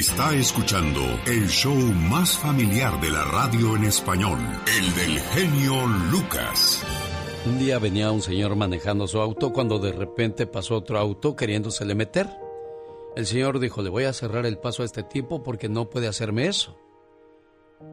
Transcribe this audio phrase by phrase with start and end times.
[0.00, 4.38] Está escuchando el show más familiar de la radio en español,
[4.78, 6.82] el del genio Lucas.
[7.44, 11.94] Un día venía un señor manejando su auto cuando de repente pasó otro auto queriéndosele
[11.94, 12.30] meter.
[13.14, 16.08] El señor dijo, le voy a cerrar el paso a este tipo porque no puede
[16.08, 16.78] hacerme eso.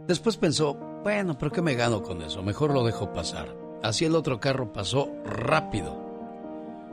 [0.08, 2.42] Después pensó, bueno, pero ¿qué me gano con eso?
[2.42, 3.54] Mejor lo dejo pasar.
[3.84, 6.08] Así el otro carro pasó rápido.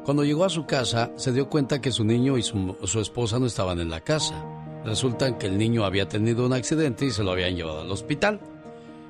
[0.04, 3.38] Cuando llegó a su casa, se dio cuenta que su niño y su, su esposa
[3.38, 4.44] no estaban en la casa.
[4.84, 8.40] Resulta que el niño había tenido un accidente y se lo habían llevado al hospital.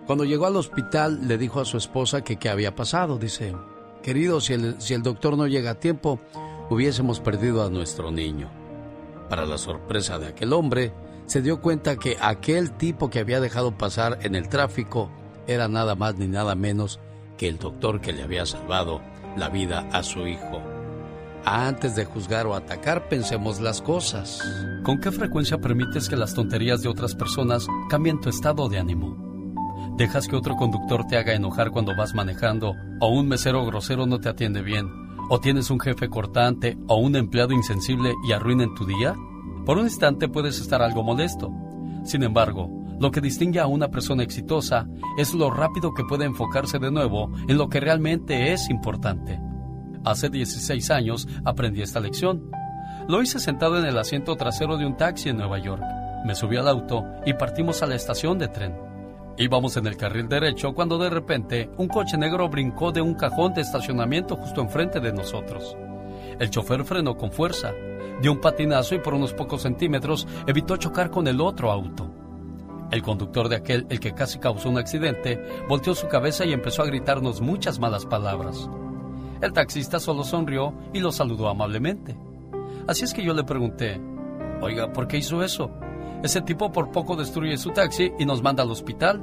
[0.06, 3.18] Cuando llegó al hospital le dijo a su esposa que qué había pasado.
[3.18, 3.54] Dice,
[4.02, 6.20] querido, si el, si el doctor no llega a tiempo,
[6.70, 8.50] hubiésemos perdido a nuestro niño.
[9.28, 10.92] Para la sorpresa de aquel hombre,
[11.26, 15.10] se dio cuenta que aquel tipo que había dejado pasar en el tráfico
[15.46, 17.00] era nada más ni nada menos
[17.36, 19.00] que el doctor que le había salvado
[19.36, 20.73] la vida a su hijo.
[21.46, 24.40] Antes de juzgar o atacar, pensemos las cosas.
[24.82, 29.14] ¿Con qué frecuencia permites que las tonterías de otras personas cambien tu estado de ánimo?
[29.98, 32.74] ¿Dejas que otro conductor te haga enojar cuando vas manejando?
[32.98, 34.88] ¿O un mesero grosero no te atiende bien?
[35.28, 39.14] ¿O tienes un jefe cortante o un empleado insensible y arruinen tu día?
[39.66, 41.52] Por un instante puedes estar algo molesto.
[42.04, 46.78] Sin embargo, lo que distingue a una persona exitosa es lo rápido que puede enfocarse
[46.78, 49.38] de nuevo en lo que realmente es importante.
[50.04, 52.50] Hace 16 años aprendí esta lección.
[53.08, 55.82] Lo hice sentado en el asiento trasero de un taxi en Nueva York.
[56.26, 58.76] Me subí al auto y partimos a la estación de tren.
[59.38, 63.54] Íbamos en el carril derecho cuando de repente un coche negro brincó de un cajón
[63.54, 65.76] de estacionamiento justo enfrente de nosotros.
[66.38, 67.72] El chofer frenó con fuerza,
[68.20, 72.10] dio un patinazo y por unos pocos centímetros evitó chocar con el otro auto.
[72.90, 76.82] El conductor de aquel, el que casi causó un accidente, volteó su cabeza y empezó
[76.82, 78.68] a gritarnos muchas malas palabras.
[79.44, 82.16] El taxista solo sonrió y lo saludó amablemente.
[82.88, 84.00] Así es que yo le pregunté,
[84.62, 85.70] oiga, ¿por qué hizo eso?
[86.22, 89.22] Ese tipo por poco destruye su taxi y nos manda al hospital.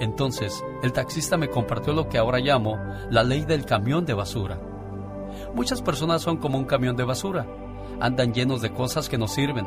[0.00, 2.76] Entonces, el taxista me compartió lo que ahora llamo
[3.08, 4.60] la ley del camión de basura.
[5.54, 7.46] Muchas personas son como un camión de basura.
[8.00, 9.66] Andan llenos de cosas que no sirven.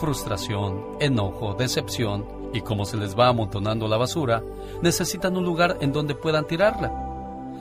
[0.00, 4.42] Frustración, enojo, decepción, y como se les va amontonando la basura,
[4.82, 7.13] necesitan un lugar en donde puedan tirarla.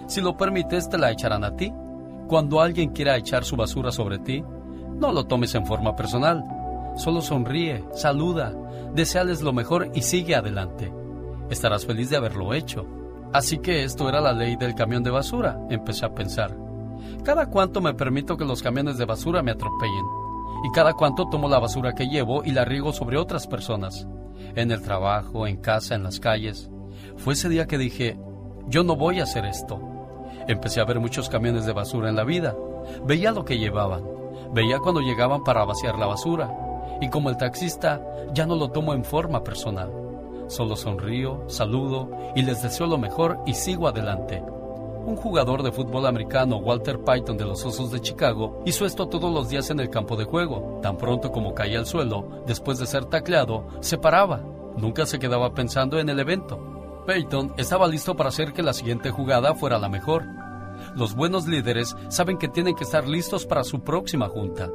[0.07, 1.73] Si lo permites, te la echarán a ti.
[2.27, 4.43] Cuando alguien quiera echar su basura sobre ti,
[4.95, 6.43] no lo tomes en forma personal.
[6.95, 8.53] Solo sonríe, saluda,
[8.93, 10.93] deseales lo mejor y sigue adelante.
[11.49, 12.85] Estarás feliz de haberlo hecho.
[13.33, 16.55] Así que esto era la ley del camión de basura, empecé a pensar.
[17.23, 20.05] Cada cuánto me permito que los camiones de basura me atropellen.
[20.63, 24.07] Y cada cuánto tomo la basura que llevo y la riego sobre otras personas.
[24.55, 26.69] En el trabajo, en casa, en las calles.
[27.17, 28.17] Fue ese día que dije,
[28.67, 29.81] yo no voy a hacer esto.
[30.47, 32.55] Empecé a ver muchos camiones de basura en la vida.
[33.05, 34.03] Veía lo que llevaban.
[34.51, 36.51] Veía cuando llegaban para vaciar la basura.
[37.01, 38.01] Y como el taxista,
[38.33, 39.91] ya no lo tomo en forma personal.
[40.47, 44.43] Solo sonrío, saludo y les deseo lo mejor y sigo adelante.
[45.05, 49.33] Un jugador de fútbol americano, Walter Payton de los Osos de Chicago, hizo esto todos
[49.33, 50.79] los días en el campo de juego.
[50.81, 54.41] Tan pronto como caía al suelo, después de ser tacleado, se paraba.
[54.77, 56.72] Nunca se quedaba pensando en el evento.
[57.05, 60.25] Peyton estaba listo para hacer que la siguiente jugada fuera la mejor.
[60.95, 64.69] Los buenos líderes saben que tienen que estar listos para su próxima junta.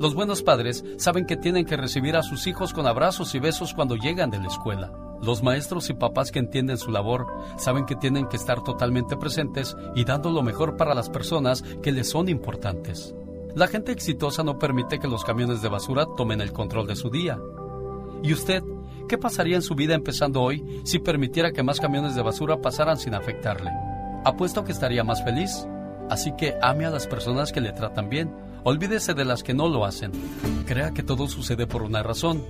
[0.00, 3.74] Los buenos padres saben que tienen que recibir a sus hijos con abrazos y besos
[3.74, 4.92] cuando llegan de la escuela.
[5.22, 9.76] Los maestros y papás que entienden su labor saben que tienen que estar totalmente presentes
[9.94, 13.14] y dando lo mejor para las personas que les son importantes.
[13.54, 17.10] La gente exitosa no permite que los camiones de basura tomen el control de su
[17.10, 17.38] día.
[18.22, 18.62] ¿Y usted
[19.12, 22.96] ¿Qué pasaría en su vida empezando hoy si permitiera que más camiones de basura pasaran
[22.96, 23.70] sin afectarle?
[24.24, 25.66] Apuesto que estaría más feliz.
[26.08, 28.34] Así que ame a las personas que le tratan bien.
[28.64, 30.12] Olvídese de las que no lo hacen.
[30.64, 32.42] Crea que todo sucede por una razón.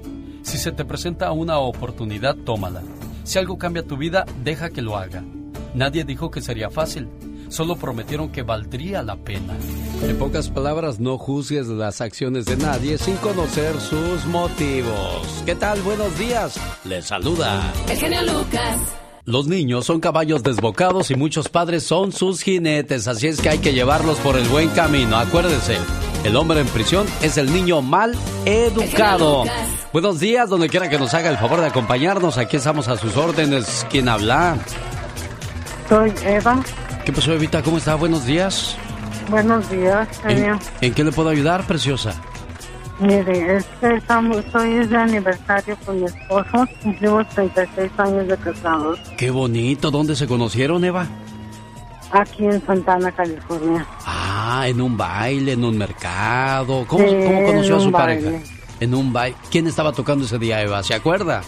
[0.42, 2.82] Si se te presenta una oportunidad, tómala.
[3.24, 5.24] Si algo cambia tu vida, deja que lo haga.
[5.74, 7.08] Nadie dijo que sería fácil
[7.52, 9.54] solo prometieron que valdría la pena.
[10.02, 15.42] En pocas palabras, no juzgues las acciones de nadie sin conocer sus motivos.
[15.46, 15.80] ¿Qué tal?
[15.82, 16.58] Buenos días.
[16.84, 17.72] Les saluda.
[17.88, 18.78] El genio Lucas.
[19.24, 23.58] Los niños son caballos desbocados y muchos padres son sus jinetes, así es que hay
[23.58, 25.16] que llevarlos por el buen camino.
[25.16, 25.76] Acuérdese,
[26.24, 29.44] el hombre en prisión es el niño mal educado.
[29.92, 32.36] Buenos días, donde quiera que nos haga el favor de acompañarnos.
[32.38, 33.86] Aquí estamos a sus órdenes.
[33.88, 34.58] ¿Quién habla?
[35.88, 36.60] Soy Eva.
[37.04, 37.62] ¿Qué pasó, Evita?
[37.62, 37.94] ¿Cómo está?
[37.94, 38.76] Buenos días.
[39.30, 42.14] Buenos días, ¿En, ¿En, qué le puedo ayudar, preciosa?
[42.98, 46.66] Mire, es que estamos, hoy de aniversario con mi esposo.
[46.82, 48.98] Cumplimos 36 años de casados.
[49.16, 49.90] Qué bonito.
[49.90, 51.06] ¿Dónde se conocieron, Eva?
[52.12, 53.86] Aquí en Santana, California.
[54.04, 56.84] Ah, en un baile, en un mercado.
[56.86, 58.30] ¿Cómo, ¿cómo conoció a su pareja?
[58.80, 59.36] en un baile.
[59.50, 60.82] ¿Quién estaba tocando ese día, Eva?
[60.82, 61.42] ¿Se acuerda?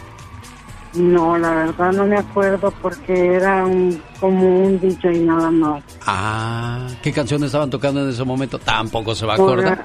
[0.95, 5.83] No, la verdad no me acuerdo porque era un, como un DJ nada más.
[6.07, 8.59] Ah, ¿qué canciones estaban tocando en ese momento?
[8.59, 9.85] Tampoco se va a acordar.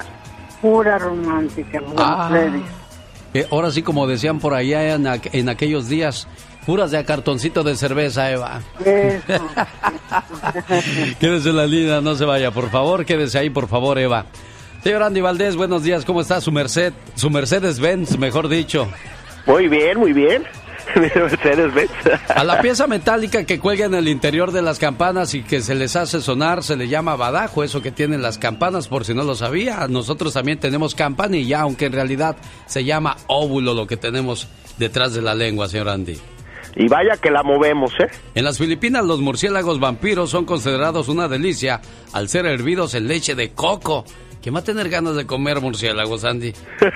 [0.62, 2.30] Pura romántica, ah,
[3.34, 6.28] eh, ahora sí, como decían por allá en, en aquellos días,
[6.66, 8.62] puras de a cartoncito de cerveza, Eva.
[11.20, 14.26] quédese en la línea, no se vaya, por favor, quédese ahí, por favor, Eva.
[14.84, 16.94] Señor Andy Valdés, buenos días, ¿cómo está su Merced?
[17.16, 18.88] Su Mercedes Benz, mejor dicho.
[19.46, 20.44] Muy bien, muy bien.
[22.36, 25.76] A la pieza metálica que cuelga en el interior de las campanas y que se
[25.76, 29.24] les hace sonar se le llama badajo, eso que tienen las campanas, por si no
[29.24, 29.88] lo sabía.
[29.88, 34.48] Nosotros también tenemos campanilla, aunque en realidad se llama óvulo lo que tenemos
[34.78, 36.18] detrás de la lengua, señor Andy.
[36.76, 38.08] Y vaya que la movemos, ¿eh?
[38.36, 41.82] En las Filipinas los murciélagos vampiros son considerados una delicia
[42.14, 44.06] al ser hervidos en leche de coco.
[44.42, 46.54] ¿Quién va a tener ganas de comer murciélagos, Andy?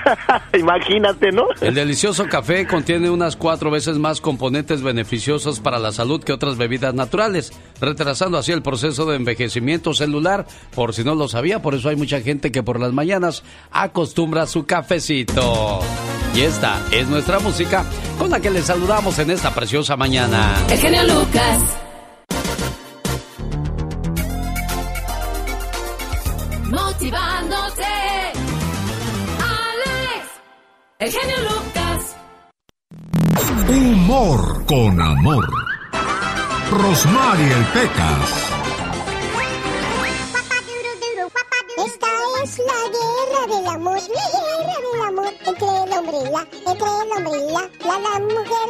[0.58, 1.48] Imagínate, ¿no?
[1.60, 6.58] El delicioso café contiene unas cuatro veces más componentes beneficiosos para la salud que otras
[6.58, 7.52] bebidas naturales,
[7.82, 10.46] retrasando así el proceso de envejecimiento celular.
[10.74, 14.48] Por si no lo sabía, por eso hay mucha gente que por las mañanas acostumbra
[14.48, 15.82] su cafecito.
[16.34, 17.86] Y esta es nuestra música
[18.18, 20.56] con la que les saludamos en esta preciosa mañana.
[20.70, 21.60] El genio Lucas.
[31.04, 32.16] El genio Lucas.
[33.68, 35.46] Humor con amor.
[36.72, 38.30] Rosmarie el Pecas.
[41.76, 42.08] Esta
[42.44, 46.88] es la guerra del amor, la guerra del amor entre el hombre y la, entre
[46.88, 48.68] el hombre y la, la, la mujer,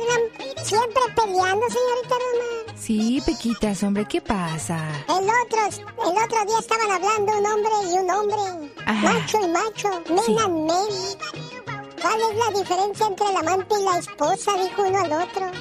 [0.63, 2.74] siempre peleando, señorita Roma.
[2.75, 4.80] Sí, Pequitas, hombre, ¿qué pasa?
[5.07, 10.03] El otro, el otro día estaban hablando un hombre y un hombre, macho y macho,
[10.09, 11.73] men and men.
[12.04, 14.52] ¿Cuál es la diferencia entre el amante y la esposa?
[14.58, 15.52] Dijo uno al otro.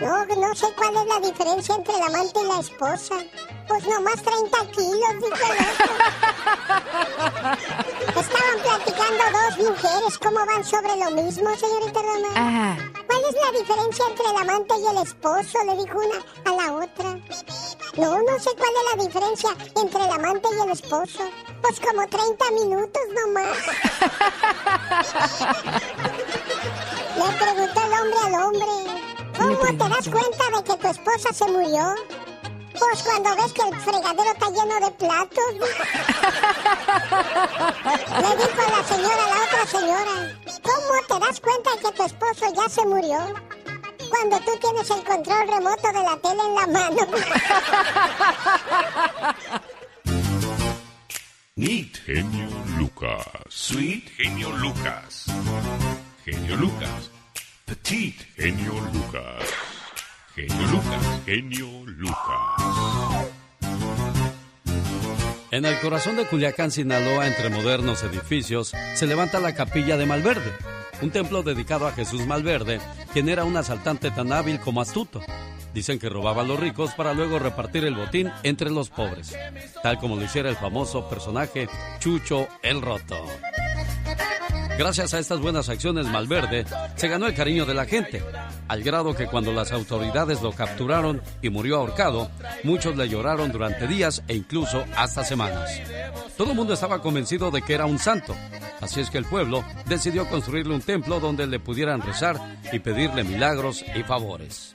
[0.00, 3.16] No, no sé cuál es la diferencia entre el amante y la esposa.
[3.66, 5.90] Pues nomás 30 kilos, dijo el otro.
[8.20, 12.28] Estaban platicando dos mujeres cómo van sobre lo mismo, señorita Roma.
[12.36, 12.76] Ajá.
[13.08, 15.58] ¿Cuál es la diferencia entre el amante y el esposo?
[15.66, 17.18] Le dijo una a la otra.
[17.96, 19.50] No, no sé cuál es la diferencia
[19.82, 21.28] entre el amante y el esposo.
[21.60, 23.56] Pues como 30 minutos nomás.
[27.16, 28.70] Le preguntó el hombre al hombre.
[29.36, 31.94] ¿Cómo te das cuenta de que tu esposa se murió?
[32.78, 35.52] Pues cuando ves que el fregadero está lleno de platos.
[38.20, 42.02] Le dijo la señora a la otra señora, ¿cómo te das cuenta de que tu
[42.04, 43.18] esposo ya se murió?
[44.10, 47.06] Cuando tú tienes el control remoto de la tele en la mano.
[51.56, 52.48] Neat Genio
[52.78, 53.26] Lucas.
[53.48, 55.26] Sweet Genio Lucas.
[56.24, 57.10] Genio Lucas.
[57.64, 59.44] Petit Genio Lucas.
[60.34, 63.39] Genio Lucas, genio Lucas.
[65.52, 70.52] En el corazón de Culiacán, Sinaloa, entre modernos edificios, se levanta la capilla de Malverde,
[71.02, 72.80] un templo dedicado a Jesús Malverde,
[73.12, 75.20] quien era un asaltante tan hábil como astuto.
[75.74, 79.36] Dicen que robaba a los ricos para luego repartir el botín entre los pobres,
[79.82, 81.68] tal como lo hiciera el famoso personaje
[81.98, 83.16] Chucho el Roto.
[84.80, 86.64] Gracias a estas buenas acciones, Malverde
[86.96, 88.24] se ganó el cariño de la gente,
[88.66, 92.30] al grado que cuando las autoridades lo capturaron y murió ahorcado,
[92.64, 95.70] muchos le lloraron durante días e incluso hasta semanas.
[96.34, 98.34] Todo el mundo estaba convencido de que era un santo,
[98.80, 102.40] así es que el pueblo decidió construirle un templo donde le pudieran rezar
[102.72, 104.74] y pedirle milagros y favores.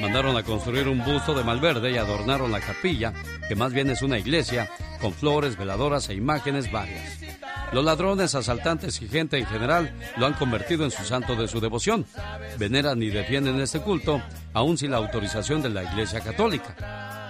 [0.00, 3.12] Mandaron a construir un busto de Malverde y adornaron la capilla,
[3.46, 4.68] que más bien es una iglesia,
[5.00, 7.20] con flores, veladoras e imágenes varias.
[7.72, 11.60] Los ladrones, asaltantes y gente en general lo han convertido en su santo de su
[11.60, 12.04] devoción.
[12.58, 14.20] Veneran y defienden este culto,
[14.52, 16.76] aun sin la autorización de la Iglesia Católica.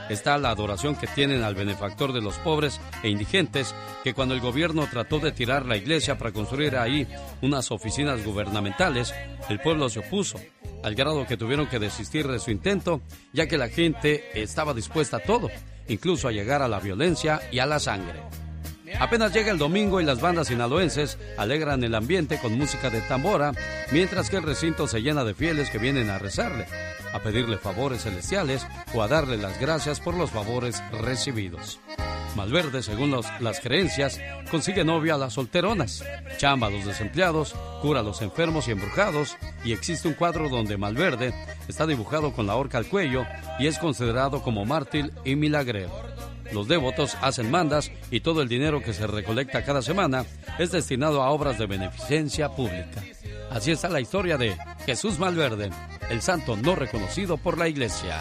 [0.08, 4.40] Está la adoración que tienen al benefactor de los pobres e indigentes, que cuando el
[4.40, 7.06] gobierno trató de tirar la iglesia para construir ahí
[7.40, 9.14] unas oficinas gubernamentales,
[9.48, 10.38] el pueblo se opuso,
[10.82, 13.00] al grado que tuvieron que desistir de su intento,
[13.32, 15.48] ya que la gente estaba dispuesta a todo,
[15.88, 18.20] incluso a llegar a la violencia y a la sangre.
[19.00, 23.52] Apenas llega el domingo y las bandas sinaloenses alegran el ambiente con música de tambora,
[23.90, 26.66] mientras que el recinto se llena de fieles que vienen a rezarle,
[27.12, 31.80] a pedirle favores celestiales o a darle las gracias por los favores recibidos.
[32.36, 34.18] Malverde, según las creencias,
[34.50, 36.02] consigue novia a las solteronas,
[36.38, 40.78] chamba a los desempleados, cura a los enfermos y embrujados, y existe un cuadro donde
[40.78, 41.34] Malverde
[41.68, 43.26] está dibujado con la horca al cuello
[43.58, 45.92] y es considerado como mártir y milagrero.
[46.52, 50.24] Los devotos hacen mandas y todo el dinero que se recolecta cada semana
[50.58, 53.02] es destinado a obras de beneficencia pública.
[53.50, 54.56] Así está la historia de
[54.86, 55.70] Jesús Malverde,
[56.10, 58.18] el santo no reconocido por la iglesia.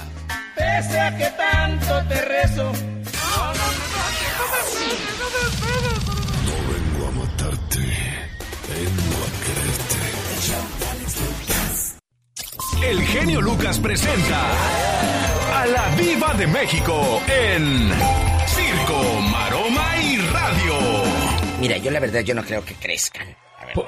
[0.56, 2.72] Pese a que tanto te rezo.
[6.46, 7.80] No vengo a matarte,
[12.84, 14.52] El genio Lucas presenta
[15.54, 17.90] a la Viva de México en
[18.48, 20.74] Circo, Maroma y Radio.
[21.60, 23.28] Mira, yo la verdad yo no creo que crezcan.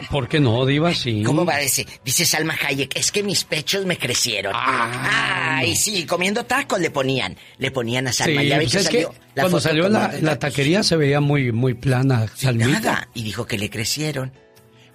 [0.09, 0.93] ¿Por, qué no, Diva?
[0.93, 1.23] Sí.
[1.23, 1.85] ¿Cómo va ese?
[2.05, 4.53] Dice Salma Hayek, es que mis pechos me crecieron.
[4.55, 7.35] Ah, Ay, sí, comiendo tacos le ponían.
[7.57, 8.41] Le ponían a Salma.
[8.41, 11.19] Sí, ya ves pues que es que la cuando foto salió la, taquería se veía
[11.19, 12.69] muy, muy plana, Salmita.
[12.69, 13.07] Nada.
[13.13, 14.31] Y dijo que le crecieron.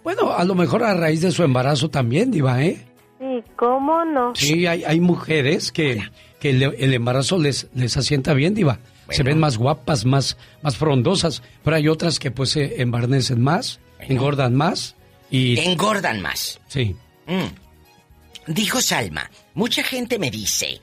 [0.05, 2.88] Bueno, a lo mejor a raíz de su embarazo también, Diva, ¿eh?
[3.19, 4.35] Sí, ¿cómo no?
[4.35, 6.03] Sí, hay, hay mujeres que,
[6.41, 8.79] que el, el embarazo les, les asienta bien, Diva.
[9.11, 13.81] Se ven más guapas, más, más frondosas, pero hay otras que pues se embarnecen más,
[14.01, 14.97] engordan más
[15.31, 15.59] y...
[15.59, 16.61] Engordan más.
[16.69, 16.95] Sí.
[17.27, 18.53] Mm.
[18.53, 20.81] Dijo Salma, mucha gente me dice,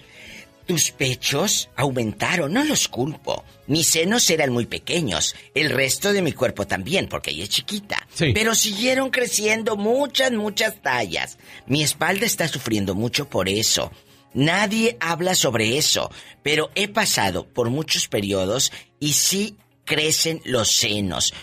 [0.65, 3.43] tus pechos aumentaron, no los culpo.
[3.67, 8.07] Mis senos eran muy pequeños, el resto de mi cuerpo también, porque ella es chiquita.
[8.13, 8.31] Sí.
[8.34, 11.38] Pero siguieron creciendo muchas, muchas tallas.
[11.65, 13.91] Mi espalda está sufriendo mucho por eso.
[14.34, 16.12] Nadie habla sobre eso,
[16.43, 19.55] pero he pasado por muchos periodos y sí
[19.86, 21.34] crecen los senos.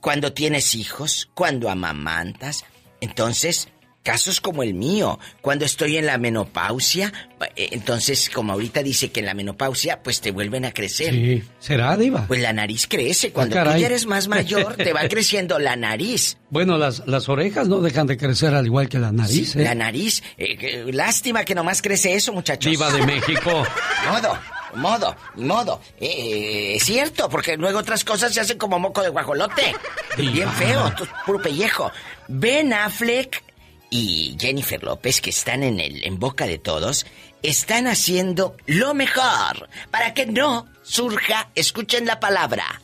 [0.00, 2.64] Cuando tienes hijos, cuando amamantas,
[3.00, 3.68] entonces
[4.02, 7.12] casos como el mío, cuando estoy en la menopausia,
[7.56, 11.12] eh, entonces como ahorita dice que en la menopausia pues te vuelven a crecer.
[11.12, 11.42] Sí.
[11.58, 12.24] ¿Será, Diva?
[12.26, 13.80] Pues la nariz crece, cuando Ah, tú caray.
[13.82, 16.38] ya eres más mayor te va creciendo la nariz.
[16.50, 19.62] Bueno, las, las orejas no dejan de crecer al igual que la nariz, ¿eh?
[19.64, 22.70] La nariz, eh, lástima que nomás crece eso, muchachos.
[22.70, 23.50] Diva de México.
[24.10, 24.38] Modo,
[24.74, 25.80] modo, modo.
[26.00, 29.74] Eh, es cierto, porque luego otras cosas se hacen como moco de guajolote.
[30.16, 30.92] Bien feo,
[31.26, 31.90] puro pellejo.
[32.28, 33.42] Ben Affleck
[33.90, 37.06] y Jennifer López, que están en, el, en boca de todos,
[37.42, 42.80] están haciendo lo mejor para que no surja, escuchen la palabra,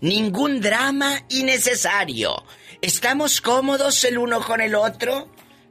[0.00, 2.44] ningún drama innecesario.
[2.82, 5.28] Estamos cómodos el uno con el otro,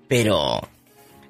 [0.07, 0.67] pero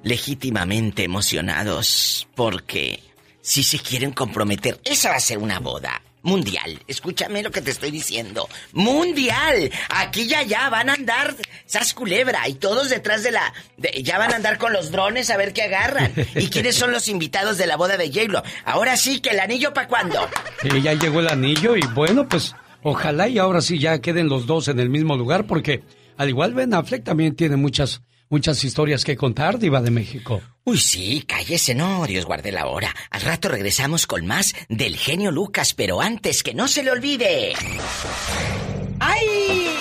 [0.03, 3.01] legítimamente emocionados porque
[3.41, 6.79] si se quieren comprometer, esa va a ser una boda mundial.
[6.87, 8.47] Escúchame lo que te estoy diciendo.
[8.73, 9.71] Mundial.
[9.89, 13.53] Aquí ya ya van a andar sas culebra y todos detrás de la
[14.01, 16.13] ya van a andar con los drones a ver qué agarran.
[16.35, 18.43] ¿Y quiénes son los invitados de la boda de J-Lo?
[18.65, 20.27] Ahora sí que el anillo para cuándo?
[20.61, 24.45] Sí, ya llegó el anillo y bueno, pues ojalá y ahora sí ya queden los
[24.45, 25.83] dos en el mismo lugar porque
[26.17, 30.41] al igual Ben Affleck también tiene muchas, muchas historias que contar, Diva de México.
[30.63, 32.93] Uy, sí, cállese, no, Dios guarde la hora.
[33.09, 37.53] Al rato regresamos con más del genio Lucas, pero antes que no se le olvide.
[38.99, 39.77] ¡Ay!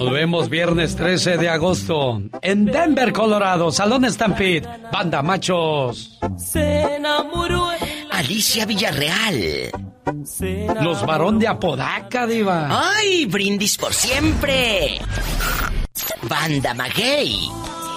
[0.00, 6.18] Nos vemos viernes 13 de agosto en Denver, Colorado, Salón Stampede, Banda Machos.
[6.38, 7.68] Se enamoró
[8.10, 9.70] Alicia Villarreal.
[10.82, 12.68] Los Varón de Apodaca, Diva.
[12.70, 14.98] ¡Ay, brindis por siempre!
[16.22, 17.48] Banda Maguey.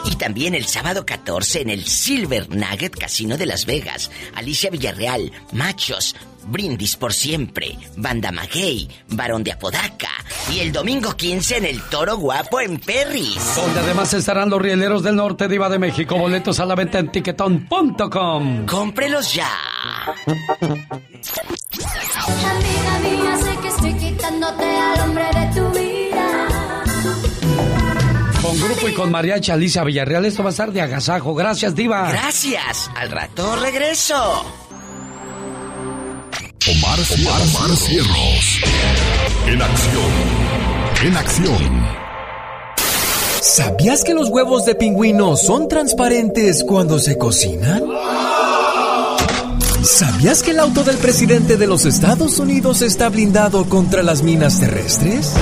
[0.05, 4.11] Y también el sábado 14 en el Silver Nugget Casino de Las Vegas.
[4.35, 6.13] Alicia Villarreal, Machos,
[6.45, 10.09] Brindis por siempre, Banda Maguey, Varón de Apodaca.
[10.51, 13.55] Y el domingo 15 en el Toro Guapo en Perris.
[13.55, 16.17] Donde además estarán los rieleros del norte, Diva de México.
[16.17, 18.65] Boletos a la venta en tiquetón.com.
[18.65, 19.49] ¡Cómprelos ya!
[22.45, 25.82] Amiga mía, sé que estoy quitándote al hombre de tu vida.
[28.53, 31.33] Con grupo y con mariachi Alicia Villarreal, esto va a estar de agasajo.
[31.33, 32.07] Gracias, Diva.
[32.11, 32.87] Gracias.
[32.95, 34.15] Al rato regreso.
[36.69, 38.59] Omar, Omar, Omar Cierros.
[39.47, 40.11] En acción.
[41.03, 41.87] En acción.
[43.41, 47.83] ¿Sabías que los huevos de pingüino son transparentes cuando se cocinan?
[49.81, 54.59] ¿Sabías que el auto del presidente de los Estados Unidos está blindado contra las minas
[54.59, 55.33] terrestres?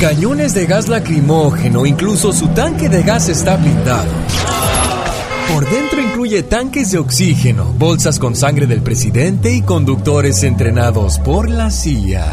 [0.00, 4.08] Cañones de gas lacrimógeno, incluso su tanque de gas está blindado.
[5.52, 11.50] Por dentro incluye tanques de oxígeno, bolsas con sangre del presidente y conductores entrenados por
[11.50, 12.24] la CIA.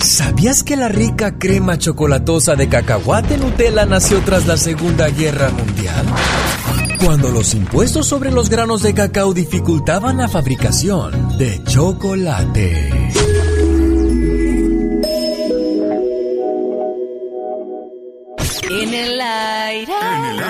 [0.00, 6.06] ¿Sabías que la rica crema chocolatosa de cacahuate Nutella nació tras la Segunda Guerra Mundial?
[7.04, 13.12] Cuando los impuestos sobre los granos de cacao dificultaban la fabricación de chocolate.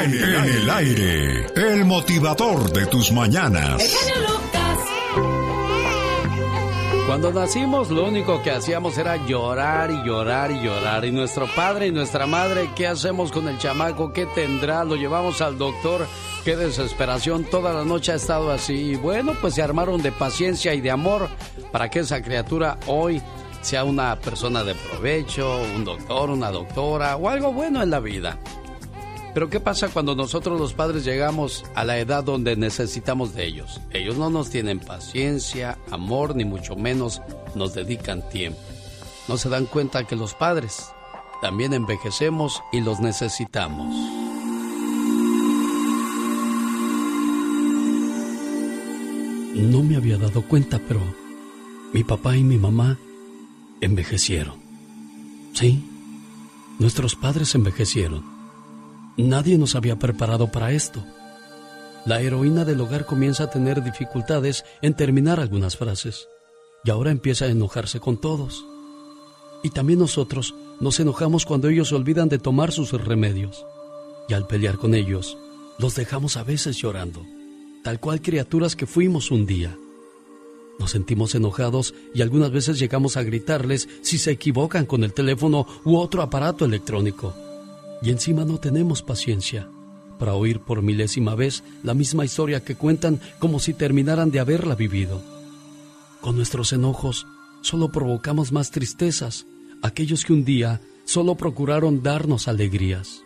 [0.04, 0.34] En el aire.
[0.34, 3.82] En el aire, en el aire, el motivador de tus mañanas.
[7.06, 11.06] Cuando nacimos lo único que hacíamos era llorar y llorar y llorar.
[11.06, 14.12] Y nuestro padre y nuestra madre, ¿qué hacemos con el chamaco?
[14.12, 14.84] ¿Qué tendrá?
[14.84, 16.06] Lo llevamos al doctor.
[16.44, 17.44] Qué desesperación.
[17.44, 18.74] Toda la noche ha estado así.
[18.74, 21.30] Y bueno, pues se armaron de paciencia y de amor
[21.72, 23.22] para que esa criatura hoy
[23.62, 28.38] sea una persona de provecho, un doctor, una doctora o algo bueno en la vida.
[29.34, 33.80] Pero ¿qué pasa cuando nosotros los padres llegamos a la edad donde necesitamos de ellos?
[33.90, 37.20] Ellos no nos tienen paciencia, amor, ni mucho menos
[37.56, 38.60] nos dedican tiempo.
[39.26, 40.86] No se dan cuenta que los padres
[41.42, 43.92] también envejecemos y los necesitamos.
[49.56, 51.00] No me había dado cuenta, pero
[51.92, 52.98] mi papá y mi mamá
[53.80, 54.62] envejecieron.
[55.54, 55.84] Sí,
[56.78, 58.33] nuestros padres envejecieron
[59.16, 61.04] Nadie nos había preparado para esto.
[62.04, 66.28] La heroína del hogar comienza a tener dificultades en terminar algunas frases
[66.84, 68.64] y ahora empieza a enojarse con todos.
[69.62, 73.64] Y también nosotros nos enojamos cuando ellos se olvidan de tomar sus remedios.
[74.28, 75.38] Y al pelear con ellos,
[75.78, 77.24] los dejamos a veces llorando,
[77.84, 79.78] tal cual criaturas que fuimos un día.
[80.78, 85.66] Nos sentimos enojados y algunas veces llegamos a gritarles si se equivocan con el teléfono
[85.84, 87.32] u otro aparato electrónico.
[88.04, 89.66] Y encima no tenemos paciencia
[90.18, 94.74] para oír por milésima vez la misma historia que cuentan como si terminaran de haberla
[94.74, 95.22] vivido.
[96.20, 97.26] Con nuestros enojos
[97.62, 99.46] solo provocamos más tristezas,
[99.82, 103.22] aquellos que un día solo procuraron darnos alegrías.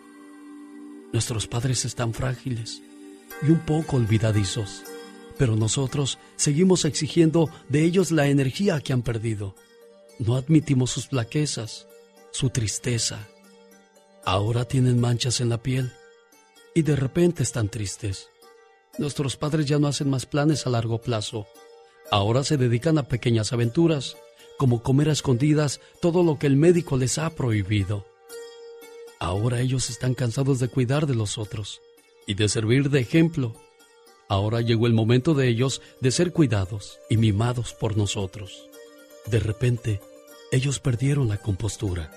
[1.11, 2.81] Nuestros padres están frágiles
[3.41, 4.83] y un poco olvidadizos,
[5.37, 9.55] pero nosotros seguimos exigiendo de ellos la energía que han perdido.
[10.19, 11.87] No admitimos sus flaquezas,
[12.31, 13.27] su tristeza,
[14.25, 15.91] Ahora tienen manchas en la piel
[16.75, 18.29] y de repente están tristes.
[18.97, 21.47] Nuestros padres ya no hacen más planes a largo plazo.
[22.11, 24.17] Ahora se dedican a pequeñas aventuras,
[24.57, 28.05] como comer a escondidas todo lo que el médico les ha prohibido.
[29.19, 31.81] Ahora ellos están cansados de cuidar de los otros
[32.27, 33.55] y de servir de ejemplo.
[34.27, 38.69] Ahora llegó el momento de ellos de ser cuidados y mimados por nosotros.
[39.25, 40.01] De repente,
[40.51, 42.11] ellos perdieron la compostura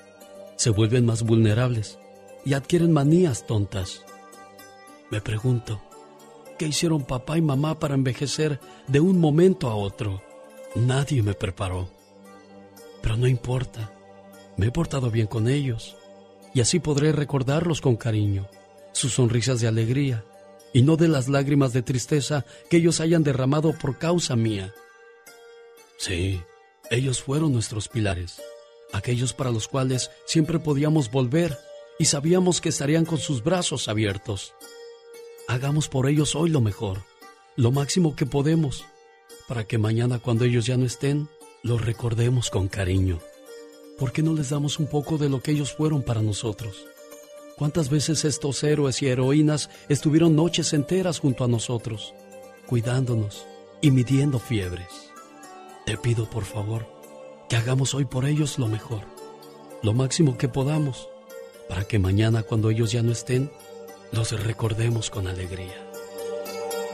[0.56, 1.98] se vuelven más vulnerables
[2.44, 4.04] y adquieren manías tontas.
[5.10, 5.82] Me pregunto,
[6.58, 10.22] ¿qué hicieron papá y mamá para envejecer de un momento a otro?
[10.74, 11.90] Nadie me preparó.
[13.02, 13.92] Pero no importa,
[14.56, 15.96] me he portado bien con ellos
[16.54, 18.48] y así podré recordarlos con cariño,
[18.92, 20.24] sus sonrisas de alegría
[20.72, 24.72] y no de las lágrimas de tristeza que ellos hayan derramado por causa mía.
[25.98, 26.40] Sí,
[26.90, 28.40] ellos fueron nuestros pilares
[28.92, 31.58] aquellos para los cuales siempre podíamos volver
[31.98, 34.54] y sabíamos que estarían con sus brazos abiertos.
[35.48, 37.02] Hagamos por ellos hoy lo mejor,
[37.56, 38.84] lo máximo que podemos,
[39.48, 41.28] para que mañana cuando ellos ya no estén,
[41.62, 43.20] los recordemos con cariño.
[43.98, 46.86] ¿Por qué no les damos un poco de lo que ellos fueron para nosotros?
[47.56, 52.14] ¿Cuántas veces estos héroes y heroínas estuvieron noches enteras junto a nosotros,
[52.66, 53.46] cuidándonos
[53.80, 54.88] y midiendo fiebres?
[55.86, 56.86] Te pido por favor,
[57.52, 59.02] que hagamos hoy por ellos lo mejor,
[59.82, 61.10] lo máximo que podamos,
[61.68, 63.52] para que mañana cuando ellos ya no estén,
[64.10, 65.76] los recordemos con alegría.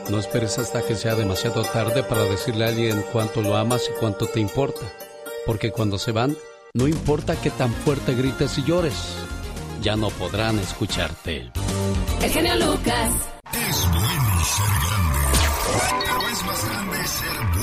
[0.09, 3.97] No esperes hasta que sea demasiado tarde para decirle a alguien cuánto lo amas y
[4.01, 4.81] cuánto te importa,
[5.45, 6.35] porque cuando se van,
[6.73, 9.15] no importa que tan fuerte grites y llores,
[9.81, 11.53] ya no podrán escucharte.
[12.21, 13.13] El genio Lucas.
[13.53, 15.39] Es bueno ser grande,
[16.03, 17.58] pero es más grande ser bueno.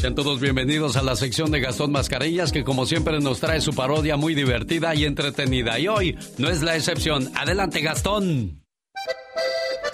[0.00, 3.72] Sean todos bienvenidos a la sección de Gastón Mascarillas que como siempre nos trae su
[3.72, 5.78] parodia muy divertida y entretenida.
[5.78, 7.30] Y hoy no es la excepción.
[7.36, 8.62] Adelante Gastón.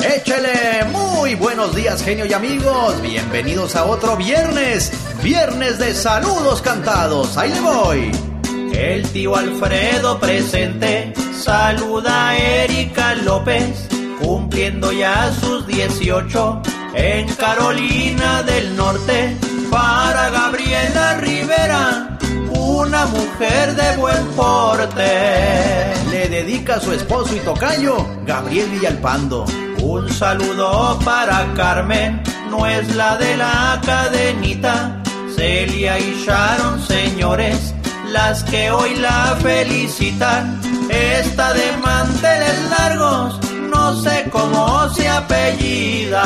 [0.01, 4.93] Échele muy buenos días genio y amigos, bienvenidos a otro viernes,
[5.23, 8.36] viernes de saludos cantados, ahí le voy.
[8.77, 13.89] El tío Alfredo presente saluda a Erika López,
[14.21, 16.63] cumpliendo ya sus 18
[16.95, 19.35] en Carolina del Norte.
[19.71, 22.19] Para Gabriela Rivera,
[22.51, 25.95] una mujer de buen porte.
[26.11, 29.47] Le dedica a su esposo y tocayo, Gabriel Villalpando.
[29.81, 35.03] Un saludo para Carmen, no es la de la cadenita.
[35.35, 37.75] Celia y Sharon, señores,
[38.17, 40.59] las que hoy la felicitan.
[40.89, 46.23] Esta de manteles largos, no sé cómo se apellida.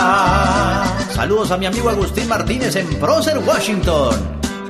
[1.13, 4.15] Saludos a mi amigo Agustín Martínez en Procer, Washington.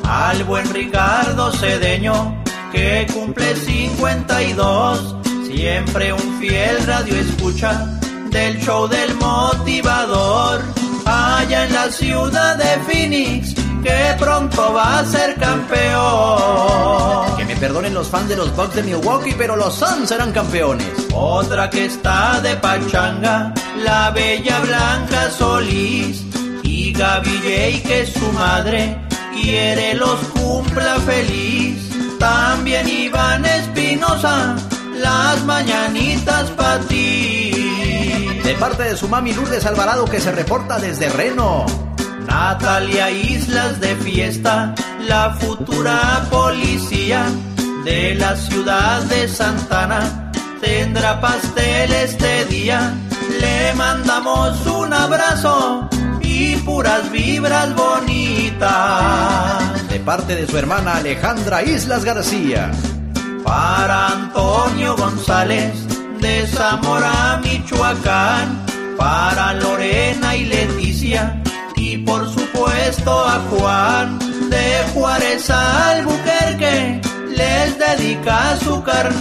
[0.05, 5.17] Al buen Ricardo Cedeño, que cumple 52.
[5.47, 10.63] Siempre un fiel radio escucha del show del motivador.
[11.05, 17.37] Allá en la ciudad de Phoenix que pronto va a ser campeón.
[17.37, 20.89] Que me perdonen los fans de los Bucks de Milwaukee, pero los Suns serán campeones.
[21.13, 26.25] Otra que está de pachanga, la bella Blanca Solís.
[26.63, 28.97] Y Gaby J, que su madre
[29.33, 31.89] quiere los cumpla feliz.
[32.19, 34.57] También Iván Espinosa,
[34.95, 38.41] las mañanitas para ti.
[38.45, 41.90] De parte de su mami Lourdes Alvarado que se reporta desde Reno.
[42.31, 44.73] Natalia Islas de fiesta,
[45.09, 47.27] la futura policía
[47.85, 52.95] de la ciudad de Santana tendrá pastel este día.
[53.41, 55.89] Le mandamos un abrazo
[56.21, 58.69] y puras vibras bonitas.
[59.89, 62.71] De parte de su hermana Alejandra Islas García.
[63.43, 65.75] Para Antonio González
[66.21, 68.65] de Zamora, Michoacán.
[68.97, 71.41] Para Lorena y Leticia
[71.81, 74.19] y por supuesto a Juan
[74.51, 77.01] de Juárez Albuquerque
[77.35, 79.21] les dedica su carnal.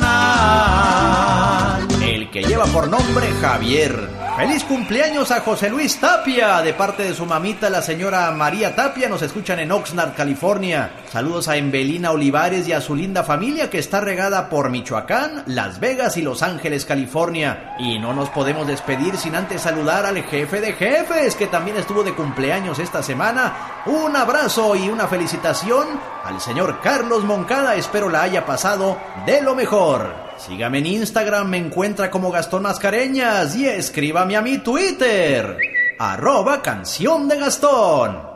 [2.10, 4.10] El que lleva por nombre Javier.
[4.36, 9.08] Feliz cumpleaños a José Luis Tapia de parte de su mamita la señora María Tapia.
[9.08, 10.90] Nos escuchan en Oxnard, California.
[11.12, 15.80] Saludos a Embelina Olivares y a su linda familia que está regada por Michoacán, Las
[15.80, 17.76] Vegas y Los Ángeles, California.
[17.78, 22.02] Y no nos podemos despedir sin antes saludar al jefe de jefes que también estuvo
[22.02, 23.84] de cumpleaños esta semana.
[23.86, 25.88] Un abrazo y una felicitación
[26.26, 27.76] al señor Carlos Moncada.
[27.76, 30.29] Espero la haya pasado de lo mejor.
[30.40, 35.58] Sígame en Instagram, me encuentra como Gastón Mascareñas y escríbame a mi Twitter,
[36.00, 38.30] arroba canción de Gastón.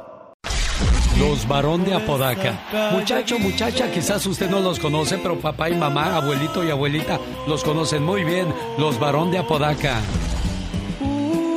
[1.17, 2.59] Los varón de Apodaca.
[2.91, 7.63] Muchacho, muchacha, quizás usted no los conoce, pero papá y mamá, abuelito y abuelita los
[7.63, 8.53] conocen muy bien.
[8.77, 10.01] Los varón de Apodaca.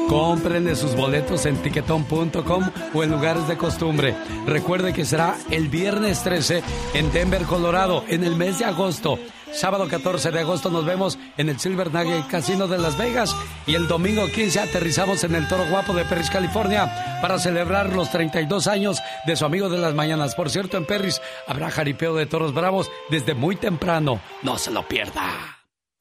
[0.08, 4.14] Cómprenle sus boletos en tiquetón.com o en lugares de costumbre.
[4.46, 6.62] Recuerde que será el viernes 13
[6.94, 9.18] en Denver, Colorado, en el mes de agosto.
[9.52, 13.34] Sábado 14 de agosto nos vemos en el Silver Nugget Casino de Las Vegas
[13.66, 18.10] y el domingo 15 aterrizamos en el Toro Guapo de Perris, California para celebrar los
[18.10, 20.34] 32 años de su amigo de las mañanas.
[20.34, 24.20] Por cierto, en Perris habrá jaripeo de toros bravos desde muy temprano.
[24.42, 25.22] No se lo pierda.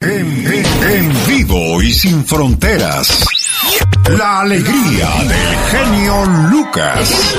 [0.02, 0.12] En,
[0.46, 3.26] en- en vivo y sin fronteras.
[4.10, 7.36] La alegría del genio Lucas.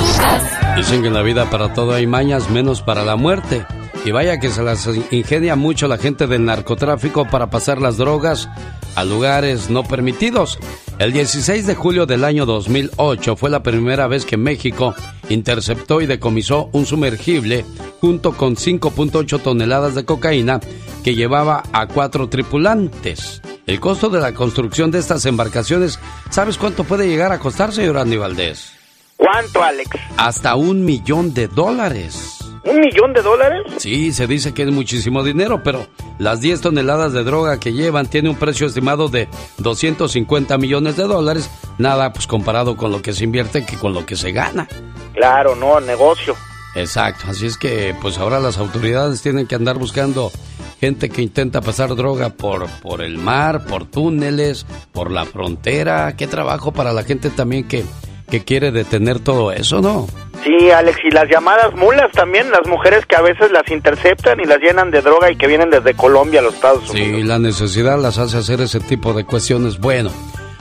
[0.77, 3.65] Dicen que en la vida para todo hay mañas, menos para la muerte.
[4.05, 8.49] Y vaya que se las ingenia mucho la gente del narcotráfico para pasar las drogas
[8.95, 10.59] a lugares no permitidos.
[10.99, 14.95] El 16 de julio del año 2008 fue la primera vez que México
[15.29, 17.65] interceptó y decomisó un sumergible
[18.01, 20.61] junto con 5.8 toneladas de cocaína
[21.05, 23.43] que llevaba a cuatro tripulantes.
[23.67, 25.99] El costo de la construcción de estas embarcaciones,
[26.31, 28.76] ¿sabes cuánto puede llegar a costar, señor Andy Valdés?
[29.17, 29.91] ¿Cuánto, Alex?
[30.17, 32.39] Hasta un millón de dólares.
[32.65, 33.63] ¿Un millón de dólares?
[33.79, 35.87] Sí, se dice que es muchísimo dinero, pero
[36.19, 41.05] las 10 toneladas de droga que llevan tiene un precio estimado de 250 millones de
[41.05, 41.49] dólares.
[41.79, 44.69] Nada, pues comparado con lo que se invierte que con lo que se gana.
[45.15, 46.35] Claro, no, negocio.
[46.75, 50.31] Exacto, así es que pues ahora las autoridades tienen que andar buscando
[50.79, 56.17] gente que intenta pasar droga por, por el mar, por túneles, por la frontera.
[56.17, 57.85] Qué trabajo para la gente también que,
[58.31, 60.07] que quiere detener todo eso, ¿no?
[60.45, 64.45] Sí, Alex, y las llamadas mulas también, las mujeres que a veces las interceptan y
[64.45, 67.21] las llenan de droga y que vienen desde Colombia a los Estados Unidos.
[67.21, 69.79] Sí, la necesidad las hace hacer ese tipo de cuestiones.
[69.81, 70.11] Bueno,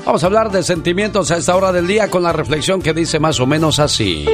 [0.06, 3.20] vamos a hablar de sentimientos a esta hora del día con la reflexión que dice
[3.20, 4.26] más o menos así.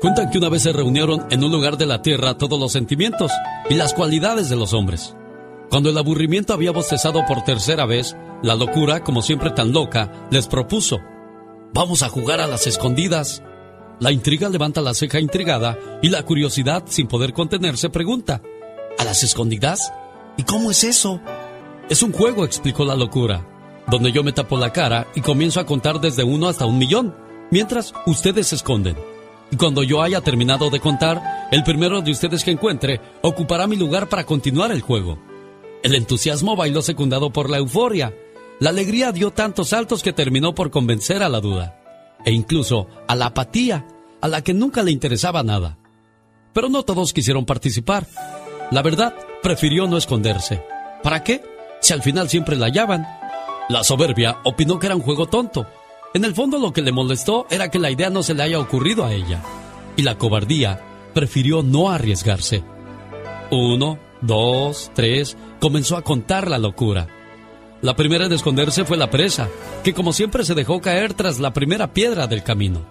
[0.00, 3.32] Cuentan que una vez se reunieron en un lugar de la tierra todos los sentimientos
[3.70, 5.16] y las cualidades de los hombres.
[5.70, 10.46] Cuando el aburrimiento había bostezado por tercera vez, la locura, como siempre tan loca, les
[10.46, 11.00] propuso,
[11.72, 13.42] vamos a jugar a las escondidas.
[14.00, 18.42] La intriga levanta la ceja intrigada y la curiosidad, sin poder contenerse, pregunta,
[18.98, 19.92] ¿a las escondidas?
[20.36, 21.20] ¿Y cómo es eso?
[21.88, 23.46] Es un juego, explicó la locura,
[23.86, 27.14] donde yo me tapo la cara y comienzo a contar desde uno hasta un millón,
[27.50, 28.96] mientras ustedes se esconden.
[29.50, 33.76] Y cuando yo haya terminado de contar, el primero de ustedes que encuentre ocupará mi
[33.76, 35.18] lugar para continuar el juego.
[35.82, 38.12] El entusiasmo bailó secundado por la euforia.
[38.58, 41.78] La alegría dio tantos saltos que terminó por convencer a la duda.
[42.24, 43.86] E incluso a la apatía,
[44.22, 45.78] a la que nunca le interesaba nada.
[46.54, 48.06] Pero no todos quisieron participar.
[48.70, 50.62] La verdad, prefirió no esconderse.
[51.02, 51.42] ¿Para qué?
[51.80, 53.06] Si al final siempre la hallaban.
[53.68, 55.66] La soberbia opinó que era un juego tonto.
[56.14, 58.58] En el fondo lo que le molestó era que la idea no se le haya
[58.58, 59.42] ocurrido a ella.
[59.96, 60.80] Y la cobardía
[61.12, 62.64] prefirió no arriesgarse.
[63.50, 67.06] Uno, dos, tres, comenzó a contar la locura.
[67.82, 69.48] La primera en esconderse fue la presa,
[69.84, 72.86] que como siempre se dejó caer tras la primera piedra del camino.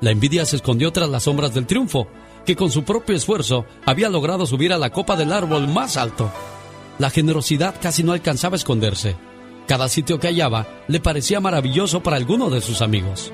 [0.00, 2.06] La envidia se escondió tras las sombras del triunfo,
[2.46, 6.30] que con su propio esfuerzo había logrado subir a la copa del árbol más alto.
[6.98, 9.16] La generosidad casi no alcanzaba a esconderse.
[9.66, 13.32] Cada sitio que hallaba le parecía maravilloso para alguno de sus amigos.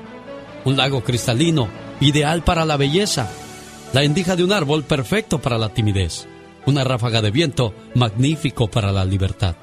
[0.65, 1.69] Un lago cristalino,
[2.01, 3.29] ideal para la belleza.
[3.93, 6.27] La endija de un árbol perfecto para la timidez.
[6.65, 9.55] Una ráfaga de viento magnífico para la libertad.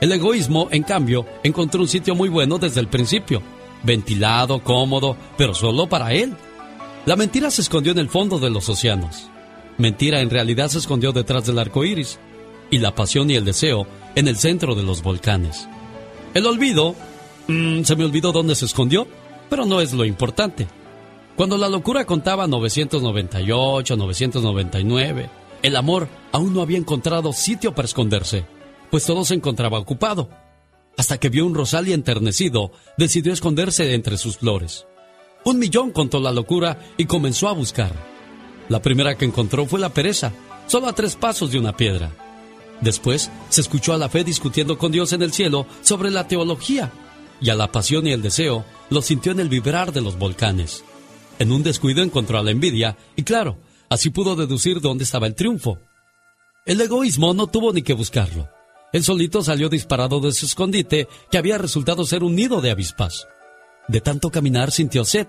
[0.00, 3.42] El egoísmo, en cambio, encontró un sitio muy bueno desde el principio.
[3.82, 6.34] Ventilado, cómodo, pero solo para él.
[7.06, 9.28] La mentira se escondió en el fondo de los océanos.
[9.78, 12.18] Mentira en realidad se escondió detrás del arco iris.
[12.70, 15.68] Y la pasión y el deseo en el centro de los volcanes.
[16.34, 16.94] El olvido.
[17.48, 19.06] Mm, se me olvidó dónde se escondió,
[19.48, 20.68] pero no es lo importante.
[21.36, 25.30] Cuando la locura contaba 998, 999,
[25.62, 28.44] el amor aún no había encontrado sitio para esconderse,
[28.90, 30.28] pues todo se encontraba ocupado.
[30.96, 34.86] Hasta que vio un rosal y enternecido, decidió esconderse entre sus flores.
[35.44, 37.92] Un millón contó la locura y comenzó a buscar.
[38.68, 40.32] La primera que encontró fue la pereza,
[40.66, 42.12] solo a tres pasos de una piedra.
[42.80, 46.92] Después se escuchó a la fe discutiendo con Dios en el cielo sobre la teología,
[47.40, 50.84] y a la pasión y el deseo lo sintió en el vibrar de los volcanes.
[51.38, 53.56] En un descuido encontró a la envidia, y claro,
[53.88, 55.78] así pudo deducir dónde estaba el triunfo.
[56.66, 58.48] El egoísmo no tuvo ni que buscarlo.
[58.92, 63.28] El solito salió disparado de su escondite, que había resultado ser un nido de avispas.
[63.88, 65.28] De tanto caminar sintió sed,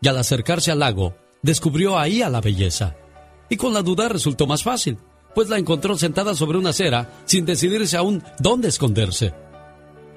[0.00, 2.96] y al acercarse al lago, descubrió ahí a la belleza.
[3.48, 4.98] Y con la duda resultó más fácil,
[5.34, 9.34] pues la encontró sentada sobre una acera sin decidirse aún dónde esconderse.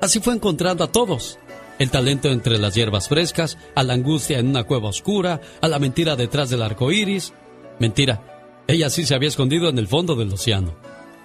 [0.01, 1.39] Así fue encontrando a todos.
[1.79, 5.79] El talento entre las hierbas frescas, a la angustia en una cueva oscura, a la
[5.79, 7.33] mentira detrás del arco iris.
[7.79, 10.75] Mentira, ella sí se había escondido en el fondo del océano.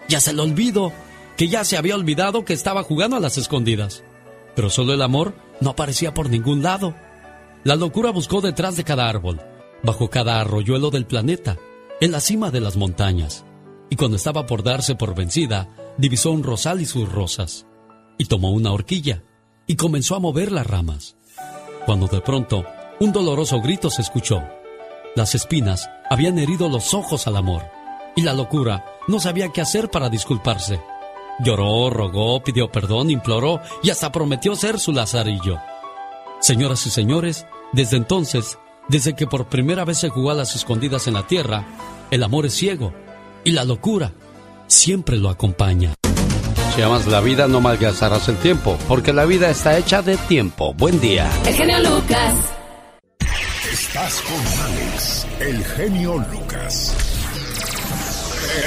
[0.09, 0.93] Ya se lo olvidó,
[1.41, 4.05] que ya se había olvidado que estaba jugando a las escondidas.
[4.55, 6.95] Pero solo el amor no aparecía por ningún lado.
[7.65, 9.41] La locura buscó detrás de cada árbol,
[9.83, 11.57] bajo cada arroyuelo del planeta,
[12.03, 13.47] en la cima de las montañas.
[13.89, 17.65] Y cuando estaba por darse por vencida, divisó un rosal y sus rosas.
[18.19, 19.23] Y tomó una horquilla
[19.67, 21.17] y comenzó a mover las ramas.
[21.87, 22.67] Cuando de pronto
[23.01, 24.43] un doloroso grito se escuchó.
[25.17, 27.63] Las espinas habían herido los ojos al amor
[28.15, 30.79] y la locura no sabía qué hacer para disculparse.
[31.43, 35.59] Lloró, rogó, pidió perdón, imploró y hasta prometió ser su lazarillo.
[36.41, 41.07] Señoras y señores, desde entonces, desde que por primera vez se jugó a las escondidas
[41.07, 41.65] en la tierra,
[42.11, 42.93] el amor es ciego
[43.45, 44.13] y la locura
[44.67, 45.95] siempre lo acompaña.
[46.75, 50.73] Si amas la vida, no malgastarás el tiempo, porque la vida está hecha de tiempo.
[50.75, 51.31] Buen día.
[51.47, 52.35] El genio Lucas.
[53.73, 56.97] Estás con Alex, el genio Lucas.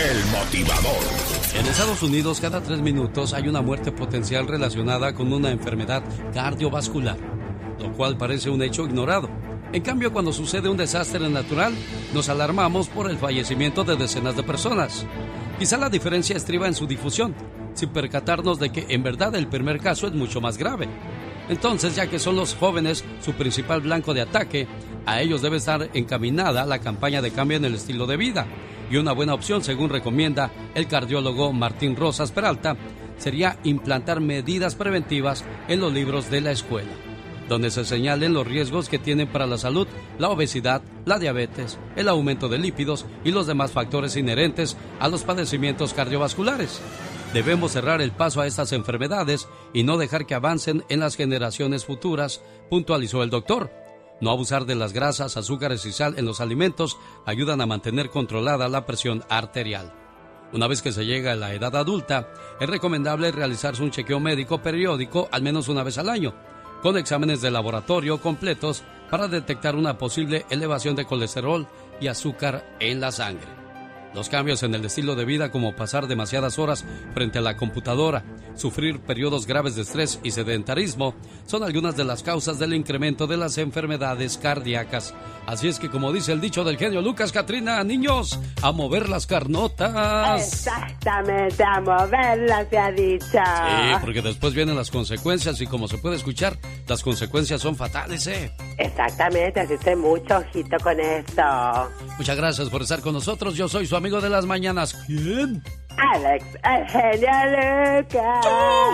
[0.10, 1.43] El motivador.
[1.56, 7.18] En Estados Unidos, cada tres minutos hay una muerte potencial relacionada con una enfermedad cardiovascular,
[7.80, 9.30] lo cual parece un hecho ignorado.
[9.72, 11.76] En cambio, cuando sucede un desastre natural,
[12.12, 15.06] nos alarmamos por el fallecimiento de decenas de personas.
[15.60, 17.36] Quizá la diferencia estriba en su difusión,
[17.76, 20.90] sin percatarnos de que en verdad el primer caso es mucho más grave.
[21.50, 24.68] Entonces, ya que son los jóvenes su principal blanco de ataque,
[25.06, 28.48] a ellos debe estar encaminada la campaña de cambio en el estilo de vida
[28.94, 32.78] y una buena opción, según recomienda el cardiólogo Martín Rosas Peralta,
[33.18, 36.92] sería implantar medidas preventivas en los libros de la escuela,
[37.50, 39.88] donde se señalen los riesgos que tienen para la salud
[40.20, 45.24] la obesidad, la diabetes, el aumento de lípidos y los demás factores inherentes a los
[45.24, 46.80] padecimientos cardiovasculares.
[47.34, 51.84] Debemos cerrar el paso a estas enfermedades y no dejar que avancen en las generaciones
[51.84, 53.83] futuras, puntualizó el doctor.
[54.22, 58.70] No abusar de las grasas, azúcares y sal en los alimentos ayudan a mantener controlada
[58.70, 59.94] la presión arterial.
[60.54, 64.62] Una vez que se llega a la edad adulta, es recomendable realizarse un chequeo médico
[64.62, 66.34] periódico al menos una vez al año,
[66.84, 71.68] con exámenes de laboratorio completos para detectar una posible elevación de colesterol
[72.00, 73.63] y azúcar en la sangre.
[74.14, 78.24] Los cambios en el estilo de vida como pasar demasiadas horas frente a la computadora,
[78.56, 83.38] sufrir periodos graves de estrés y sedentarismo son algunas de las causas del incremento de
[83.38, 85.14] las enfermedades cardíacas.
[85.48, 89.26] Así es que como dice el dicho del genio Lucas Catrina, niños, a mover las
[89.26, 90.42] carnotas.
[90.42, 93.26] Exactamente, a moverlas se ha dicho.
[93.26, 98.28] Sí, porque después vienen las consecuencias y como se puede escuchar, las consecuencias son fatales,
[98.28, 98.52] ¿eh?
[98.78, 101.44] Exactamente, así que mucho ojito con esto.
[102.18, 103.56] Muchas gracias por estar con nosotros.
[103.56, 104.94] Yo soy su amigo de las mañanas.
[105.08, 105.64] ¿Quién?
[105.98, 107.32] Alex, el genio
[108.02, 108.46] Lucas.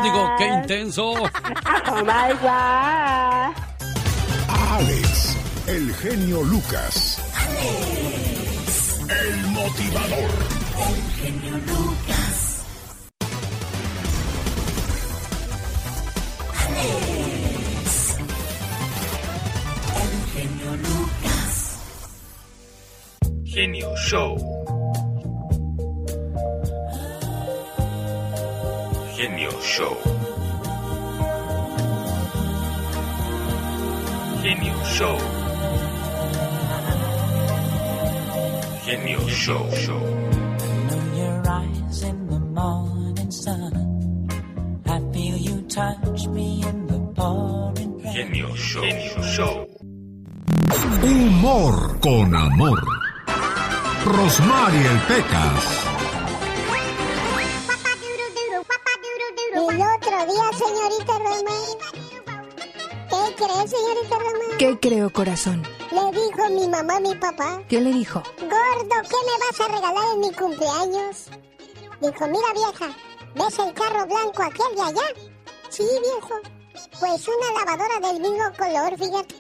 [0.04, 1.14] digo, qué intenso.
[1.92, 3.56] Oh my God.
[4.48, 5.38] Alex,
[5.68, 7.20] el genio Lucas.
[9.10, 10.30] El motivador.
[10.78, 11.79] El genio Lucas.
[23.50, 24.38] Genio Show.
[29.18, 29.98] Genio Show.
[34.44, 35.18] Genio Show.
[38.86, 39.72] Genio Show.
[39.72, 40.04] Show.
[41.18, 44.30] your eyes in the morning sun.
[44.86, 48.14] I feel you touch me in the pouring rain.
[48.14, 48.82] Genio Show.
[48.84, 49.66] Genio Show.
[51.02, 52.99] Humor con amor.
[54.06, 55.64] Rosmarie el Pecas.
[59.54, 61.58] El otro día, señorita Roma.
[63.10, 64.58] ¿Qué cree, señorita Roma?
[64.58, 65.64] ¿Qué creo, corazón?
[65.92, 67.62] Le dijo mi mamá a mi papá.
[67.68, 68.24] ¿Qué le dijo?
[68.40, 71.30] Gordo, ¿qué me vas a regalar en mi cumpleaños?
[72.02, 72.96] Dijo, mira vieja,
[73.36, 75.14] ¿ves el carro blanco aquel de allá?
[75.70, 76.59] Sí, viejo.
[77.00, 79.36] Pues una lavadora del mismo color, fíjate.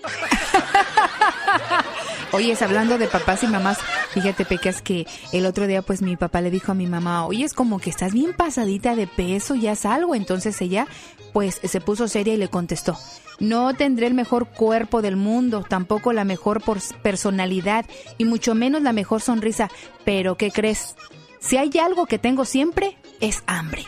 [2.31, 3.79] Oyes, hablando de papás y mamás,
[4.11, 7.43] fíjate, Pecas, que el otro día, pues mi papá le dijo a mi mamá, oye,
[7.43, 10.15] es como que estás bien pasadita de peso, ya es algo.
[10.15, 10.87] Entonces ella,
[11.33, 12.97] pues, se puso seria y le contestó,
[13.39, 16.61] no tendré el mejor cuerpo del mundo, tampoco la mejor
[17.01, 17.85] personalidad
[18.17, 19.69] y mucho menos la mejor sonrisa.
[20.05, 20.95] Pero, ¿qué crees?
[21.39, 23.85] Si hay algo que tengo siempre, es hambre.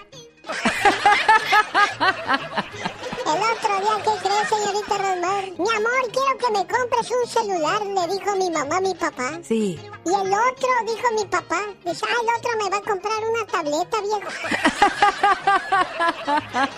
[3.32, 5.44] El otro día, ¿qué crees, señorita Rosmar?
[5.58, 9.40] Mi amor, quiero que me compres un celular, le dijo mi mamá a mi papá.
[9.42, 9.80] Sí.
[10.06, 13.46] Y el otro, dijo mi papá, dice, ah, el otro me va a comprar una
[13.46, 14.20] tableta, viejo.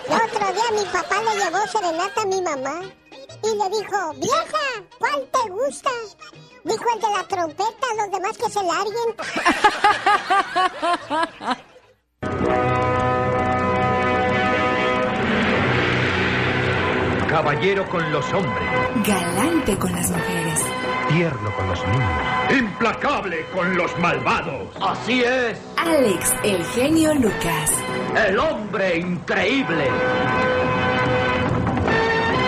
[0.08, 2.82] El otro día mi papá le llevó serenata a mi mamá
[3.44, 5.90] y le dijo, vieja, ¿cuál te gusta?
[6.64, 9.16] Dijo el de la trompeta, los demás que se larguen.
[17.34, 18.70] Caballero con los hombres,
[19.08, 20.64] Galante con las mujeres.
[21.10, 24.68] tierno con los niños, implacable con los malvados.
[24.80, 27.72] Así es, Alex, el genio Lucas.
[28.28, 29.88] el hombre increíble.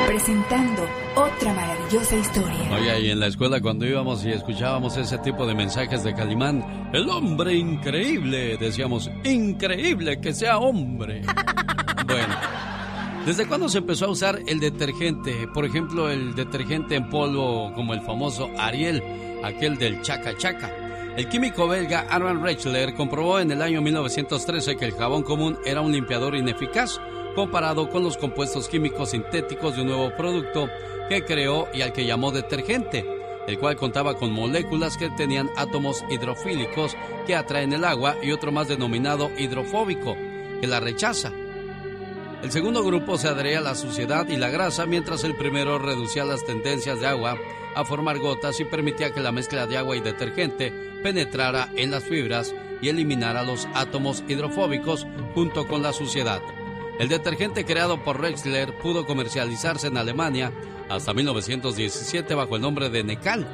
[0.06, 2.72] Presentando otra maravillosa historia.
[2.72, 6.92] Oye, y en la escuela cuando íbamos y escuchábamos ese tipo de mensajes de Calimán,
[6.94, 11.24] el hombre increíble, decíamos, increíble que sea hombre.
[12.08, 12.36] Bueno,
[13.26, 15.48] ¿desde cuándo se empezó a usar el detergente?
[15.54, 19.02] Por ejemplo, el detergente en polvo como el famoso Ariel,
[19.44, 20.72] aquel del chaca chaca.
[21.18, 25.82] El químico belga Armand Rechler comprobó en el año 1913 que el jabón común era
[25.82, 27.00] un limpiador ineficaz
[27.36, 30.70] comparado con los compuestos químicos sintéticos de un nuevo producto
[31.10, 33.06] que creó y al que llamó detergente,
[33.48, 38.52] el cual contaba con moléculas que tenían átomos hidrofílicos que atraen el agua y otro
[38.52, 40.16] más denominado hidrofóbico,
[40.60, 41.32] que la rechaza.
[42.44, 46.26] El segundo grupo se adhería a la suciedad y la grasa, mientras el primero reducía
[46.26, 47.38] las tendencias de agua
[47.76, 50.72] a formar gotas y permitía que la mezcla de agua y detergente
[51.02, 56.42] penetrara en las fibras y eliminara los átomos hidrofóbicos junto con la suciedad.
[57.00, 60.52] El detergente creado por Rexler pudo comercializarse en Alemania
[60.88, 63.48] hasta 1917 bajo el nombre de Necal,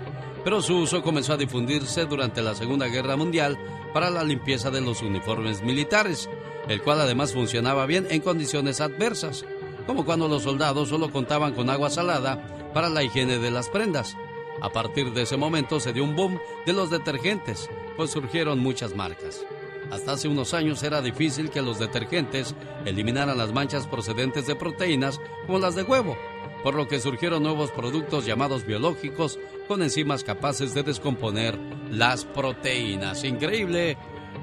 [0.43, 3.57] pero su uso comenzó a difundirse durante la Segunda Guerra Mundial
[3.93, 6.29] para la limpieza de los uniformes militares,
[6.67, 9.45] el cual además funcionaba bien en condiciones adversas,
[9.87, 14.15] como cuando los soldados solo contaban con agua salada para la higiene de las prendas.
[14.61, 18.95] A partir de ese momento se dio un boom de los detergentes, pues surgieron muchas
[18.95, 19.43] marcas.
[19.89, 25.19] Hasta hace unos años era difícil que los detergentes eliminaran las manchas procedentes de proteínas
[25.45, 26.15] como las de huevo,
[26.63, 31.57] por lo que surgieron nuevos productos llamados biológicos con enzimas capaces de descomponer
[31.89, 33.23] las proteínas.
[33.23, 33.97] Increíble,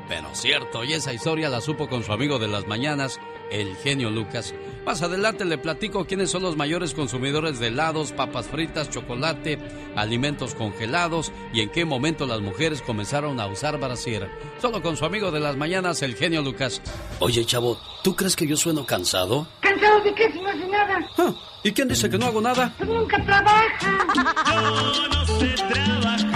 [0.08, 4.10] pero cierto, y esa historia la supo con su amigo de las mañanas, el genio
[4.10, 4.54] Lucas.
[4.86, 9.58] Más adelante le platico quiénes son los mayores consumidores de helados, papas fritas, chocolate,
[9.96, 14.30] alimentos congelados y en qué momento las mujeres comenzaron a usar brasier.
[14.60, 16.80] Solo con su amigo de las mañanas, el genio Lucas.
[17.20, 19.46] Oye, chavo, ¿tú crees que yo sueno cansado?
[19.60, 21.10] ¿Cansado de qué si no hace nada?
[21.18, 22.72] Ah, ¿Y quién dice que no hago nada?
[22.78, 23.98] Pues nunca trabaja.
[24.94, 26.27] Yo no sé trabajar,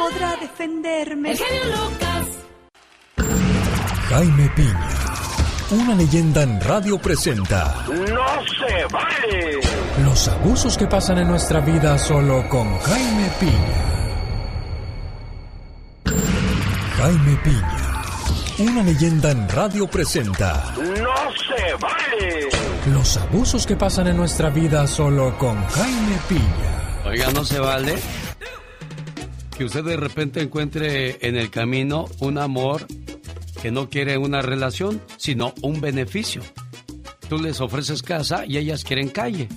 [0.00, 1.32] podrá defenderme?
[1.32, 2.26] El genio Lucas.
[4.08, 4.88] Jaime Piña,
[5.70, 9.60] una leyenda en radio presenta ¡No se vale!
[10.04, 13.86] los abusos que pasan en nuestra vida solo con Jaime Piña.
[16.96, 18.02] Jaime Piña,
[18.58, 21.16] Una leyenda en radio presenta ¡No
[21.56, 22.48] se vale!
[22.92, 27.04] los abusos que pasan en nuestra vida solo con Jaime Piña.
[27.06, 27.96] Oiga, no se vale
[29.60, 32.86] que usted de repente encuentre en el camino un amor
[33.60, 36.40] que no quiere una relación, sino un beneficio.
[37.28, 39.48] Tú les ofreces casa y ellas quieren calle.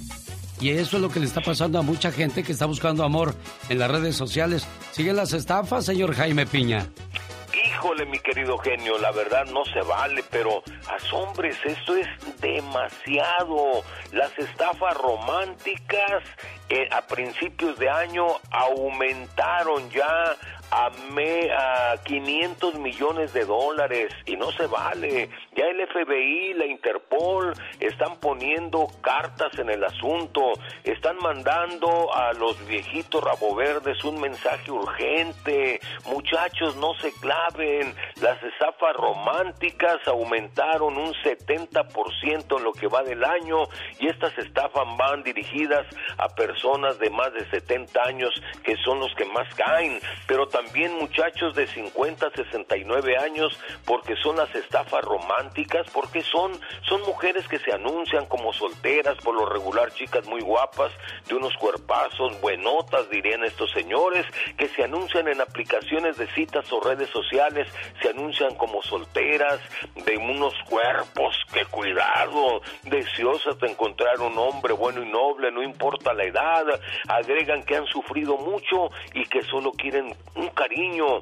[0.60, 3.34] Y eso es lo que le está pasando a mucha gente que está buscando amor
[3.70, 4.68] en las redes sociales.
[4.92, 6.86] ¿Siguen las estafas, señor Jaime Piña?
[7.74, 12.08] Híjole, mi querido genio, la verdad no se vale, pero asombres, esto es
[12.40, 13.84] demasiado.
[14.12, 16.24] Las estafas románticas
[16.70, 20.36] eh, a principios de año aumentaron ya
[20.74, 25.30] a, me, a 500 millones de dólares y no se vale.
[25.56, 30.54] Ya el FBI, la Interpol están poniendo cartas en el asunto,
[30.84, 35.80] están mandando a los viejitos raboverdes un mensaje urgente.
[36.08, 37.94] Muchachos, no se claven.
[38.20, 43.66] Las estafas románticas aumentaron un 70% en lo que va del año
[44.00, 45.86] y estas estafas van dirigidas
[46.18, 48.32] a personas de más de 70 años
[48.64, 54.38] que son los que más caen, pero también muchachos de 50, 69 años porque son
[54.38, 56.54] las estafas románticas, porque son
[56.88, 60.92] son mujeres que se anuncian como solteras, por lo regular chicas muy guapas,
[61.28, 64.26] de unos cuerpazos, buenotas dirían estos señores,
[64.58, 67.68] que se anuncian en aplicaciones de citas o redes sociales,
[68.02, 69.60] se anuncian como solteras,
[70.06, 76.14] de unos cuerpos, que cuidado, deseosas de encontrar un hombre bueno y noble, no importa
[76.14, 76.66] la edad,
[77.08, 81.22] agregan que han sufrido mucho y que solo quieren un cariño,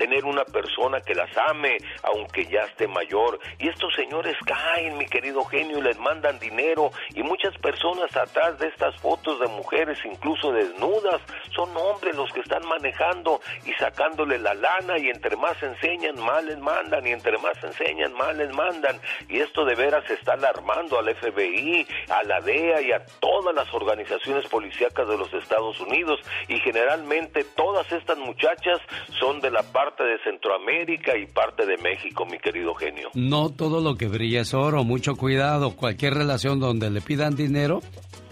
[0.00, 3.38] tener una persona que las ame, aunque ya esté mayor.
[3.58, 6.90] Y estos señores caen, mi querido genio, les mandan dinero.
[7.14, 11.20] Y muchas personas atrás de estas fotos de mujeres, incluso desnudas,
[11.54, 14.96] son hombres los que están manejando y sacándole la lana.
[14.96, 17.06] Y entre más enseñan, más les mandan.
[17.06, 18.98] Y entre más enseñan, más les mandan.
[19.28, 23.72] Y esto de veras está alarmando al FBI, a la DEA y a todas las
[23.74, 26.20] organizaciones policíacas de los Estados Unidos.
[26.48, 28.80] Y generalmente todas estas muchachas
[29.18, 33.10] son de la parte de Centroamérica y parte de México, mi querido genio.
[33.14, 35.76] No todo lo que brilla es oro, mucho cuidado.
[35.76, 37.80] Cualquier relación donde le pidan dinero,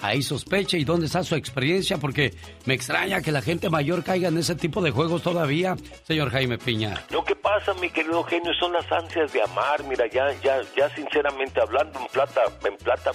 [0.01, 0.79] ahí sospeche.
[0.79, 1.99] ¿Y dónde está su experiencia?
[1.99, 2.33] Porque
[2.67, 6.59] me extraña que la gente mayor caiga en ese tipo de juegos todavía, señor Jaime
[6.59, 7.05] Piña.
[7.11, 9.83] Lo que pasa, mi querido genio, son las ansias de amar.
[9.85, 13.13] Mira, ya, ya, ya sinceramente hablando en plata, en plata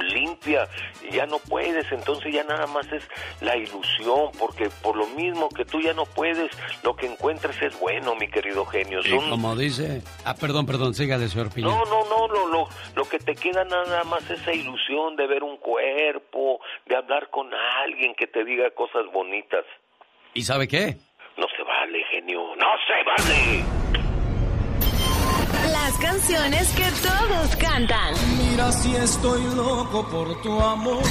[0.00, 0.68] limpia,
[1.10, 3.02] ya no puedes, entonces ya nada más es
[3.40, 6.50] la ilusión, porque por lo mismo que tú ya no puedes,
[6.82, 9.00] lo que encuentres es bueno, mi querido genio.
[9.00, 10.02] Y Son- como dice...
[10.24, 11.68] Ah, perdón, perdón, sígale, señor Piña.
[11.68, 15.26] No, no, no, lo, lo, lo que te queda nada más es esa ilusión de
[15.26, 17.50] ver un cuerpo, de hablar con
[17.84, 19.64] alguien que te diga cosas bonitas.
[20.34, 20.96] ¿Y sabe qué?
[21.36, 23.64] No se vale, genio, no se vale.
[25.72, 28.14] Las canciones que todos cantan.
[28.56, 31.02] Mira si estoy loco por tu amor.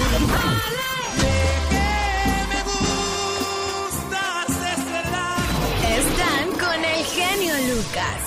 [5.99, 8.17] Están con el genio Lucas.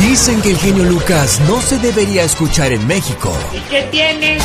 [0.00, 3.30] Dicen que el genio Lucas no se debería escuchar en México.
[3.52, 4.38] ¿Y qué tiene?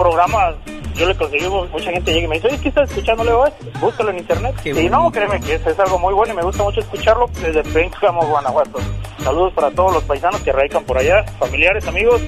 [0.00, 0.54] Programas
[0.94, 3.44] yo le conseguí, mucha gente llega y me dice, oye, ¿qué estás escuchando luego?
[3.80, 4.54] Búscalo en internet.
[4.64, 7.62] y no, créeme que es, es algo muy bueno y me gusta mucho escucharlo desde
[7.62, 8.78] Pénjamo, Guanajuato.
[9.22, 12.20] Saludos para todos los paisanos que radican por allá, familiares, amigos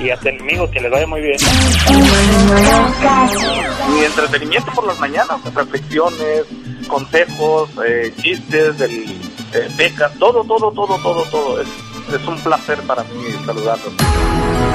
[0.00, 1.36] y hasta enemigos, que les vaya muy bien.
[3.94, 6.44] Mi entretenimiento por las mañanas, reflexiones,
[6.86, 8.92] consejos, eh, chistes, del,
[9.54, 11.60] eh, becas, todo, todo, todo, todo, todo.
[11.60, 11.68] Es,
[12.12, 13.94] es un placer para mí saludarlos.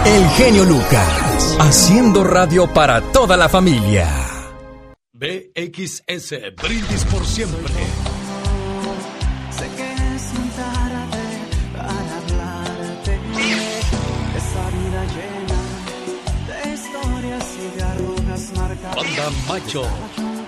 [0.06, 4.10] El genio Lucas, haciendo radio para toda la familia.
[5.14, 7.74] BXS, brindis por siempre.
[9.52, 9.94] Sé que
[10.58, 11.26] tarde
[11.74, 13.20] para hablarte.
[14.36, 15.62] Esa vida llena
[16.48, 18.96] de historias y de arrugas marcadas.
[18.96, 19.84] Banda Macho,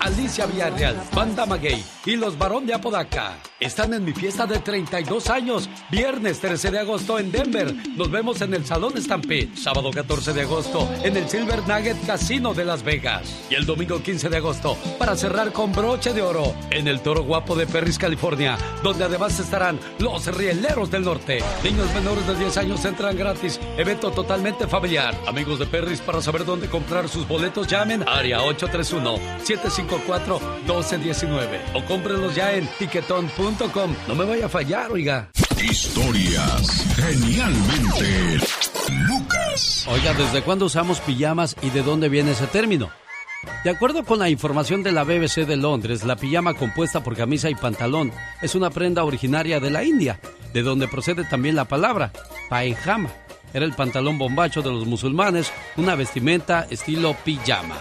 [0.06, 3.38] Alicia Villarreal, Banda Maguey y Los Barón de Apodaca.
[3.58, 7.74] Están en mi fiesta de 32 años, viernes 13 de agosto en Denver.
[7.96, 12.54] Nos vemos en el Salón Stampede, sábado 14 de agosto en el Silver Nugget Casino
[12.54, 13.46] de Las Vegas.
[13.50, 17.24] Y el domingo 15 de agosto para cerrar con broche de oro en el Toro
[17.24, 21.40] Guapo de Perris, California, donde además estarán los Rieleros del Norte.
[21.64, 25.16] Niños menores de 10 años entran gratis, evento totalmente familiar.
[25.26, 31.84] Amigos de Perris, para saber dónde comprar sus boletos, llamen área 831 75 354-1219 o
[31.84, 33.94] cómprelos ya en tiquetón.com.
[34.08, 35.30] No me vaya a fallar, oiga.
[35.62, 38.38] Historias genialmente
[39.08, 39.86] Lucas.
[39.88, 42.90] Oiga, ¿desde cuándo usamos pijamas y de dónde viene ese término?
[43.64, 47.50] De acuerdo con la información de la BBC de Londres, la pijama compuesta por camisa
[47.50, 50.20] y pantalón es una prenda originaria de la India,
[50.52, 52.12] de donde procede también la palabra
[52.48, 53.10] paejama.
[53.54, 57.76] Era el pantalón bombacho de los musulmanes, una vestimenta estilo pijama.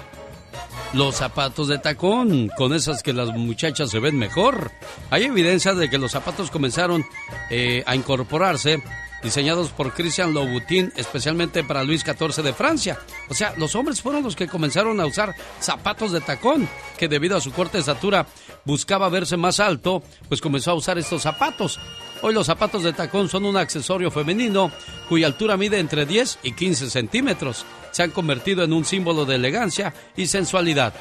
[0.95, 4.71] Los zapatos de tacón, con esas que las muchachas se ven mejor.
[5.09, 7.03] Hay evidencia de que los zapatos comenzaron
[7.49, 8.81] eh, a incorporarse
[9.21, 12.97] diseñados por Christian Louboutin, especialmente para Luis XIV de Francia.
[13.27, 17.35] O sea, los hombres fueron los que comenzaron a usar zapatos de tacón, que debido
[17.35, 18.25] a su corta estatura
[18.63, 21.77] buscaba verse más alto, pues comenzó a usar estos zapatos.
[22.21, 24.71] Hoy los zapatos de tacón son un accesorio femenino
[25.09, 27.65] cuya altura mide entre 10 y 15 centímetros.
[27.95, 30.93] Se han convertido en un símbolo de elegancia y sensualidad.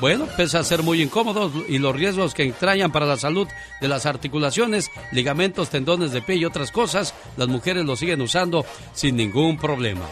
[0.00, 3.48] Bueno, pese a ser muy incómodos y los riesgos que entrañan para la salud
[3.80, 8.64] de las articulaciones, ligamentos, tendones de pie y otras cosas, las mujeres lo siguen usando
[8.92, 10.06] sin ningún problema.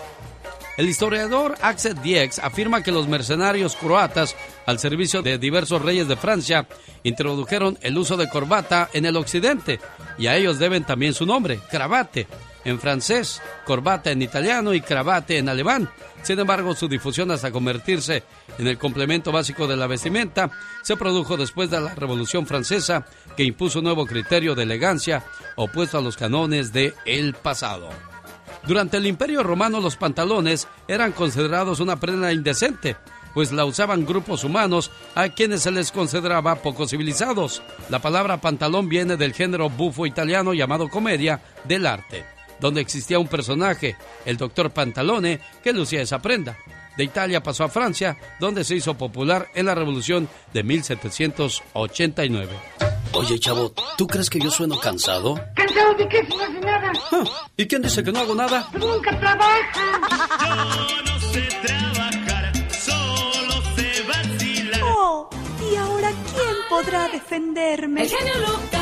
[0.77, 4.35] El historiador Axel Diex afirma que los mercenarios croatas,
[4.67, 6.67] al servicio de diversos reyes de Francia,
[7.05, 9.79] introdujeron el uso de corbata en el occidente,
[10.19, 12.27] y a ellos deben también su nombre, cravate,
[12.69, 15.89] en francés, corbata en italiano y cravate en alemán.
[16.23, 18.25] Sin embargo, su difusión hasta convertirse
[18.59, 20.51] en el complemento básico de la vestimenta
[20.83, 23.07] se produjo después de la Revolución Francesa,
[23.37, 25.25] que impuso un nuevo criterio de elegancia
[25.57, 27.89] opuesto a los canones de el pasado.
[28.67, 32.97] Durante el Imperio Romano los pantalones eran considerados una prenda indecente,
[33.33, 37.63] pues la usaban grupos humanos a quienes se les consideraba poco civilizados.
[37.89, 43.29] La palabra pantalón viene del género bufo italiano llamado comedia del arte donde existía un
[43.29, 46.57] personaje, el doctor Pantalone, que lucía esa prenda.
[46.97, 52.53] De Italia pasó a Francia, donde se hizo popular en la Revolución de 1789.
[53.13, 55.41] Oye, chavo, ¿tú crees que yo sueno cansado?
[55.55, 56.93] ¿Cansado de qué si no hace nada?
[57.13, 57.25] Ah,
[57.57, 58.69] ¿Y quién dice que no hago nada?
[58.73, 59.99] Nunca trabaja.
[61.07, 64.81] no sé trabajar, solo sé vacilar.
[64.85, 65.31] Oh,
[65.73, 68.03] ¿y ahora quién podrá defenderme?
[68.03, 68.78] El genio Lucas.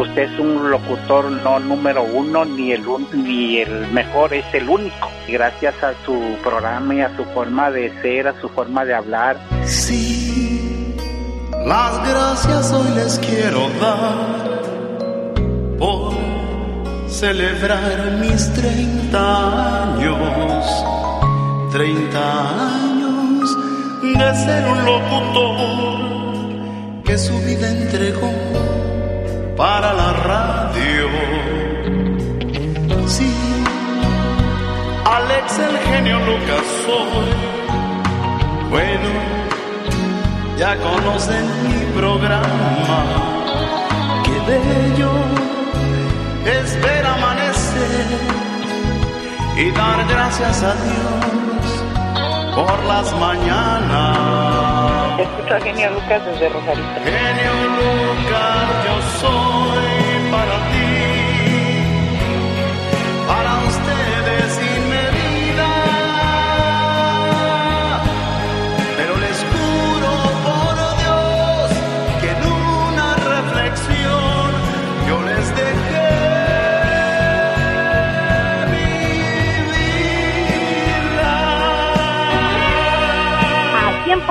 [0.00, 5.10] Usted es un locutor no número uno, ni el, ni el mejor, es el único.
[5.26, 9.40] Gracias a su programa y a su forma de ser, a su forma de hablar.
[9.64, 10.94] Sí,
[11.66, 14.60] las gracias hoy les quiero dar
[15.80, 16.14] por
[17.08, 20.84] celebrar mis 30 años.
[21.72, 23.56] 30 años
[24.02, 25.58] de ser un locutor
[27.04, 28.77] que su vida entregó
[29.58, 31.08] para la radio.
[33.06, 33.30] Sí,
[35.04, 37.30] Alex el genio Lucas soy.
[38.70, 39.10] Bueno,
[40.56, 43.00] ya conocen mi programa.
[44.24, 45.12] Qué bello
[46.56, 48.06] es ver amanecer
[49.56, 51.64] y dar gracias a Dios
[52.54, 54.77] por las mañanas.
[55.18, 56.88] Escucho a Genio Lucas desde Rosarito.
[57.04, 59.57] Genio Lucas, yo soy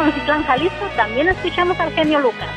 [0.07, 2.47] Poncitlán, Jalisco, también escuchamos al genio Lucas.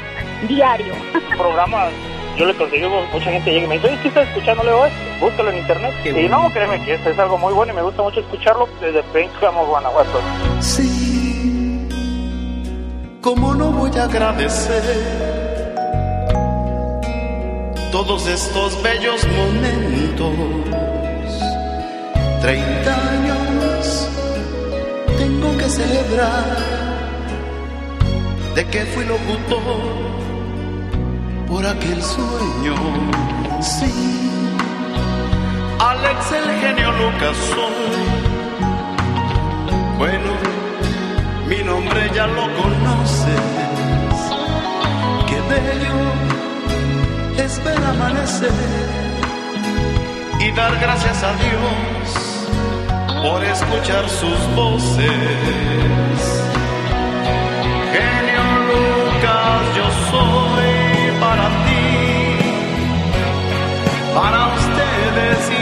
[0.46, 0.94] Diario.
[1.36, 1.88] programa
[2.36, 4.98] yo le conseguí mucha gente llega y me dice, ¿qué estás escuchando esto?
[5.20, 5.92] Búscalo en internet.
[6.04, 9.02] y no, créeme que esto es algo muy bueno y me gusta mucho escucharlo desde
[9.02, 10.20] Pénjamo, Guanajuato.
[10.60, 11.88] Sí,
[13.20, 14.82] ¿cómo no voy a agradecer
[17.90, 20.32] todos estos bellos momentos?
[22.42, 24.08] Treinta años
[25.18, 26.89] tengo que celebrar
[28.54, 30.10] de que fui locutor
[31.46, 32.74] por aquel sueño.
[33.60, 33.92] Sí,
[35.78, 38.30] Alex el genio Lucas soy.
[39.98, 40.32] Bueno,
[41.48, 43.42] mi nombre ya lo conoces.
[45.28, 46.00] Qué bello
[47.44, 48.50] es ver amanecer
[50.40, 52.30] y dar gracias a Dios
[53.22, 56.39] por escuchar sus voces.
[59.76, 61.84] Yo soy para ti,
[64.14, 65.59] para ustedes sin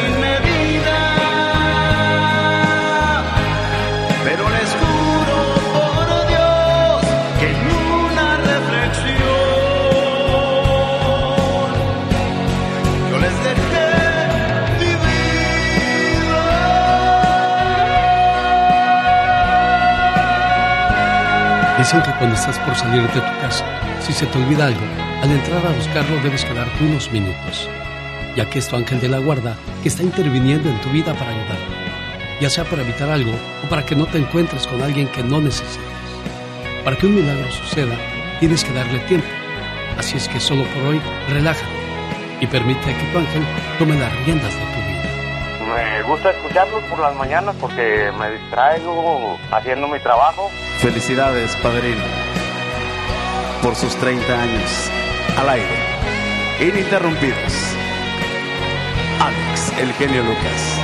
[21.89, 23.64] Que cuando estás por salir de tu casa,
[24.03, 24.80] si se te olvida algo,
[25.22, 27.66] al entrar a buscarlo debes quedarte unos minutos,
[28.36, 31.30] ya que es tu ángel de la guarda que está interviniendo en tu vida para
[31.30, 31.64] ayudarte,
[32.43, 33.32] ya sea para evitar algo
[33.64, 35.82] o para que no te encuentres con alguien que no necesitas.
[36.84, 37.97] Para que un milagro suceda,
[38.39, 39.28] tienes que darle tiempo.
[39.97, 41.72] Así es que solo por hoy, relájate
[42.39, 43.43] y permite que tu ángel
[43.78, 45.74] tome las riendas de tu vida.
[45.74, 50.51] Me gusta escucharlos por las mañanas porque me distraigo haciendo mi trabajo.
[50.79, 52.03] Felicidades, padrino,
[53.62, 54.70] por sus 30 años
[55.37, 55.66] al aire,
[56.61, 57.53] ininterrumpidos.
[59.20, 60.79] Alex, el genio Lucas.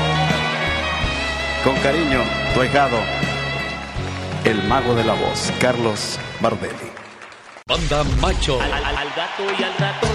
[1.62, 2.20] Con cariño,
[2.54, 2.98] tu ahijado,
[4.44, 6.90] el mago de la voz, Carlos Bardelli.
[7.66, 8.60] Banda Macho.
[8.60, 10.10] Al, al- al gato y al ratón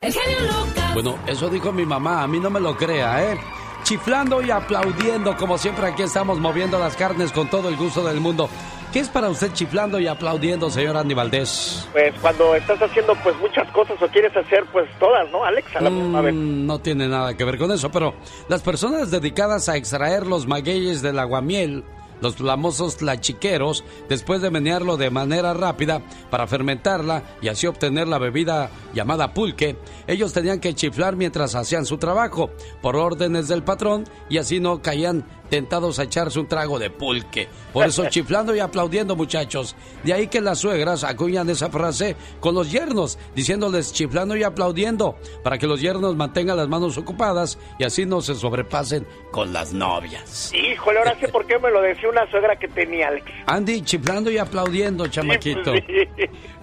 [0.00, 0.94] El genio Lucas.
[0.94, 3.40] Bueno, eso dijo mi mamá, a mí no me lo crea, ¿eh?
[3.88, 8.20] Chiflando y aplaudiendo, como siempre aquí estamos moviendo las carnes con todo el gusto del
[8.20, 8.50] mundo.
[8.92, 11.88] ¿Qué es para usted chiflando y aplaudiendo, señor Andy Valdés?
[11.92, 15.74] Pues cuando estás haciendo pues muchas cosas o quieres hacer pues todas, ¿no, Alex?
[15.74, 16.34] A la misma vez.
[16.34, 18.12] Mm, no tiene nada que ver con eso, pero
[18.50, 21.82] las personas dedicadas a extraer los magueyes del aguamiel,
[22.20, 28.18] los famosos tlachiqueros, después de menearlo de manera rápida para fermentarla y así obtener la
[28.18, 32.50] bebida llamada pulque, ellos tenían que chiflar mientras hacían su trabajo,
[32.82, 37.48] por órdenes del patrón, y así no caían tentados a echarse un trago de pulque.
[37.72, 39.76] Por eso chiflando y aplaudiendo muchachos.
[40.04, 45.16] De ahí que las suegras acuñan esa frase con los yernos, diciéndoles chiflando y aplaudiendo,
[45.42, 49.72] para que los yernos mantengan las manos ocupadas y así no se sobrepasen con las
[49.72, 50.52] novias.
[50.54, 53.26] Híjole, ahora sé por qué me lo decía una suegra que tenía, Alex.
[53.46, 55.74] Andy, chiflando y aplaudiendo, chamaquito.
[55.74, 56.08] Sí.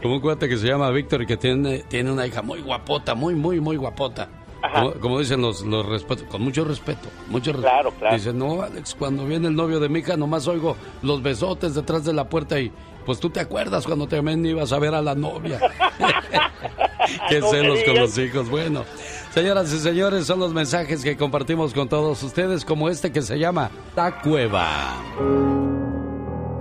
[0.02, 3.16] Como un cuate que se llama Víctor y que tiene, tiene una hija muy guapota,
[3.16, 4.30] muy, muy, muy guapota.
[4.74, 7.72] Como, como dicen los, los respetos, con mucho respeto, mucho respeto.
[7.72, 8.16] Claro, claro.
[8.16, 12.04] Dice, no, Alex, cuando viene el novio de mi hija, nomás oigo los besotes detrás
[12.06, 12.72] de la puerta y
[13.06, 15.60] pues tú te acuerdas cuando también ibas a ver a la novia.
[17.30, 18.50] Qué No celos con los hijos.
[18.50, 18.84] Bueno,
[19.32, 23.38] señoras y señores, son los mensajes que compartimos con todos ustedes, como este que se
[23.38, 24.96] llama La Cueva.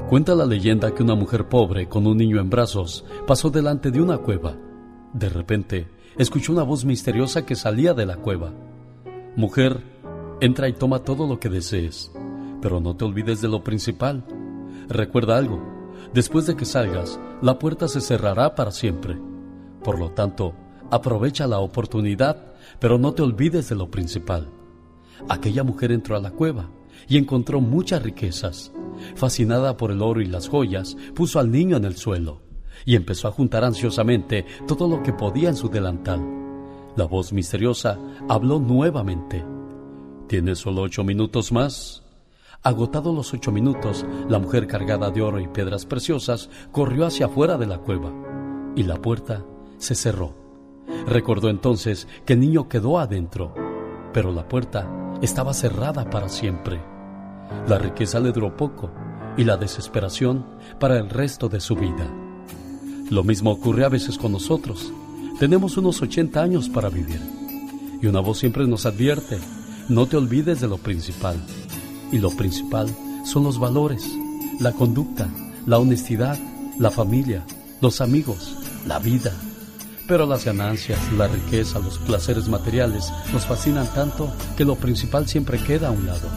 [0.08, 4.02] Cuenta la leyenda que una mujer pobre con un niño en brazos pasó delante de
[4.02, 4.54] una cueva.
[5.14, 8.52] De repente, escuchó una voz misteriosa que salía de la cueva.
[9.36, 9.82] Mujer,
[10.40, 12.12] entra y toma todo lo que desees,
[12.60, 14.24] pero no te olvides de lo principal.
[14.88, 15.62] Recuerda algo,
[16.12, 19.18] después de que salgas, la puerta se cerrará para siempre.
[19.82, 20.54] Por lo tanto,
[20.90, 24.48] aprovecha la oportunidad, pero no te olvides de lo principal.
[25.28, 26.70] Aquella mujer entró a la cueva
[27.08, 28.72] y encontró muchas riquezas.
[29.16, 32.43] Fascinada por el oro y las joyas, puso al niño en el suelo
[32.84, 36.20] y empezó a juntar ansiosamente todo lo que podía en su delantal.
[36.96, 39.44] La voz misteriosa habló nuevamente.
[40.28, 42.02] ¿Tienes solo ocho minutos más?
[42.62, 47.58] Agotados los ocho minutos, la mujer cargada de oro y piedras preciosas corrió hacia afuera
[47.58, 48.12] de la cueva
[48.74, 49.44] y la puerta
[49.76, 50.34] se cerró.
[51.06, 53.54] Recordó entonces que el niño quedó adentro,
[54.12, 54.88] pero la puerta
[55.20, 56.80] estaba cerrada para siempre.
[57.68, 58.90] La riqueza le duró poco
[59.36, 60.46] y la desesperación
[60.78, 62.23] para el resto de su vida.
[63.14, 64.92] Lo mismo ocurre a veces con nosotros.
[65.38, 67.20] Tenemos unos 80 años para vivir.
[68.02, 69.38] Y una voz siempre nos advierte,
[69.88, 71.36] no te olvides de lo principal.
[72.10, 72.88] Y lo principal
[73.24, 74.04] son los valores,
[74.58, 75.28] la conducta,
[75.64, 76.36] la honestidad,
[76.76, 77.46] la familia,
[77.80, 79.32] los amigos, la vida.
[80.08, 85.60] Pero las ganancias, la riqueza, los placeres materiales nos fascinan tanto que lo principal siempre
[85.60, 86.28] queda a un lado.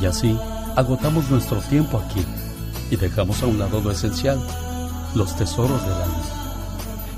[0.00, 0.38] Y así
[0.76, 2.24] agotamos nuestro tiempo aquí
[2.92, 4.38] y dejamos a un lado lo esencial,
[5.14, 6.22] los tesoros del alma.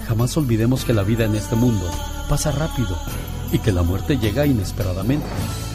[0.07, 1.89] Jamás olvidemos que la vida en este mundo
[2.29, 2.97] pasa rápido
[3.53, 5.27] y que la muerte llega inesperadamente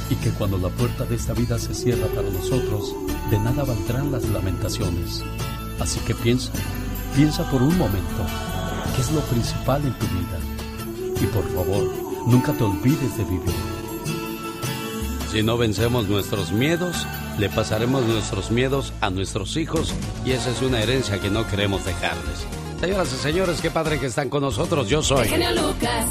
[0.09, 2.95] y que cuando la puerta de esta vida se cierra para nosotros,
[3.29, 5.23] de nada valdrán las lamentaciones.
[5.79, 6.51] Así que piensa,
[7.15, 8.25] piensa por un momento,
[8.95, 10.39] ¿qué es lo principal en tu vida?
[11.21, 11.93] Y por favor,
[12.27, 13.55] nunca te olvides de vivir.
[15.31, 17.05] Si no vencemos nuestros miedos,
[17.37, 19.93] le pasaremos nuestros miedos a nuestros hijos
[20.25, 22.47] y esa es una herencia que no queremos dejarles.
[22.79, 24.87] Señoras y señores, qué padre que están con nosotros.
[24.87, 25.27] Yo soy.
[25.27, 26.07] Lucas.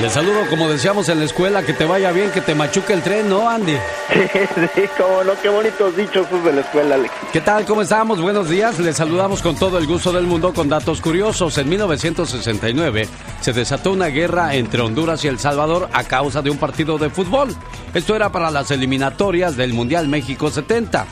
[0.00, 3.02] Les saludo como decíamos en la escuela, que te vaya bien, que te machuque el
[3.02, 3.72] tren, ¿no, Andy?
[4.74, 7.12] sí, cómo no, qué bonitos dichos esos de la escuela, Alex.
[7.32, 7.64] ¿Qué tal?
[7.66, 8.20] ¿Cómo estamos?
[8.20, 8.78] Buenos días.
[8.78, 11.58] Les saludamos con todo el gusto del mundo con datos curiosos.
[11.58, 13.06] En 1969
[13.40, 17.10] se desató una guerra entre Honduras y El Salvador a causa de un partido de
[17.10, 17.54] fútbol.
[17.92, 21.06] Esto era para las eliminatorias del Mundial México 70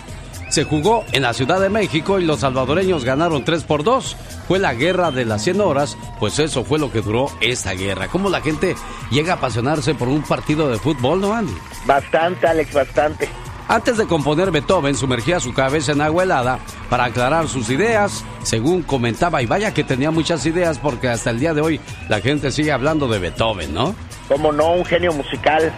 [0.51, 4.17] se jugó en la Ciudad de México y los salvadoreños ganaron 3 por 2.
[4.47, 8.09] Fue la guerra de las 100 horas, pues eso fue lo que duró esta guerra.
[8.09, 8.77] ¿Cómo la gente
[9.11, 11.55] llega a apasionarse por un partido de fútbol, no, Andy?
[11.87, 13.29] Bastante, Alex, bastante.
[13.69, 18.83] Antes de componer Beethoven, sumergía su cabeza en agua helada para aclarar sus ideas, según
[18.83, 22.51] comentaba, y vaya que tenía muchas ideas porque hasta el día de hoy la gente
[22.51, 23.95] sigue hablando de Beethoven, ¿no?
[24.27, 25.73] Como no, un genio musical.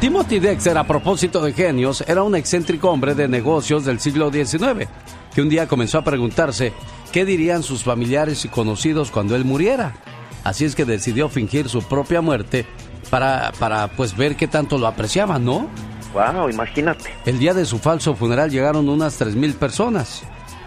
[0.00, 4.88] Timothy Dexter, a propósito de genios, era un excéntrico hombre de negocios del siglo XIX,
[5.34, 6.72] que un día comenzó a preguntarse
[7.12, 9.96] qué dirían sus familiares y conocidos cuando él muriera.
[10.42, 12.64] Así es que decidió fingir su propia muerte
[13.10, 15.68] para, para pues ver qué tanto lo apreciaban, ¿no?
[16.14, 17.10] Wow, imagínate.
[17.26, 20.22] El día de su falso funeral llegaron unas 3.000 personas.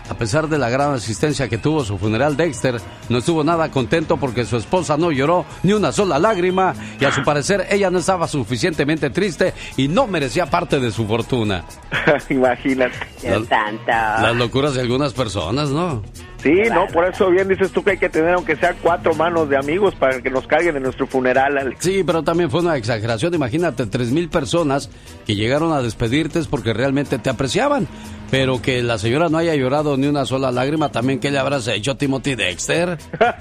[0.10, 2.76] A pesar de la gran asistencia que tuvo su funeral, Dexter
[3.10, 7.12] no estuvo nada contento porque su esposa no lloró ni una sola lágrima y a
[7.12, 11.64] su parecer ella no estaba suficientemente triste y no merecía parte de su fortuna.
[12.30, 12.94] Imagínate.
[13.22, 13.88] Santo.
[13.88, 16.04] Las locuras de algunas personas, ¿no?
[16.44, 19.48] Sí, no, por eso bien dices tú que hay que tener aunque sea cuatro manos
[19.48, 21.78] de amigos para que nos carguen en nuestro funeral, Alex.
[21.80, 23.34] Sí, pero también fue una exageración.
[23.34, 24.90] Imagínate, tres mil personas
[25.26, 27.88] que llegaron a despedirte porque realmente te apreciaban.
[28.34, 31.68] Pero que la señora no haya llorado ni una sola lágrima, también que le habrás
[31.68, 32.98] hecho Timothy Dexter.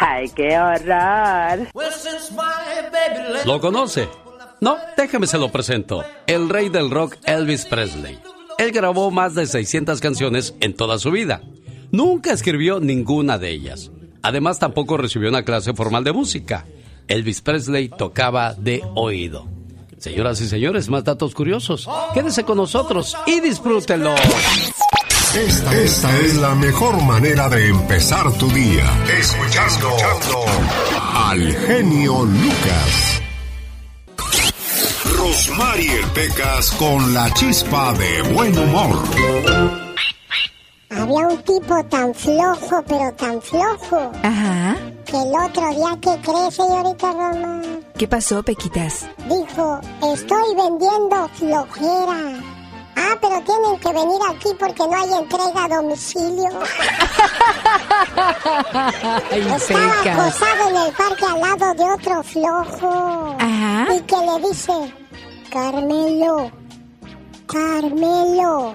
[0.00, 1.66] Ay, qué horror.
[3.46, 4.08] ¿Lo conoce?
[4.60, 6.04] No, déjame se lo presento.
[6.28, 8.20] El rey del rock Elvis Presley.
[8.58, 11.42] Él grabó más de 600 canciones en toda su vida.
[11.90, 13.90] Nunca escribió ninguna de ellas.
[14.22, 16.64] Además, tampoco recibió una clase formal de música.
[17.08, 19.48] Elvis Presley tocaba de oído.
[20.02, 21.88] Señoras y señores, más datos curiosos.
[22.12, 24.12] Quédese con nosotros y disfrútenlo.
[25.32, 28.84] Esta, es la mejor manera de empezar tu día.
[29.16, 29.90] Escuchando
[31.14, 33.22] al genio Lucas.
[35.16, 39.81] Rosmarie Pecas con la chispa de buen humor.
[40.96, 44.10] Había un tipo tan flojo, pero tan flojo.
[44.22, 44.76] Ajá.
[45.06, 47.62] Que el otro día, ¿qué crees, señorita Roma?
[47.98, 49.06] ¿Qué pasó, Pequitas?
[49.28, 49.80] Dijo,
[50.14, 52.40] estoy vendiendo flojera.
[52.94, 56.48] Ah, pero tienen que venir aquí porque no hay entrega a domicilio.
[59.56, 60.18] Estaba Pecas.
[60.18, 63.36] acostado en el parque al lado de otro flojo.
[63.38, 63.94] Ajá.
[63.94, 64.72] Y que le dice,
[65.50, 66.50] Carmelo,
[67.46, 68.74] Carmelo.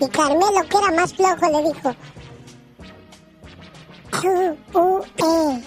[0.00, 1.94] Y Carmelo, que era más flojo, le dijo,
[4.10, 5.62] Q-U-E,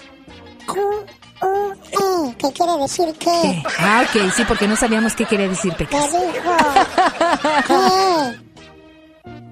[0.66, 2.34] Q-U-E.
[2.38, 3.62] ¿Qué quiere decir qué?
[3.78, 6.10] Ah, ok, sí, porque no sabíamos qué quería decir, Le Pecas.
[6.12, 6.52] dijo,
[7.66, 8.40] ¿qué?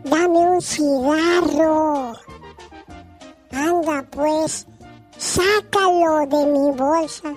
[0.05, 2.12] Dame un cigarro.
[3.53, 4.66] Anda, pues,
[5.16, 7.33] sácalo de mi bolsa.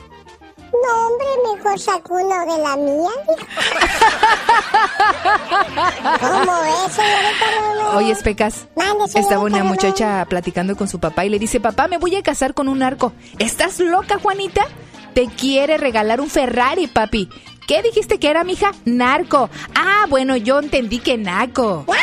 [0.72, 3.10] No, hombre, mejor saco uno de la mía.
[6.20, 7.98] ¿Cómo es, señorita Roma?
[7.98, 8.68] Oye, Pecas.
[8.76, 12.16] Mande, señorita Estaba una muchacha platicando con su papá y le dice, papá, me voy
[12.16, 13.14] a casar con un narco.
[13.40, 14.66] ¿Estás loca, Juanita?
[15.14, 17.30] Te quiere regalar un Ferrari, papi.
[17.68, 18.72] ¿Qué dijiste que era, mija?
[18.86, 19.50] Narco.
[19.76, 21.86] Ah, bueno, yo entendí que naco.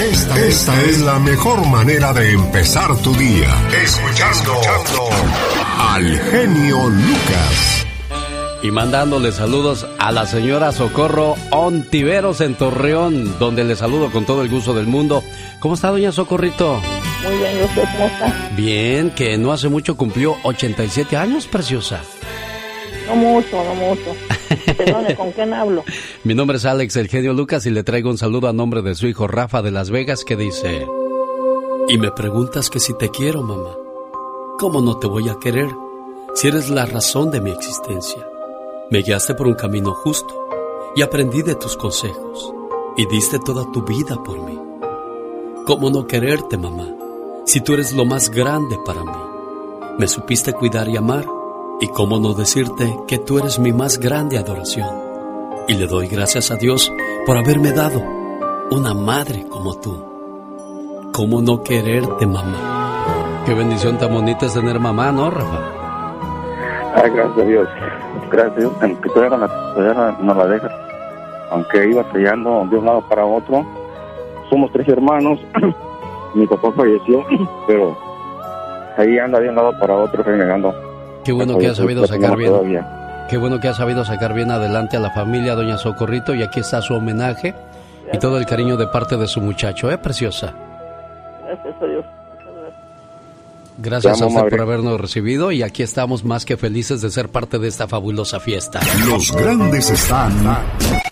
[0.00, 3.48] Esta, esta es la mejor manera de empezar tu día.
[3.82, 4.54] Escuchando
[5.76, 7.84] al genio Lucas.
[8.62, 14.42] Y mandándole saludos a la señora Socorro Ontiveros en Torreón, donde le saludo con todo
[14.42, 15.24] el gusto del mundo.
[15.58, 16.80] ¿Cómo está, doña Socorrito?
[17.24, 18.50] Muy bien, ¿y usted cómo está?
[18.56, 22.02] Bien, que no hace mucho cumplió 87 años, preciosa.
[23.08, 24.14] No mucho, no mucho.
[24.76, 25.82] Perdone, ¿con quién hablo?
[26.24, 28.94] Mi nombre es Alex El Genio Lucas y le traigo un saludo a nombre de
[28.94, 30.86] su hijo Rafa de Las Vegas que dice...
[31.88, 33.74] Y me preguntas que si te quiero, mamá.
[34.58, 35.70] ¿Cómo no te voy a querer
[36.34, 38.28] si eres la razón de mi existencia?
[38.90, 40.48] Me guiaste por un camino justo
[40.94, 42.52] y aprendí de tus consejos
[42.98, 44.58] y diste toda tu vida por mí.
[45.64, 46.94] ¿Cómo no quererte, mamá,
[47.46, 49.96] si tú eres lo más grande para mí?
[49.98, 51.37] Me supiste cuidar y amar
[51.80, 54.88] y cómo no decirte que tú eres mi más grande adoración.
[55.68, 56.92] Y le doy gracias a Dios
[57.26, 58.02] por haberme dado
[58.70, 61.10] una madre como tú.
[61.12, 63.42] ¿Cómo no quererte, mamá?
[63.46, 65.78] Qué bendición tan bonita es tener mamá, ¿no, Rafa?
[66.94, 67.68] Ay, gracias a Dios.
[68.30, 68.72] Gracias a Dios.
[68.80, 70.70] Aunque todavía no la, todavía no la deja.
[71.50, 73.64] Aunque iba peleando de un lado para otro.
[74.50, 75.38] Somos tres hermanos.
[76.34, 77.24] Mi papá falleció,
[77.66, 77.96] pero
[78.96, 80.87] ahí anda de un lado para otro renegando.
[81.28, 82.54] Qué bueno que ha sabido sacar bien.
[83.28, 86.60] Qué bueno que ha sabido sacar bien adelante a la familia, doña Socorrito, y aquí
[86.60, 87.54] está su homenaje
[88.10, 90.54] y todo el cariño de parte de su muchacho, ¿eh, preciosa?
[91.44, 92.04] Gracias a Dios.
[93.76, 97.58] Gracias a usted por habernos recibido y aquí estamos más que felices de ser parte
[97.58, 98.80] de esta fabulosa fiesta.
[99.06, 100.32] Los grandes están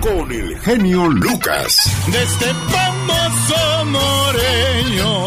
[0.00, 1.94] con el genio Lucas.
[2.10, 5.26] De este famoso moreño.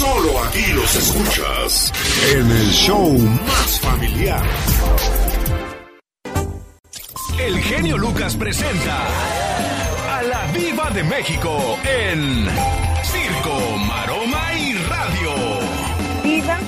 [0.00, 1.92] Solo aquí los escuchas
[2.32, 4.42] en el show más familiar.
[7.38, 8.96] El genio Lucas presenta
[10.16, 12.46] a la Viva de México en
[13.02, 15.32] Circo, Maroma y Radio.
[16.24, 16.58] Diva,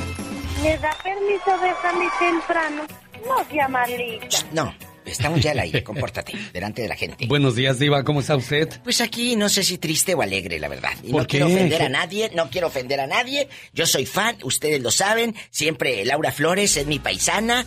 [0.63, 2.83] ¿me da permiso de salir temprano?
[3.27, 4.39] No sea malita.
[4.53, 4.75] No,
[5.07, 7.27] estamos ya al aire, compórtate, delante de la gente.
[7.27, 8.69] Buenos días, Diva, ¿cómo está usted?
[8.83, 10.93] Pues aquí no sé si triste o alegre, la verdad.
[11.03, 11.39] Y ¿Por no qué?
[11.39, 13.49] quiero ofender a nadie, no quiero ofender a nadie.
[13.73, 15.35] Yo soy fan, ustedes lo saben.
[15.51, 17.67] Siempre Laura Flores es mi paisana.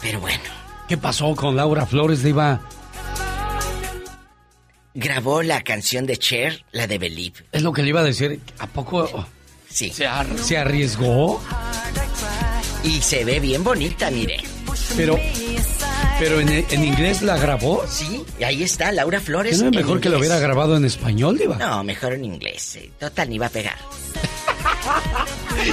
[0.00, 0.42] Pero bueno,
[0.88, 2.60] ¿Qué pasó con Laura Flores, Diva?
[4.94, 7.44] grabó la canción de Cher, la de Believe.
[7.52, 8.40] Es lo que le iba a decir.
[8.58, 9.26] ¿A poco
[9.68, 9.90] Sí.
[9.90, 11.42] se, ar- se arriesgó?
[12.84, 14.38] Y se ve bien bonita, mire.
[14.96, 15.18] Pero,
[16.18, 17.84] pero en, en inglés la grabó.
[17.88, 19.60] Sí, y ahí está, Laura ¿Que Flores.
[19.60, 21.56] no es mejor que lo hubiera grabado en español, Diva?
[21.56, 22.76] No, mejor en inglés.
[22.76, 23.76] eh, Total, ni va a pegar.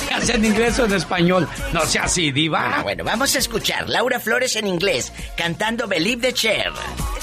[0.10, 1.48] Ya sea en inglés o en español.
[1.74, 2.78] No sea así, Diva.
[2.80, 6.72] Ah, bueno, vamos a escuchar Laura Flores en inglés cantando Believe the Cher.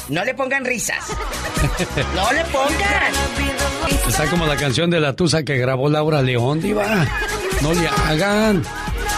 [0.09, 1.05] No le pongan risas.
[2.15, 3.13] No le pongan.
[4.09, 7.07] Está como la canción de la Tusa que grabó Laura León, Diva.
[7.63, 8.63] No le hagan.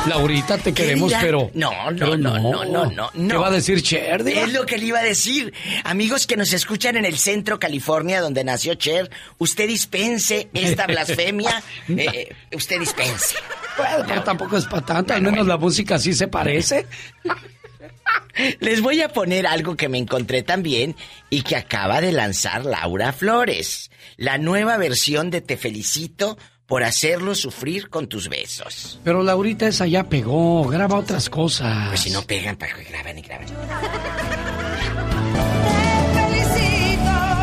[0.07, 1.21] Laurita, te queremos, dirá?
[1.21, 1.51] pero.
[1.55, 4.41] No, no, pero no, no, no, no, ¿Qué va a decir Cher, Diva?
[4.41, 5.53] Es lo que le iba a decir.
[5.85, 11.63] Amigos que nos escuchan en el centro California, donde nació Cher, usted dispense esta blasfemia.
[11.89, 13.37] eh, usted dispense.
[13.77, 15.15] Bueno, pero tampoco es para tanto.
[15.15, 16.87] Al menos la música sí se parece.
[18.61, 20.97] Les voy a poner algo que me encontré también
[21.31, 23.91] y que acaba de lanzar Laura Flores.
[24.17, 28.99] La nueva versión de Te felicito por hacerlo sufrir con tus besos.
[29.05, 30.65] Pero Laurita esa ya pegó.
[30.69, 31.89] Graba otras cosas.
[31.89, 33.49] Pues si no pegan, para que graben y graben.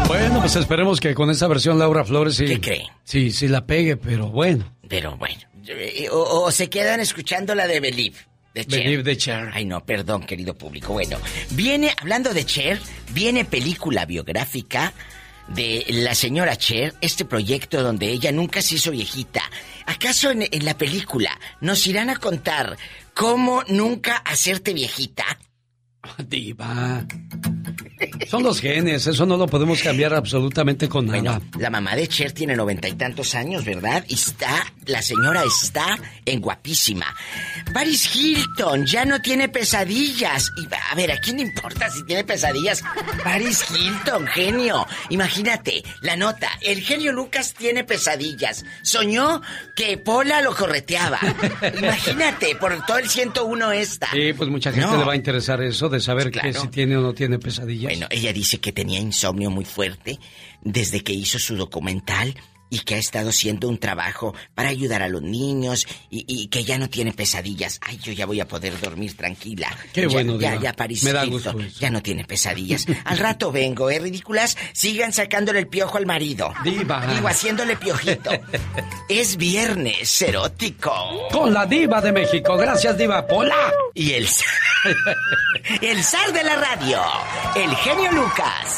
[0.07, 2.45] Bueno, pues esperemos que con esa versión Laura Flores sí.
[2.45, 2.87] ¿Qué cree?
[3.03, 4.75] Sí, sí la pegue, pero bueno.
[4.87, 8.17] Pero bueno, eh, o, o se quedan escuchando la de Believe.
[8.55, 8.83] De Cher.
[8.83, 9.49] Believe de Cher.
[9.53, 10.93] Ay, no, perdón, querido público.
[10.93, 11.17] Bueno,
[11.51, 12.79] viene, hablando de Cher,
[13.11, 14.93] viene película biográfica
[15.53, 19.41] de la señora Cher, este proyecto donde ella nunca se hizo viejita.
[19.85, 22.77] ¿Acaso en, la película nos irán a contar
[23.13, 25.25] cómo nunca hacerte viejita?
[26.27, 27.05] Diva.
[28.27, 31.19] Son los genes, eso no lo podemos cambiar absolutamente con nada.
[31.39, 34.03] Bueno, la mamá de Cher tiene noventa y tantos años, ¿verdad?
[34.07, 37.05] Y está, la señora está en guapísima.
[37.73, 40.51] Paris Hilton ya no tiene pesadillas.
[40.57, 42.83] Y, a ver, ¿a quién le importa si tiene pesadillas?
[43.23, 44.85] Paris Hilton, genio.
[45.09, 46.49] Imagínate, la nota.
[46.61, 48.65] El genio Lucas tiene pesadillas.
[48.83, 49.41] Soñó
[49.75, 51.19] que Pola lo correteaba.
[51.77, 54.09] Imagínate, por todo el 101 esta.
[54.11, 54.97] Sí, pues mucha gente No.
[54.97, 56.61] le va a interesar eso de saber que Claro.
[56.61, 57.68] si tiene o no tiene pesadillas.
[57.77, 60.19] Bueno, ella dice que tenía insomnio muy fuerte
[60.61, 62.35] desde que hizo su documental
[62.69, 66.63] y que ha estado haciendo un trabajo para ayudar a los niños y, y que
[66.63, 67.79] ya no tiene pesadillas.
[67.81, 69.75] Ay, yo ya voy a poder dormir tranquila.
[69.93, 70.61] Qué Ya- bueno, Ya, Diva.
[70.63, 71.55] ya, Paris Me da gusto.
[71.79, 72.85] Ya no tiene pesadillas.
[73.05, 74.57] Al rato vengo, ¿eh, ridículas?
[74.73, 76.53] Sigan sacándole el piojo al marido.
[76.63, 77.05] Diva.
[77.13, 78.31] Digo, haciéndole piojito.
[79.07, 81.27] es viernes erótico.
[81.31, 82.55] Con la diva de México.
[82.57, 83.71] Gracias, diva Pola.
[83.93, 84.27] Y el...
[85.81, 87.01] el zar de la radio,
[87.55, 88.77] el genio Lucas.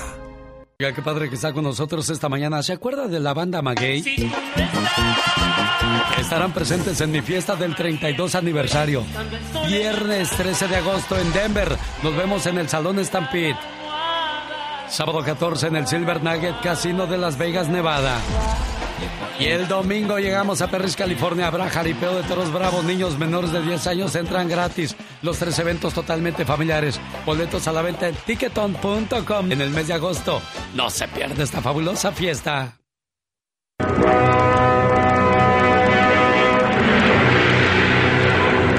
[0.81, 2.63] Oiga, qué padre que está con nosotros esta mañana.
[2.63, 4.03] ¿Se acuerda de la banda Maguey?
[6.17, 9.03] Estarán presentes en mi fiesta del 32 aniversario.
[9.67, 11.77] Viernes 13 de agosto en Denver.
[12.01, 13.55] Nos vemos en el Salón Stampede.
[14.89, 18.19] Sábado 14 en el Silver Nugget Casino de Las Vegas, Nevada.
[19.39, 21.47] Y el domingo llegamos a Perris, California.
[21.47, 22.83] Habrá jaripeo de toros bravos.
[22.83, 24.95] Niños menores de 10 años entran gratis.
[25.21, 26.99] Los tres eventos totalmente familiares.
[27.25, 30.41] Boletos a la venta en ticketon.com en el mes de agosto.
[30.75, 32.77] No se pierde esta fabulosa fiesta.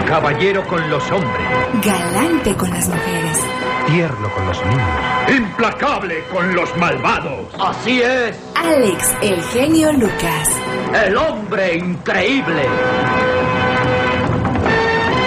[0.07, 1.47] Caballero con los hombres.
[1.83, 3.52] Galante con las mujeres.
[3.87, 5.37] Tierno con los niños.
[5.37, 7.49] Implacable con los malvados.
[7.59, 8.39] Así es.
[8.55, 10.49] Alex, el genio Lucas.
[11.05, 12.63] El hombre increíble.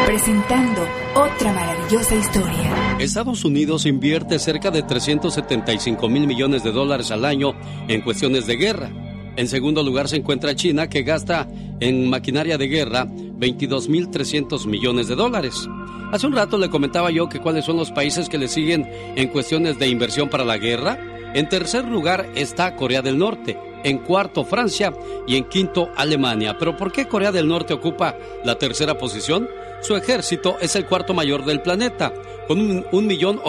[0.06, 0.82] Presentando
[1.16, 2.98] otra maravillosa historia.
[3.00, 7.54] Estados Unidos invierte cerca de 375 mil millones de dólares al año
[7.88, 8.90] en cuestiones de guerra.
[9.36, 11.48] En segundo lugar se encuentra China, que gasta
[11.82, 15.68] en maquinaria de guerra 22.300 millones de dólares.
[16.16, 19.28] Hace un rato le comentaba yo que cuáles son los países que le siguen en
[19.28, 20.98] cuestiones de inversión para la guerra.
[21.34, 24.94] En tercer lugar está Corea del Norte, en cuarto Francia
[25.28, 26.56] y en quinto Alemania.
[26.58, 29.50] Pero ¿por qué Corea del Norte ocupa la tercera posición?
[29.82, 32.14] Su ejército es el cuarto mayor del planeta,
[32.48, 33.42] con un, un millón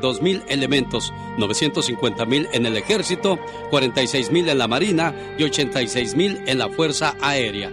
[0.00, 6.14] dos mil elementos, 950 mil en el ejército, 46 mil en la marina y 86
[6.14, 7.70] mil en la fuerza aérea.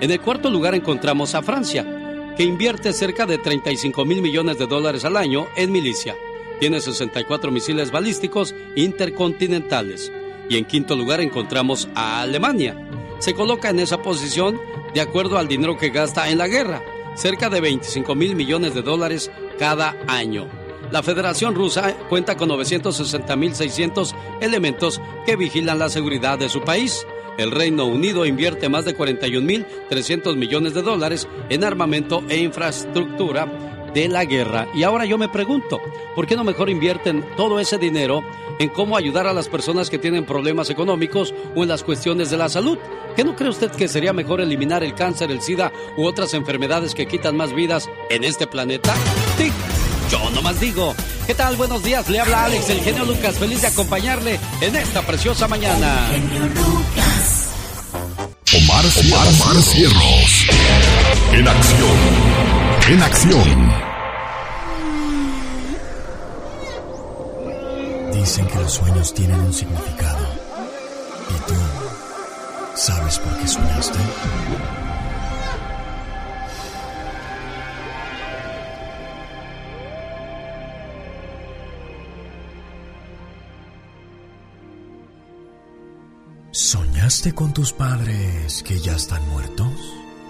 [0.00, 1.99] En el cuarto lugar encontramos a Francia,
[2.36, 6.16] que invierte cerca de 35 mil millones de dólares al año en milicia.
[6.58, 10.12] Tiene 64 misiles balísticos intercontinentales.
[10.48, 12.76] Y en quinto lugar encontramos a Alemania.
[13.18, 14.60] Se coloca en esa posición
[14.94, 16.82] de acuerdo al dinero que gasta en la guerra,
[17.14, 20.48] cerca de 25 mil millones de dólares cada año.
[20.90, 27.06] La Federación Rusa cuenta con 960.600 elementos que vigilan la seguridad de su país.
[27.40, 33.46] El Reino Unido invierte más de 41.300 millones de dólares en armamento e infraestructura
[33.94, 34.68] de la guerra.
[34.74, 35.80] Y ahora yo me pregunto,
[36.14, 38.22] ¿por qué no mejor invierten todo ese dinero
[38.58, 42.36] en cómo ayudar a las personas que tienen problemas económicos o en las cuestiones de
[42.36, 42.76] la salud?
[43.16, 46.94] ¿Qué no cree usted que sería mejor eliminar el cáncer, el SIDA u otras enfermedades
[46.94, 48.92] que quitan más vidas en este planeta?
[49.38, 49.54] ¡Tic!
[50.10, 50.94] Yo nomás digo.
[51.26, 51.56] ¿Qué tal?
[51.56, 52.10] Buenos días.
[52.10, 53.38] Le habla Alex, el genio Lucas.
[53.38, 56.10] Feliz de acompañarle en esta preciosa mañana.
[58.52, 60.46] Omar, Omar, Cierros.
[61.32, 61.98] En acción.
[62.88, 63.72] En acción.
[68.12, 70.26] Dicen que los sueños tienen un significado.
[71.28, 71.54] ¿Y tú
[72.74, 73.98] sabes por qué soñaste?
[86.70, 89.72] ¿Soñaste con tus padres que ya están muertos?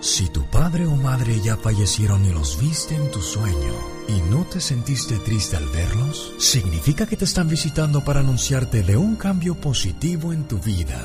[0.00, 3.74] Si tu padre o madre ya fallecieron y los viste en tu sueño
[4.08, 8.96] y no te sentiste triste al verlos, significa que te están visitando para anunciarte de
[8.96, 10.98] un cambio positivo en tu vida.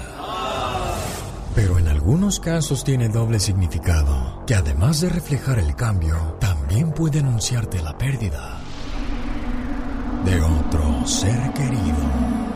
[1.53, 7.19] Pero en algunos casos tiene doble significado, que además de reflejar el cambio, también puede
[7.19, 8.61] anunciarte la pérdida
[10.23, 12.54] de otro ser querido.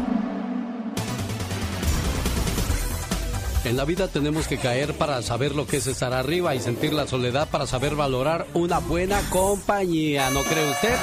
[3.66, 6.94] En la vida tenemos que caer para saber lo que es estar arriba y sentir
[6.94, 10.96] la soledad para saber valorar una buena compañía, ¿no cree usted?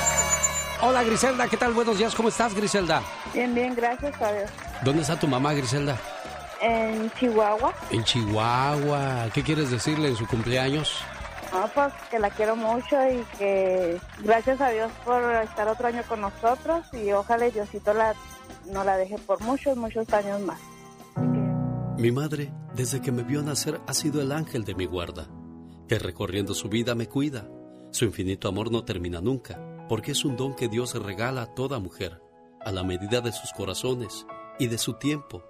[0.81, 1.75] Hola Griselda, ¿qué tal?
[1.75, 3.03] Buenos días, ¿cómo estás Griselda?
[3.35, 4.51] Bien, bien, gracias a Dios.
[4.83, 5.99] ¿Dónde está tu mamá Griselda?
[6.63, 7.75] En Chihuahua.
[7.91, 9.29] En Chihuahua.
[9.35, 11.03] ¿Qué quieres decirle en su cumpleaños?
[11.53, 16.03] No, pues que la quiero mucho y que gracias a Dios por estar otro año
[16.09, 18.15] con nosotros y ojalá Diosito la,
[18.65, 20.59] no la deje por muchos, muchos años más.
[21.99, 25.31] Mi madre, desde que me vio nacer, ha sido el ángel de mi guarda,
[25.89, 27.49] que recorriendo su vida me cuida.
[27.91, 31.79] Su infinito amor no termina nunca, porque es un don que Dios regala a toda
[31.79, 32.21] mujer,
[32.61, 34.27] a la medida de sus corazones
[34.59, 35.43] y de su tiempo.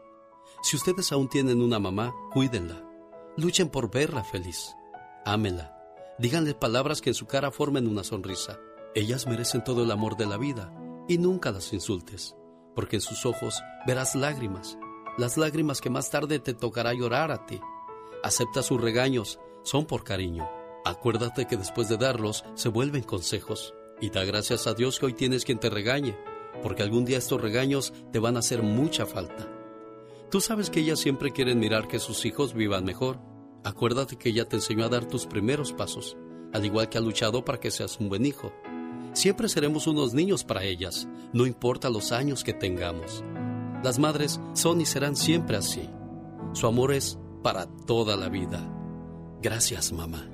[0.63, 2.81] Si ustedes aún tienen una mamá, cuídenla.
[3.37, 4.77] Luchen por verla feliz.
[5.25, 5.77] Ámenla.
[6.21, 8.61] Díganle palabras que en su cara formen una sonrisa.
[8.95, 10.73] Ellas merecen todo el amor de la vida
[11.09, 12.37] y nunca las insultes,
[12.77, 14.79] porque en sus ojos verás lágrimas
[15.19, 17.61] las lágrimas que más tarde te tocará llorar a ti.
[18.23, 20.49] Acepta sus regaños, son por cariño.
[20.85, 23.75] Acuérdate que después de darlos se vuelven consejos.
[24.01, 26.17] Y da gracias a Dios que hoy tienes quien te regañe,
[26.63, 29.49] porque algún día estos regaños te van a hacer mucha falta.
[30.31, 33.19] Tú sabes que ellas siempre quieren mirar que sus hijos vivan mejor.
[33.65, 36.17] Acuérdate que ella te enseñó a dar tus primeros pasos,
[36.53, 38.53] al igual que ha luchado para que seas un buen hijo.
[39.13, 43.25] Siempre seremos unos niños para ellas, no importa los años que tengamos.
[43.87, 45.89] Las madres son y serán siempre así.
[46.55, 48.69] Su amor es para toda la vida.
[49.41, 50.27] Gracias, mamá.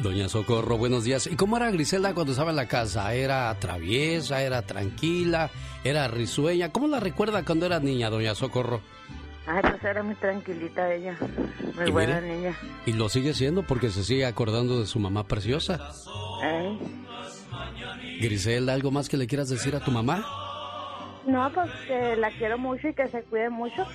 [0.00, 1.26] Doña Socorro, buenos días.
[1.26, 3.12] ¿Y cómo era Griselda cuando estaba en la casa?
[3.12, 4.40] ¿Era traviesa?
[4.40, 5.50] ¿Era tranquila?
[5.82, 6.70] ¿Era risueña?
[6.70, 8.80] ¿Cómo la recuerda cuando era niña, Doña Socorro?
[9.44, 11.18] Ay, pues era muy tranquilita ella.
[11.74, 12.56] Muy buena niña.
[12.86, 15.90] Y lo sigue siendo porque se sigue acordando de su mamá preciosa.
[16.44, 16.78] ¿Eh?
[18.20, 20.24] Griselda, ¿algo más que le quieras decir a tu mamá?
[21.26, 23.86] No, pues que la quiero mucho y que se cuide mucho.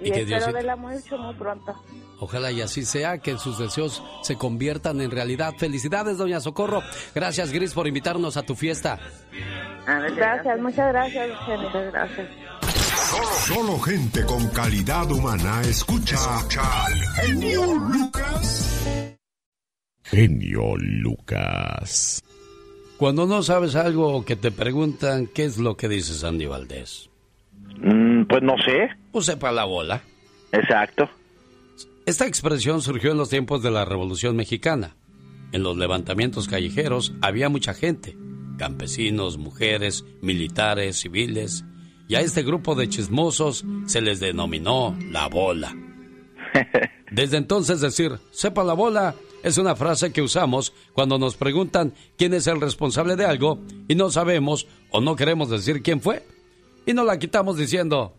[0.00, 1.74] Y, espero verla mucho muy pronto.
[2.18, 5.54] Ojalá y así sea, que sus deseos se conviertan en realidad.
[5.56, 6.82] Felicidades, doña Socorro.
[7.14, 8.98] Gracias, Gris, por invitarnos a tu fiesta.
[9.86, 12.28] Gracias, muchas gracias, muchas gracias.
[13.46, 16.16] Solo, gente con calidad humana escucha,
[17.16, 19.16] genio Lucas.
[20.02, 22.22] Genio Lucas.
[22.96, 27.10] Cuando no sabes algo o que te preguntan, ¿qué es lo que dices, Andy Valdés?
[27.78, 28.88] Mm, pues no sé.
[29.10, 30.02] Pues sepa la bola.
[30.52, 31.08] Exacto.
[32.06, 34.94] Esta expresión surgió en los tiempos de la Revolución Mexicana.
[35.52, 38.16] En los levantamientos callejeros había mucha gente,
[38.58, 41.64] campesinos, mujeres, militares, civiles,
[42.06, 45.74] y a este grupo de chismosos se les denominó la bola.
[47.10, 49.14] Desde entonces decir, sepa la bola,
[49.44, 53.94] es una frase que usamos cuando nos preguntan quién es el responsable de algo y
[53.94, 56.26] no sabemos o no queremos decir quién fue.
[56.86, 58.16] Y nos la quitamos diciendo,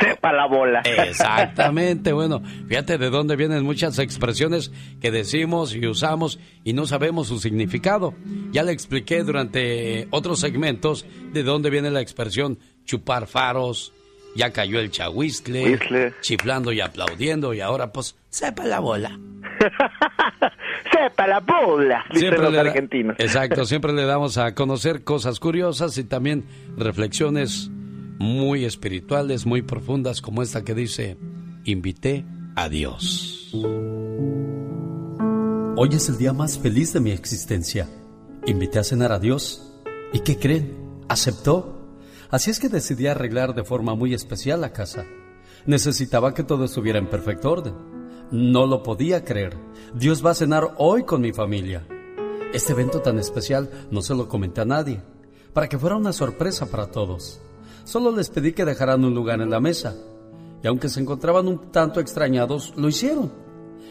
[0.00, 0.80] sepa la bola.
[0.80, 7.28] Exactamente, bueno, fíjate de dónde vienen muchas expresiones que decimos y usamos y no sabemos
[7.28, 8.14] su significado.
[8.50, 13.92] Ya le expliqué durante otros segmentos de dónde viene la expresión chupar faros,
[14.34, 19.18] ya cayó el chahuistle, chiflando y aplaudiendo y ahora pues sepa la bola.
[20.92, 23.16] sepa la bola, siempre los argentinos.
[23.18, 26.44] Exacto, siempre le damos a conocer cosas curiosas y también
[26.76, 27.70] reflexiones
[28.18, 31.16] muy espirituales, muy profundas, como esta que dice,
[31.64, 32.24] invité
[32.56, 33.52] a Dios.
[35.76, 37.88] Hoy es el día más feliz de mi existencia.
[38.46, 39.72] Invité a cenar a Dios.
[40.12, 41.04] ¿Y qué creen?
[41.08, 41.78] ¿Aceptó?
[42.30, 45.06] Así es que decidí arreglar de forma muy especial la casa.
[45.66, 47.97] Necesitaba que todo estuviera en perfecto orden.
[48.30, 49.56] No lo podía creer.
[49.94, 51.86] Dios va a cenar hoy con mi familia.
[52.52, 55.02] Este evento tan especial no se lo comenté a nadie,
[55.54, 57.40] para que fuera una sorpresa para todos.
[57.84, 59.96] Solo les pedí que dejaran un lugar en la mesa,
[60.62, 63.32] y aunque se encontraban un tanto extrañados, lo hicieron.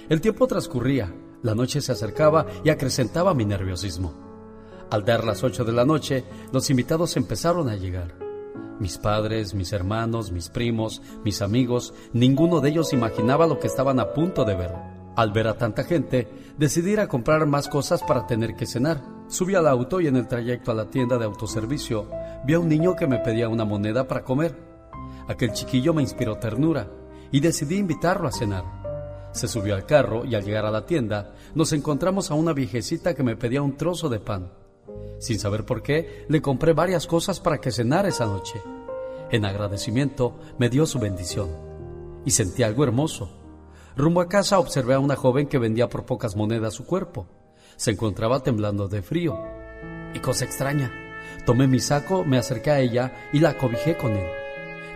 [0.08, 1.12] El tiempo transcurría,
[1.42, 4.14] la noche se acercaba y acrecentaba mi nerviosismo.
[4.92, 8.27] Al dar las ocho de la noche, los invitados empezaron a llegar.
[8.80, 14.00] Mis padres, mis hermanos, mis primos, mis amigos, ninguno de ellos imaginaba lo que estaban
[14.00, 14.72] a punto de ver.
[15.16, 16.28] Al ver a tanta gente,
[16.60, 19.02] decidí ir a comprar más cosas para tener que cenar.
[19.28, 22.08] Subí al auto y en el trayecto a la tienda de autoservicio
[22.46, 24.56] vi a un niño que me pedía una moneda para comer.
[25.28, 26.88] Aquel chiquillo me inspiró ternura
[27.32, 28.64] y decidí invitarlo a cenar.
[29.32, 33.16] Se subió al carro y al llegar a la tienda nos encontramos a una viejecita
[33.16, 34.52] que me pedía un trozo de pan.
[35.20, 38.62] Sin saber por qué, le compré varias cosas para que cenara esa noche.
[39.32, 41.50] En agradecimiento me dio su bendición
[42.26, 43.30] y sentí algo hermoso.
[43.96, 47.28] Rumbo a casa observé a una joven que vendía por pocas monedas su cuerpo.
[47.76, 49.38] Se encontraba temblando de frío.
[50.14, 50.92] Y cosa extraña,
[51.46, 54.28] Tomé mi saco, me acerqué a ella y la acobijé con él.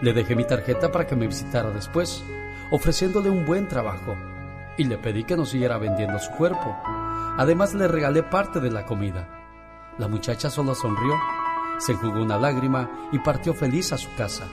[0.02, 2.24] Le dejé mi tarjeta para que me visitara después,
[2.72, 4.16] ofreciéndole un buen trabajo,
[4.78, 6.76] y le pedí que no siguiera vendiendo su cuerpo.
[7.38, 9.41] Además le regalé parte de la comida.
[9.98, 11.14] La muchacha solo sonrió,
[11.78, 14.48] se enjugó una lágrima y partió feliz a su casa.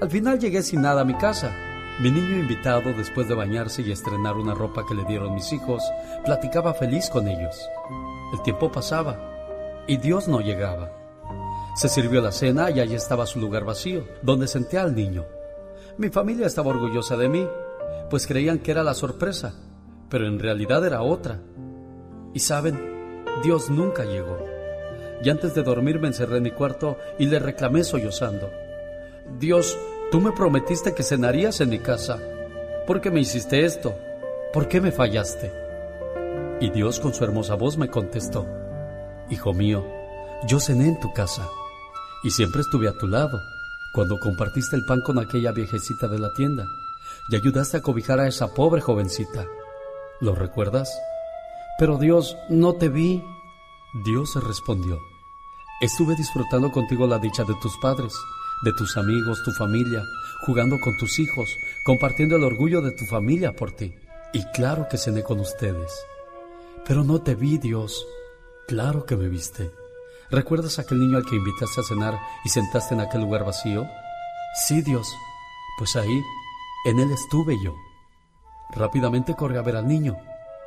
[0.00, 1.54] Al final llegué sin nada a mi casa.
[2.00, 5.82] Mi niño invitado, después de bañarse y estrenar una ropa que le dieron mis hijos,
[6.24, 7.56] platicaba feliz con ellos.
[8.32, 9.18] El tiempo pasaba
[9.86, 10.90] y Dios no llegaba.
[11.74, 15.24] Se sirvió la cena y allí estaba su lugar vacío, donde senté al niño.
[15.98, 17.46] Mi familia estaba orgullosa de mí,
[18.10, 19.54] pues creían que era la sorpresa,
[20.10, 21.40] pero en realidad era otra.
[22.34, 22.95] Y saben,
[23.42, 24.38] Dios nunca llegó.
[25.22, 28.50] Y antes de dormir me encerré en mi cuarto y le reclamé sollozando.
[29.38, 29.78] Dios,
[30.10, 32.18] tú me prometiste que cenarías en mi casa.
[32.86, 33.96] ¿Por qué me hiciste esto?
[34.52, 35.52] ¿Por qué me fallaste?
[36.60, 38.46] Y Dios con su hermosa voz me contestó,
[39.28, 39.84] Hijo mío,
[40.46, 41.46] yo cené en tu casa
[42.22, 43.42] y siempre estuve a tu lado
[43.92, 46.66] cuando compartiste el pan con aquella viejecita de la tienda
[47.28, 49.46] y ayudaste a cobijar a esa pobre jovencita.
[50.20, 50.96] ¿Lo recuerdas?
[51.78, 53.22] Pero Dios, no te vi.
[54.04, 54.98] Dios respondió,
[55.80, 58.14] estuve disfrutando contigo la dicha de tus padres,
[58.62, 60.02] de tus amigos, tu familia,
[60.46, 61.48] jugando con tus hijos,
[61.84, 63.94] compartiendo el orgullo de tu familia por ti.
[64.32, 65.92] Y claro que cené con ustedes.
[66.86, 68.06] Pero no te vi, Dios.
[68.68, 69.70] Claro que me viste.
[70.30, 73.86] ¿Recuerdas aquel niño al que invitaste a cenar y sentaste en aquel lugar vacío?
[74.66, 75.08] Sí, Dios.
[75.78, 76.22] Pues ahí,
[76.86, 77.74] en él estuve yo.
[78.74, 80.16] Rápidamente corrí a ver al niño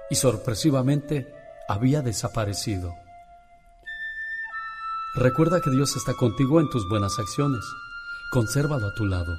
[0.10, 1.34] y sorpresivamente
[1.68, 2.94] había desaparecido.
[5.16, 7.66] Recuerda que Dios está contigo en tus buenas acciones.
[8.32, 9.38] Consérvalo a tu lado.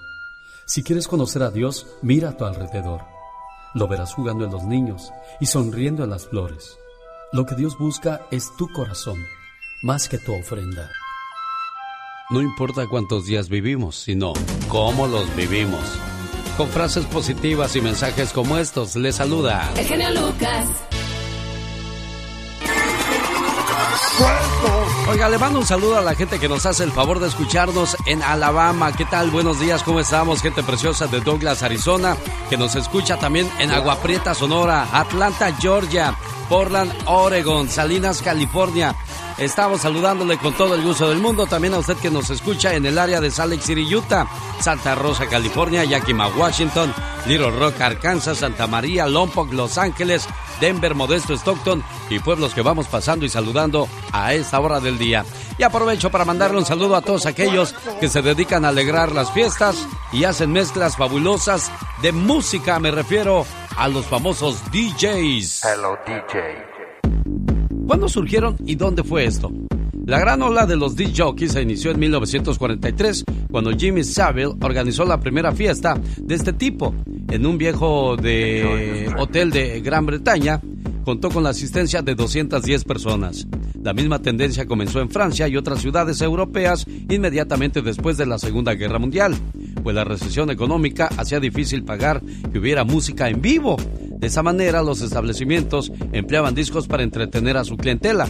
[0.67, 3.03] Si quieres conocer a Dios, mira a tu alrededor.
[3.75, 6.77] Lo verás jugando en los niños y sonriendo en las flores.
[7.33, 9.17] Lo que Dios busca es tu corazón,
[9.83, 10.91] más que tu ofrenda.
[12.31, 14.33] No importa cuántos días vivimos, sino
[14.69, 15.81] cómo los vivimos.
[16.61, 20.67] Con frases positivas y mensajes como estos, le saluda El genio Lucas.
[25.09, 27.97] Oiga, le mando un saludo a la gente que nos hace el favor de escucharnos
[28.05, 28.93] en Alabama.
[28.95, 29.31] ¿Qué tal?
[29.31, 30.43] Buenos días, ¿cómo estamos?
[30.43, 32.15] Gente preciosa de Douglas, Arizona,
[32.51, 36.15] que nos escucha también en Agua Prieta, Sonora, Atlanta, Georgia,
[36.51, 38.95] Portland, Oregon, Salinas, California.
[39.41, 41.47] Estamos saludándole con todo el gusto del mundo.
[41.47, 44.29] También a usted que nos escucha en el área de Salt Lake City, Utah,
[44.61, 46.93] Santa Rosa, California, Yakima, Washington,
[47.25, 50.29] Little Rock, Arkansas, Santa María, Lompoc, Los Ángeles,
[50.61, 55.25] Denver, Modesto, Stockton y pueblos que vamos pasando y saludando a esta hora del día.
[55.57, 59.33] Y aprovecho para mandarle un saludo a todos aquellos que se dedican a alegrar las
[59.33, 61.73] fiestas y hacen mezclas fabulosas
[62.03, 62.79] de música.
[62.79, 65.65] Me refiero a los famosos DJs.
[65.65, 66.70] Hello, DJ.
[67.91, 69.51] ¿Cuándo surgieron y dónde fue esto?
[70.07, 75.05] La gran ola de los disc jockeys se inició en 1943 cuando Jimmy Savile organizó
[75.05, 76.95] la primera fiesta de este tipo
[77.29, 80.61] en un viejo de hotel de Gran Bretaña.
[81.05, 83.49] Contó con la asistencia de 210 personas.
[83.83, 88.75] La misma tendencia comenzó en Francia y otras ciudades europeas inmediatamente después de la Segunda
[88.75, 89.35] Guerra Mundial,
[89.83, 92.23] pues la recesión económica hacía difícil pagar
[92.53, 93.77] que hubiera música en vivo.
[94.21, 98.29] De esa manera, los establecimientos empleaban discos para entretener a su clientela.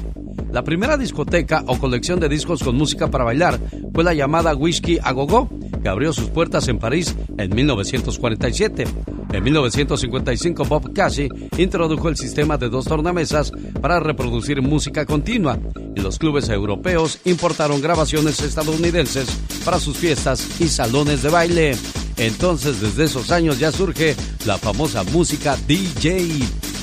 [0.52, 3.58] La primera discoteca o colección de discos con música para bailar
[3.92, 5.48] fue la llamada Whisky a Gogo,
[5.82, 8.84] que abrió sus puertas en París en 1947.
[9.32, 15.58] En 1955 Bob Casey introdujo el sistema de dos tornamesas para reproducir música continua
[15.96, 19.28] y los clubes europeos importaron grabaciones estadounidenses
[19.64, 21.99] para sus fiestas y salones de baile.
[22.20, 24.14] Entonces desde esos años ya surge
[24.44, 26.28] la famosa música DJ.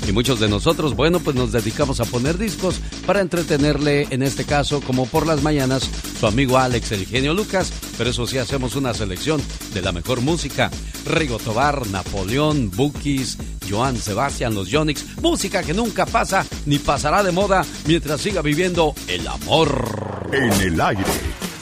[0.08, 4.46] Y muchos de nosotros, bueno, pues nos dedicamos a poner discos para entretenerle, en este
[4.46, 5.88] caso, como por las mañanas,
[6.20, 9.40] su amigo Alex, el genio Lucas, pero eso sí hacemos una selección
[9.76, 10.72] de la mejor música.
[11.06, 13.38] Rigo Tobar, Napoleón, Bookies,
[13.70, 18.96] Joan Sebastián, los Yonix, música que nunca pasa ni pasará de moda mientras siga viviendo
[19.08, 20.30] el amor.
[20.32, 21.04] En el aire,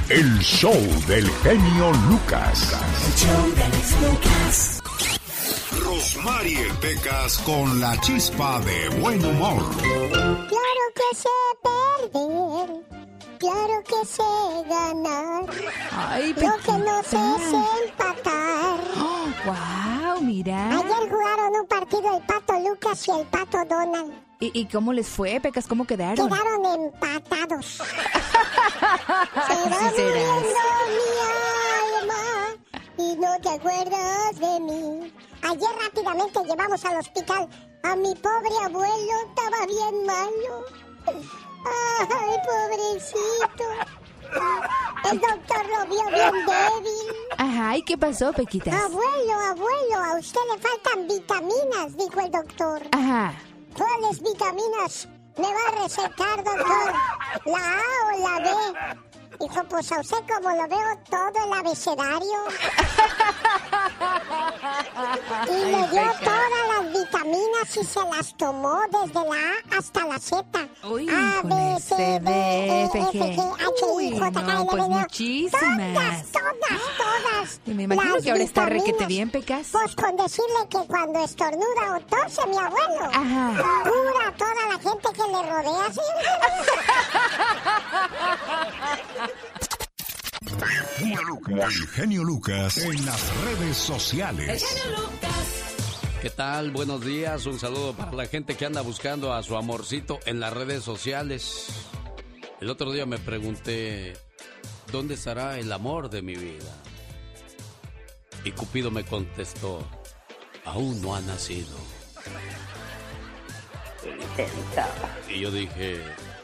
[0.09, 0.77] el show
[1.07, 2.71] del genio Lucas.
[5.83, 9.63] Rosmarie Pecas con la chispa de buen humor.
[9.81, 11.29] Claro que sé
[11.63, 12.69] perder,
[13.39, 15.45] claro que sé ganar.
[15.91, 17.53] Ay, Lo que no sé es
[17.89, 18.79] empatar.
[19.45, 20.21] ¡Wow!
[20.21, 20.69] Mira.
[20.69, 22.23] Ayer jugaron un partido el
[22.75, 24.13] Lucas y el Pato Donald.
[24.39, 25.65] ¿Y, y cómo les fue, Pecas?
[25.65, 26.27] ¿Cómo quedaron?
[26.27, 27.65] Quedaron empatados.
[29.47, 29.93] Serás.
[29.93, 30.61] muriendo
[30.91, 31.09] mi
[32.03, 32.23] alma
[32.97, 35.13] y no te acuerdas de mí.
[35.41, 37.47] Ayer rápidamente llevamos al hospital
[37.83, 40.65] a mi pobre abuelo, estaba bien malo.
[41.07, 43.63] Ay, pobrecito.
[45.11, 47.15] El doctor lo vio bien débil.
[47.37, 48.73] Ajá, ¿y qué pasó, Pequitas?
[48.73, 52.81] Abuelo, abuelo, a usted le faltan vitaminas, dijo el doctor.
[52.91, 53.33] Ajá.
[53.77, 55.07] ¿Cuáles vitaminas
[55.37, 56.93] me va a recetar, doctor?
[57.45, 58.99] ¿La A o la B?
[59.39, 62.39] Dijo, pues a usted como lo veo todo el abecedario.
[65.47, 70.19] Y le dio todas las vitaminas y se las tomó desde la A hasta la
[70.19, 70.45] Z.
[70.89, 73.13] Uy, A, B, C, D, E, F, G.
[73.33, 74.99] H, I, J, K, L, pues M, N.
[75.01, 75.93] muchísimas.
[75.93, 77.59] Todas, todas, todas.
[77.65, 79.67] Y me imagino que ahora está requete bien, Pecas.
[79.71, 83.53] Pues con decirle que cuando estornuda o tose mi abuelo, Ajá.
[83.83, 85.99] cura a toda la gente que le rodea así.
[90.47, 94.65] El genio Lucas en las redes sociales.
[96.21, 96.71] ¿Qué tal?
[96.71, 97.45] Buenos días.
[97.45, 101.67] Un saludo para la gente que anda buscando a su amorcito en las redes sociales.
[102.61, 104.13] El otro día me pregunté,
[104.91, 106.73] ¿dónde estará el amor de mi vida?
[108.43, 109.87] Y Cupido me contestó,
[110.63, 111.75] aún no ha nacido.
[115.27, 116.01] Y yo dije,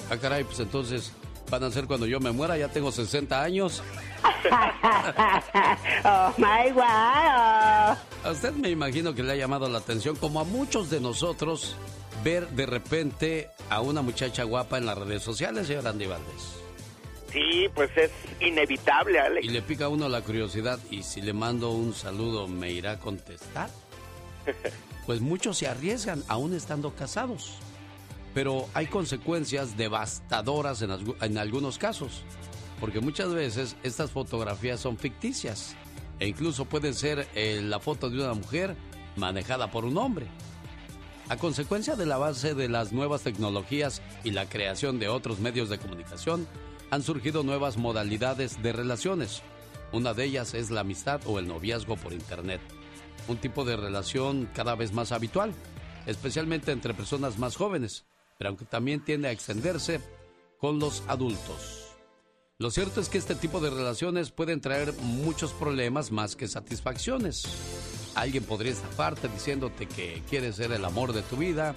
[0.10, 1.12] ah caray, pues entonces
[1.52, 3.84] van a ser cuando yo me muera, ya tengo 60 años.
[6.06, 6.84] oh my wow.
[6.84, 11.76] A usted me imagino que le ha llamado la atención, como a muchos de nosotros,
[12.24, 16.58] ver de repente a una muchacha guapa en las redes sociales, señor Andy Valdés.
[17.32, 19.46] Sí, pues es inevitable, Alex.
[19.46, 22.94] Y le pica a uno la curiosidad, ¿y si le mando un saludo me irá
[22.94, 23.70] a contestar?
[25.08, 27.58] Pues muchos se arriesgan aún estando casados.
[28.34, 32.24] Pero hay consecuencias devastadoras en, algunos casos.
[32.80, 35.76] Porque muchas veces estas fotografías son ficticias.
[36.20, 38.76] E incluso puede ser eh, la foto de una mujer
[39.16, 40.28] manejada por un hombre.
[41.30, 45.70] A consecuencia de la base de las nuevas tecnologías y la creación de otros medios
[45.70, 46.48] de comunicación,
[46.90, 49.42] han surgido nuevas modalidades de relaciones.
[49.94, 52.60] Una de ellas es la amistad o el noviazgo por Internet.
[53.28, 55.54] Un tipo de relación cada vez más habitual,
[56.06, 58.06] especialmente entre personas más jóvenes,
[58.42, 60.02] pero aunque también tiende a extenderse
[60.58, 61.94] con los adultos.
[62.58, 67.44] Lo cierto es que este tipo de relaciones pueden traer muchos problemas más que satisfacciones.
[68.16, 71.76] Alguien podría estafarte diciéndote que quiere ser el amor de tu vida,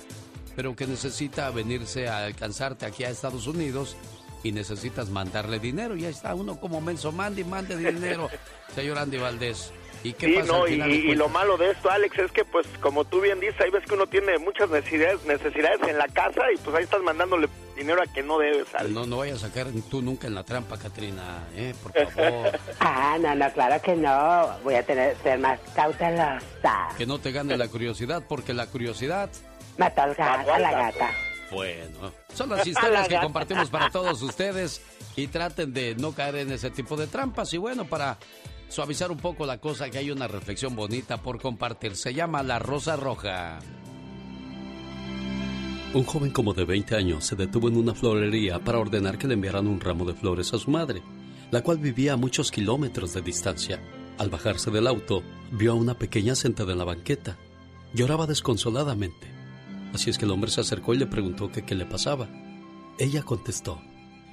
[0.56, 3.94] pero que necesita venirse a alcanzarte aquí a Estados Unidos
[4.42, 5.98] y necesitas mandarle dinero.
[5.98, 8.30] Y ahí está uno como menso, mande, mande dinero,
[8.74, 9.70] señor Andy Valdés.
[10.04, 13.06] ¿Y qué sí, pasa no, y, lo malo de esto, Alex, es que pues como
[13.06, 16.58] tú bien dices, hay veces que uno tiene muchas necesidades, necesidades en la casa y
[16.58, 18.94] pues ahí estás mandándole dinero a que no debes, Alex.
[18.94, 21.74] No, no vayas a caer tú nunca en la trampa, Katrina, ¿eh?
[21.82, 22.60] Por favor.
[22.80, 24.58] Ah, no, no, claro que no.
[24.62, 26.88] Voy a tener ser más cautelosa.
[26.98, 29.30] que no te gane la curiosidad, porque la curiosidad...
[29.78, 31.10] Mató al gato, a la gata.
[31.50, 34.82] Bueno, son las historias que compartimos para todos ustedes
[35.16, 37.54] y traten de no caer en ese tipo de trampas.
[37.54, 38.18] Y bueno, para
[38.74, 41.94] suavizar un poco la cosa, que hay una reflexión bonita por compartir.
[41.94, 43.60] Se llama La Rosa Roja.
[45.94, 49.34] Un joven como de 20 años se detuvo en una florería para ordenar que le
[49.34, 51.02] enviaran un ramo de flores a su madre,
[51.52, 53.80] la cual vivía a muchos kilómetros de distancia.
[54.18, 55.22] Al bajarse del auto,
[55.52, 57.38] vio a una pequeña sentada en la banqueta.
[57.92, 59.28] Lloraba desconsoladamente.
[59.92, 62.28] Así es que el hombre se acercó y le preguntó qué le pasaba.
[62.98, 63.80] Ella contestó,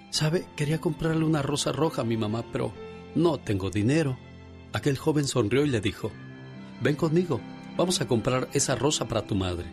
[0.09, 2.73] Sabe, quería comprarle una rosa roja a mi mamá, pero
[3.13, 4.17] no tengo dinero.
[4.73, 6.11] Aquel joven sonrió y le dijo,
[6.81, 7.41] Ven conmigo,
[7.77, 9.65] vamos a comprar esa rosa para tu madre.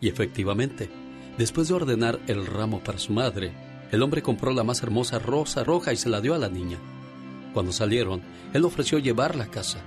[0.00, 0.90] Y efectivamente,
[1.38, 3.52] después de ordenar el ramo para su madre,
[3.90, 6.78] el hombre compró la más hermosa rosa roja y se la dio a la niña.
[7.54, 8.20] Cuando salieron,
[8.52, 9.78] él ofreció llevarla a casa.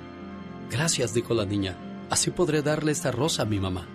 [0.72, 1.78] Gracias, dijo la niña,
[2.10, 3.88] así podré darle esta rosa a mi mamá.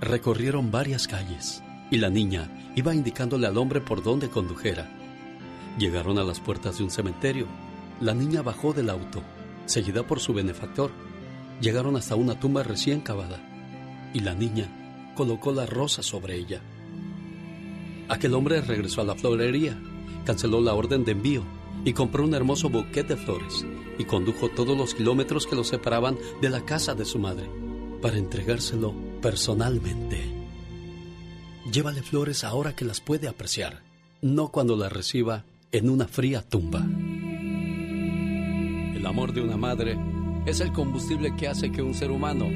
[0.00, 4.90] Recorrieron varias calles y la niña iba indicándole al hombre por dónde condujera.
[5.78, 7.46] Llegaron a las puertas de un cementerio.
[8.00, 9.22] La niña bajó del auto,
[9.68, 10.90] seguida por su benefactor.
[11.60, 13.40] Llegaron hasta una tumba recién cavada
[14.14, 16.60] y la niña colocó la rosa sobre ella.
[18.08, 19.78] Aquel hombre regresó a la florería,
[20.24, 21.42] canceló la orden de envío
[21.84, 23.66] y compró un hermoso buquete de flores
[23.98, 27.48] y condujo todos los kilómetros que lo separaban de la casa de su madre
[28.00, 30.22] para entregárselo personalmente.
[31.70, 33.82] Llévale flores ahora que las puede apreciar,
[34.22, 36.86] no cuando las reciba en una fría tumba.
[39.08, 39.96] El amor de una madre
[40.44, 42.46] es el combustible que hace que un ser humano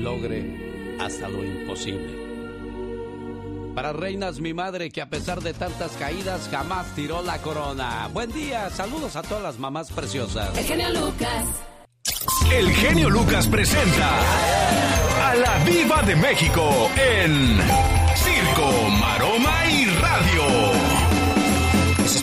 [0.00, 3.74] logre hasta lo imposible.
[3.74, 8.08] Para Reinas, mi madre, que a pesar de tantas caídas jamás tiró la corona.
[8.14, 10.56] Buen día, saludos a todas las mamás preciosas.
[10.56, 11.44] El genio Lucas.
[12.50, 14.20] El genio Lucas presenta
[15.28, 17.58] a la Viva de México en
[18.16, 18.72] Circo,
[19.02, 20.79] Maroma y Radio.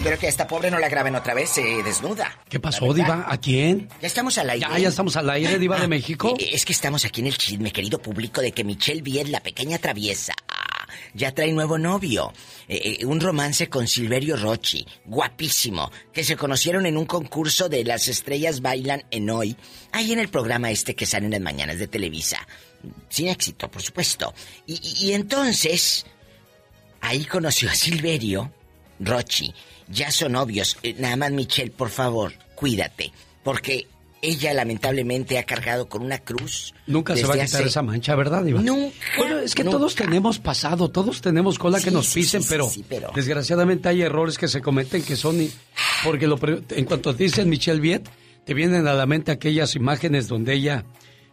[0.08, 2.40] Espero que a esta pobre no la graben otra vez eh, desnuda.
[2.48, 3.26] ¿Qué pasó, Diva?
[3.28, 3.90] ¿A quién?
[4.02, 4.66] Ya estamos al aire.
[4.72, 6.34] Ya, ya estamos al aire, Diva de México.
[6.40, 9.42] Eh, Es que estamos aquí en el chisme, querido público, de que Michelle Viet, la
[9.42, 12.32] pequeña traviesa, ah, ya trae nuevo novio.
[12.70, 17.84] Eh, eh, un romance con Silverio Rochi, guapísimo, que se conocieron en un concurso de
[17.84, 19.58] Las Estrellas Bailan en Hoy,
[19.92, 22.48] ahí en el programa este que sale en las mañanas de Televisa.
[23.10, 24.34] Sin éxito, por supuesto.
[24.66, 26.06] Y, y- y entonces,
[27.02, 28.54] ahí conoció a Silverio
[29.02, 29.54] Rochi.
[29.90, 30.78] Ya son novios.
[30.84, 33.12] Eh, nada más, Michelle, por favor, cuídate.
[33.44, 33.88] Porque
[34.22, 36.74] ella lamentablemente ha cargado con una cruz.
[36.88, 38.62] Nunca se va a quitar hace- esa mancha, ¿verdad, Diva?
[38.62, 38.96] Nunca.
[39.18, 39.78] Bueno, es que nunca.
[39.78, 44.38] todos tenemos pasado, todos tenemos cola que nos pisen, sí, sí, pero, desgraciadamente hay errores
[44.38, 45.38] que se cometen que son...
[46.04, 48.10] Porque lo, pre- en cuanto dicen Michelle Viet,
[48.44, 50.84] te vienen a la mente aquellas imágenes donde ella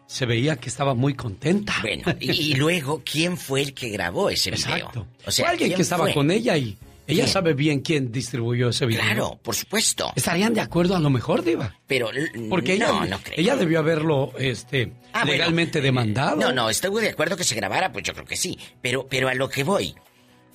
[0.07, 1.75] se veía que estaba muy contenta.
[1.81, 4.77] Bueno, y, y luego, ¿quién fue el que grabó ese video?
[4.77, 5.07] Exacto.
[5.27, 6.15] O sea, Fue alguien ¿quién que estaba fue?
[6.15, 6.77] con ella y
[7.07, 9.03] ella sabe bien quién distribuyó ese video.
[9.03, 10.13] Claro, por supuesto.
[10.17, 11.75] ¿Estarían de acuerdo a lo mejor, Diva?
[11.87, 12.11] Pero
[12.49, 13.35] Porque ella, no, no creo.
[13.39, 15.33] ella debió haberlo este, Ah, bueno.
[15.33, 16.37] legalmente demandado.
[16.41, 18.59] No, no, estuve de acuerdo que se grabara, pues yo creo que sí.
[18.83, 19.95] Pero, pero a lo que voy.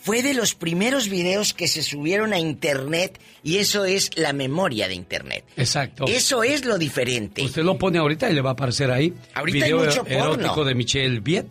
[0.01, 4.87] fue de los primeros videos que se subieron a internet y eso es la memoria
[4.87, 5.43] de internet.
[5.57, 6.05] Exacto.
[6.07, 7.41] Eso es lo diferente.
[7.43, 9.13] Usted lo pone ahorita y le va a aparecer ahí.
[9.33, 10.63] Ahorita Video hay mucho porno.
[10.63, 11.47] de Michelle Viet.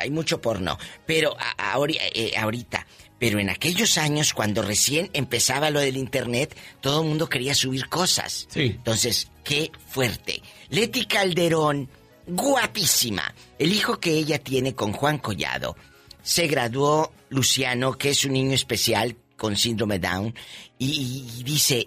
[0.00, 1.78] Hay mucho porno, pero a-
[2.14, 2.86] eh, ahorita,
[3.18, 7.88] pero en aquellos años cuando recién empezaba lo del internet, todo el mundo quería subir
[7.88, 8.46] cosas.
[8.50, 8.62] Sí.
[8.62, 10.42] Entonces, qué fuerte.
[10.70, 11.88] Leti Calderón,
[12.26, 13.34] guapísima.
[13.58, 15.76] El hijo que ella tiene con Juan Collado.
[16.22, 20.34] Se graduó Luciano, que es un niño especial con síndrome Down,
[20.78, 21.86] y, y dice,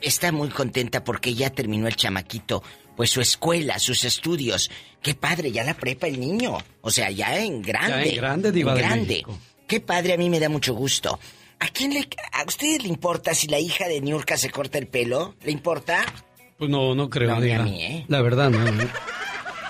[0.00, 2.62] está muy contenta porque ya terminó el chamaquito,
[2.96, 4.70] pues su escuela, sus estudios.
[5.00, 6.58] Qué padre, ya la prepa el niño.
[6.82, 8.04] O sea, ya en grande.
[8.04, 9.24] Ya en grande, Diva en de grande.
[9.72, 11.18] Qué padre, a mí me da mucho gusto.
[11.58, 12.06] ¿A quién le...
[12.32, 15.34] ¿A ustedes le importa si la hija de Niurka se corta el pelo?
[15.44, 16.04] ¿Le importa?
[16.58, 18.04] Pues no, no creo, No, ni a mí, ¿eh?
[18.08, 18.66] La verdad, no.
[18.82, 18.88] ¿eh?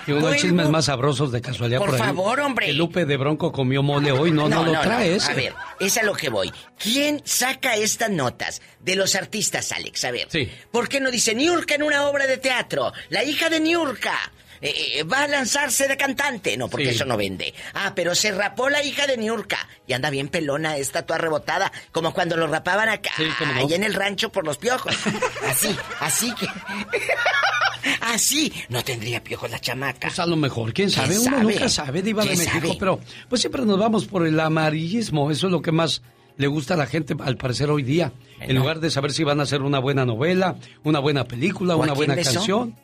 [0.05, 2.05] Y unos chismes más sabrosos de casualidad Por por, ahí.
[2.05, 2.65] favor, hombre.
[2.65, 4.31] Que Lupe de Bronco comió mole hoy.
[4.31, 5.31] No, no, lo trae ese.
[5.31, 6.51] A ver, es a lo que voy.
[6.77, 10.03] ¿Quién saca estas notas de los artistas, Alex?
[10.03, 10.27] A ver.
[10.29, 10.51] Sí.
[10.69, 12.91] ¿Por qué no dice Niurka en una obra de teatro?
[13.07, 14.19] La hija de Niurka.
[14.63, 16.57] Eh, eh, va a lanzarse de cantante.
[16.57, 16.95] No, porque Sí.
[16.95, 17.53] eso no vende.
[17.73, 19.57] Ah, pero se rapó la hija de Niurka.
[19.85, 21.71] Y anda bien pelona, esta toda rebotada.
[21.91, 23.53] Como cuando lo rapaban acá, Sí, no.
[23.59, 24.95] allá en el rancho por los piojos.
[25.47, 26.47] Así, así que...
[28.01, 28.51] así.
[28.69, 30.07] No tendría piojos la chamaca.
[30.07, 31.53] Pues a lo mejor, quién sabe, ¿Quién uno sabe?
[31.53, 32.77] nunca sabe, Diva de ¿Quién México, sabe?
[32.79, 32.99] pero
[33.29, 36.01] pues siempre nos vamos por el amarillismo, eso es lo que más
[36.37, 38.11] le gusta a la gente al parecer hoy día.
[38.39, 41.81] En lugar de saber si van a hacer una buena novela, una buena película, ¿O
[41.81, 42.33] a una buena besó?
[42.35, 42.75] canción.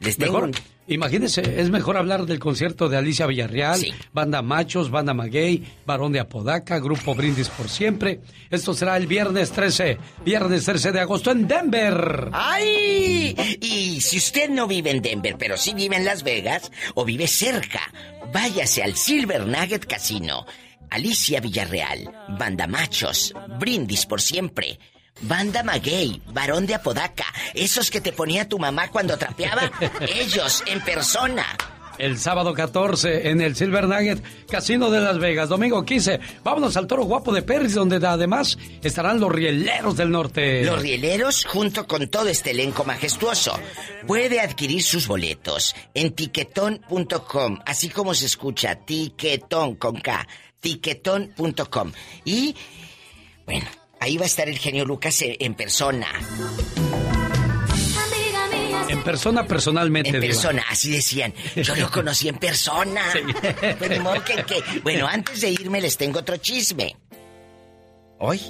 [0.00, 0.54] Les tengo Mejor, un-
[0.94, 3.92] imagínense, es mejor hablar del concierto de Alicia Villarreal, Sí.
[4.12, 8.20] Banda Machos, Banda Maguey, Barón de Apodaca, Grupo Brindis por Siempre.
[8.50, 12.28] Esto será el viernes 13, viernes 13 de agosto en Denver.
[12.32, 13.34] ¡Ay!
[13.60, 17.26] Y si usted no vive en Denver, pero sí vive en Las Vegas o vive
[17.26, 17.80] cerca,
[18.32, 20.44] váyase al Silver Nugget Casino.
[20.90, 24.78] Alicia Villarreal, Banda Machos, Brindis por siempre.
[25.22, 29.70] Banda Maguey, Varón de Apodaca, esos que te ponía tu mamá cuando trapeaba,
[30.00, 31.46] ellos en persona.
[31.98, 35.48] El sábado 14 en el Silver Nugget Casino de Las Vegas.
[35.48, 40.62] Domingo 15, vámonos al Toro Guapo de Perris, donde además estarán los rieleros del norte.
[40.64, 43.58] Los rieleros junto con todo este elenco majestuoso.
[44.06, 50.26] Puede adquirir sus boletos en tiquetón.com, así como se escucha, tiquetón con K,
[50.60, 51.92] tiquetón.com.
[52.26, 52.54] Y,
[53.46, 53.66] bueno,
[54.00, 56.06] ahí va a estar el genio Lucas en, en persona.
[58.88, 60.10] En persona, personalmente.
[60.10, 60.32] En Diva.
[60.32, 61.34] persona, así decían.
[61.56, 63.02] Yo lo conocí en persona.
[63.78, 66.96] Pues que- que- Bueno, antes de irme les tengo otro chisme.
[68.18, 68.40] ¿Hoy?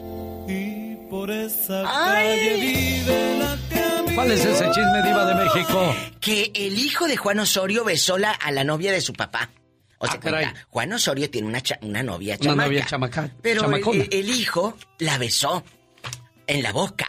[1.10, 2.28] Por esa Ay.
[2.39, 5.94] calle vive la ¿Cuál es ese chisme diva de México?
[6.20, 9.51] Que el hijo de Juan Osorio besó la- a la novia de su papá.
[9.98, 12.66] O sea, Ah, cuenta, Juan Osorio tiene una, cha- una novia Una chamaca.
[12.68, 13.31] novia chamaca.
[13.43, 13.64] Pero
[14.10, 15.64] el, hijo la besó
[16.47, 17.06] en la boca.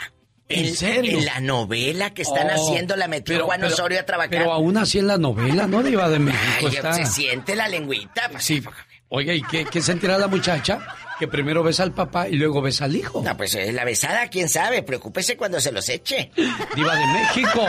[0.50, 1.18] ¿En serio?
[1.20, 4.30] En la novela que están Oh, haciendo la metió pero- Juan pero- Osorio a trabajar.
[4.30, 5.84] Pero aún así en la novela, ¿no?
[5.84, 6.94] Diva de México Ay, está.
[6.94, 8.30] se siente la lengüita.
[8.32, 8.64] pues, Sí.
[9.10, 10.80] Oiga, ¿y qué, qué sentirá la muchacha?
[11.20, 13.22] Que primero besa al papá y luego besa al hijo.
[13.24, 14.84] No, pues eh, la besada, quién sabe.
[14.84, 16.32] Preocúpese cuando se los eche.
[16.76, 17.66] Diva de México.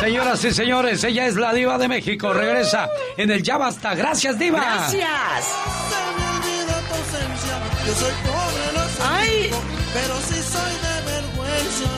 [0.00, 2.32] Señoras y señores, ella es la diva de México.
[2.32, 3.94] Regresa en el Ya Basta.
[3.94, 4.60] Gracias, diva.
[4.60, 5.44] Gracias.
[7.86, 9.50] Yo soy pobre, lo sé,
[9.92, 11.90] pero sí soy de vergüenza.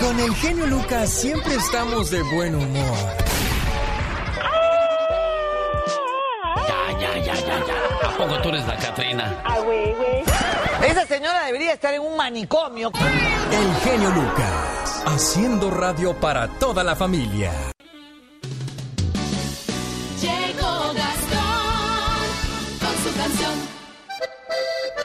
[0.00, 2.96] Con el genio Lucas siempre estamos de buen humor.
[8.20, 9.42] Poco tú eres la Catrina?
[9.44, 10.90] Ah, güey, güey.
[10.90, 12.92] Esa señora debería estar en un manicomio.
[13.50, 17.50] El genio Lucas, haciendo radio para toda la familia.
[20.20, 22.20] Llegó Gastón
[22.80, 23.52] con su canción.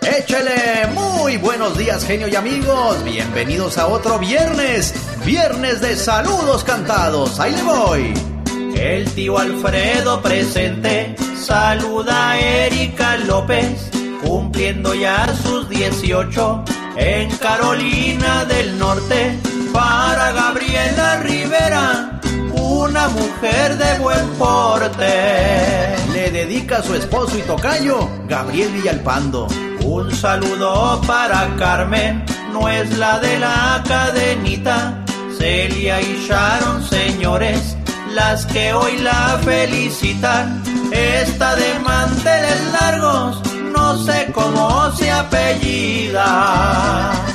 [0.01, 3.01] Échele muy buenos días, genio y amigos.
[3.05, 4.93] Bienvenidos a otro viernes.
[5.25, 7.39] Viernes de saludos cantados.
[7.39, 8.34] Ahí le voy.
[8.75, 13.89] El tío Alfredo presente saluda a Erika López,
[14.23, 16.63] cumpliendo ya sus 18
[16.97, 19.37] en Carolina del Norte.
[19.73, 22.21] Para Gabriela Rivera,
[22.53, 25.95] una mujer de buen porte.
[26.13, 29.47] Le dedica a su esposo y tocayo, Gabriel Villalpando.
[29.83, 35.03] Un saludo para Carmen, no es la de la cadenita.
[35.37, 37.75] Celia y Sharon, señores,
[38.15, 40.63] las que hoy la felicitan.
[40.91, 43.41] Esta de manteles largos,
[43.75, 46.23] no sé cómo se apellida.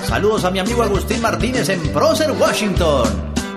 [0.08, 3.06] Saludos a mi amigo Agustín Martínez en Procer, Washington.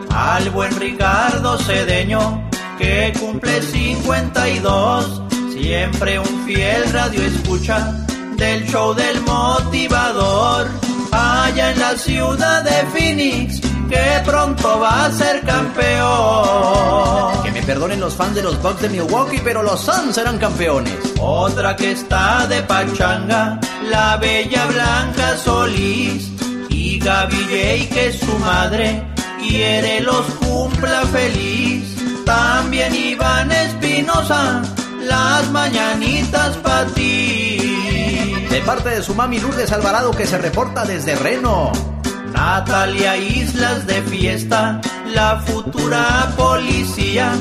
[0.10, 5.22] Al buen Ricardo Cedeño, que cumple 52,
[5.54, 8.00] siempre un fiel radio escucha.
[8.38, 10.68] del show del motivador,
[11.12, 17.43] allá en la ciudad de Phoenix, que pronto va a ser campeón.
[17.43, 20.97] Que me perdonen los fans de los Bucks de Milwaukee, pero los Suns serán campeones.
[21.19, 26.31] Otra que está de pachanga, la bella Blanca Solís
[26.69, 29.03] y Gaby J, que es su madre,
[29.39, 31.95] quiere los cumpla feliz.
[32.26, 34.61] También Iván Espinosa,
[35.01, 38.47] las mañanitas para ti.
[38.49, 41.93] De parte de su mami Lourdes Alvarado que se reporta desde Reno.
[42.34, 44.81] Natalia Islas de fiesta,
[45.14, 47.31] la futura policía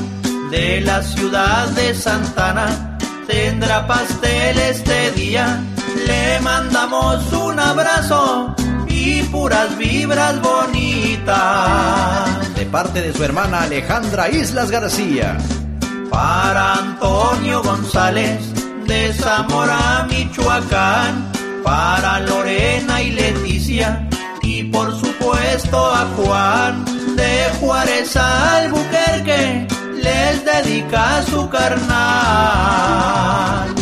[0.51, 2.97] de la ciudad de Santana
[3.27, 5.61] tendrá pastel este día.
[6.07, 8.55] Le mandamos un abrazo
[8.87, 11.35] y puras vibras bonitas.
[12.55, 15.37] De parte de su hermana Alejandra Islas García.
[16.09, 18.39] Para Antonio González
[18.87, 21.31] de Zamora, Michoacán.
[21.63, 24.07] Para Lorena y Leticia.
[24.43, 29.67] Y por supuesto a Juan de Juárez Albuquerque
[30.01, 31.83] les dedica su carnal.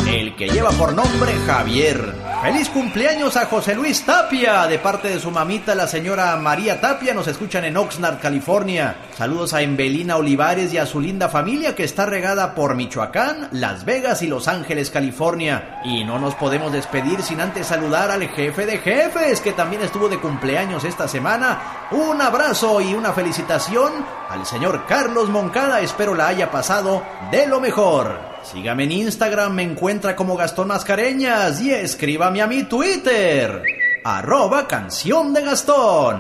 [0.07, 2.30] El que lleva por nombre Javier.
[2.41, 7.13] Feliz cumpleaños a José Luis Tapia de parte de su mamita la señora María Tapia.
[7.13, 8.95] Nos escuchan en Oxnard, California.
[9.15, 13.85] Saludos a Embelina Olivares y a su linda familia que está regada por Michoacán, Las
[13.85, 15.81] Vegas y Los Ángeles, California.
[15.85, 20.09] Y no nos podemos despedir sin antes saludar al jefe de jefes que también estuvo
[20.09, 21.89] de cumpleaños esta semana.
[21.91, 23.93] Un abrazo y una felicitación
[24.30, 25.80] al señor Carlos Moncada.
[25.81, 28.30] Espero la haya pasado de lo mejor.
[28.43, 33.63] Sígame en Instagram, me encuentra como Gastón Mascareñas y escríbame a mi Twitter,
[34.03, 36.19] arroba canción de Gastón.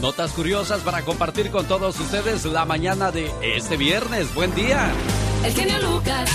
[0.00, 4.32] Notas curiosas para compartir con todos ustedes la mañana de este viernes.
[4.34, 4.90] Buen día.
[5.44, 6.30] El genio Lucas.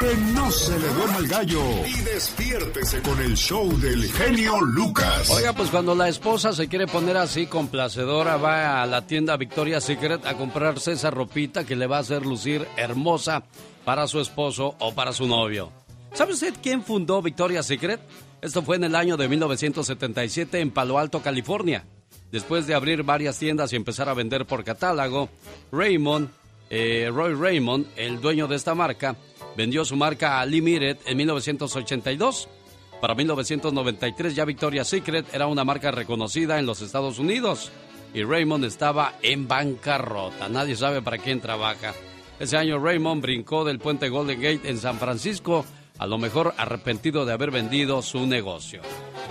[0.00, 5.28] Que no se le duerma el gallo y despiértese con el show del genio Lucas.
[5.28, 9.84] Oiga, pues cuando la esposa se quiere poner así complacedora, va a la tienda Victoria's
[9.84, 13.42] Secret a comprarse esa ropita que le va a hacer lucir hermosa
[13.84, 15.70] para su esposo o para su novio.
[16.14, 18.00] ¿Sabe usted quién fundó Victoria's Secret?
[18.40, 21.84] Esto fue en el año de 1977 en Palo Alto, California.
[22.32, 25.28] Después de abrir varias tiendas y empezar a vender por catálogo,
[25.70, 26.30] Raymond,
[26.70, 29.14] eh, Roy Raymond, el dueño de esta marca,
[29.56, 32.48] vendió su marca a Limited en 1982.
[33.00, 37.70] Para 1993 ya Victoria's Secret era una marca reconocida en los Estados Unidos
[38.12, 40.48] y Raymond estaba en bancarrota.
[40.48, 41.94] Nadie sabe para quién trabaja.
[42.38, 45.64] Ese año Raymond brincó del puente Golden Gate en San Francisco,
[45.98, 48.80] a lo mejor arrepentido de haber vendido su negocio.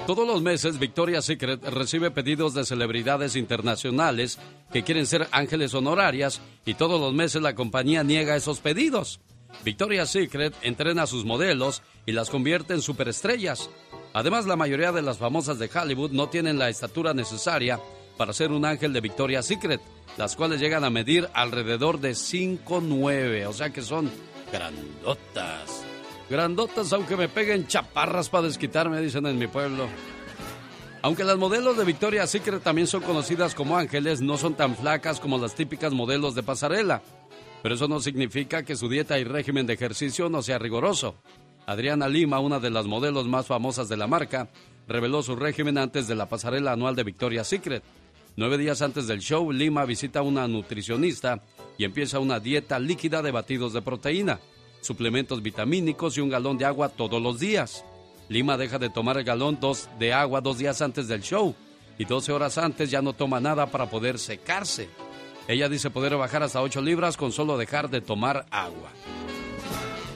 [0.05, 4.39] Todos los meses Victoria's Secret recibe pedidos de celebridades internacionales
[4.71, 9.19] que quieren ser ángeles honorarias y todos los meses la compañía niega esos pedidos.
[9.63, 13.69] Victoria's Secret entrena a sus modelos y las convierte en superestrellas.
[14.13, 17.79] Además, la mayoría de las famosas de Hollywood no tienen la estatura necesaria
[18.17, 19.81] para ser un ángel de Victoria's Secret,
[20.17, 24.09] las cuales llegan a medir alrededor de 5'9", o sea que son
[24.51, 25.83] grandotas.
[26.29, 29.87] Grandotas aunque me peguen chaparras para desquitarme, dicen en mi pueblo.
[31.01, 35.19] Aunque las modelos de Victoria's Secret también son conocidas como ángeles, no son tan flacas
[35.19, 37.01] como las típicas modelos de pasarela.
[37.61, 41.15] Pero eso no significa que su dieta y régimen de ejercicio no sea riguroso.
[41.65, 44.49] Adriana Lima, una de las modelos más famosas de la marca,
[44.87, 47.83] reveló su régimen antes de la pasarela anual de Victoria's Secret.
[48.35, 51.43] Nueve días antes del show, Lima visita a una nutricionista
[51.77, 54.39] y empieza una dieta líquida de batidos de proteína,
[54.81, 57.83] suplementos vitamínicos y un galón de agua todos los días.
[58.29, 61.55] Lima deja de tomar el galón dos de agua dos días antes del show
[61.97, 64.89] y 12 horas antes ya no toma nada para poder secarse.
[65.49, 68.91] Ella dice poder bajar hasta 8 libras con solo dejar de tomar agua.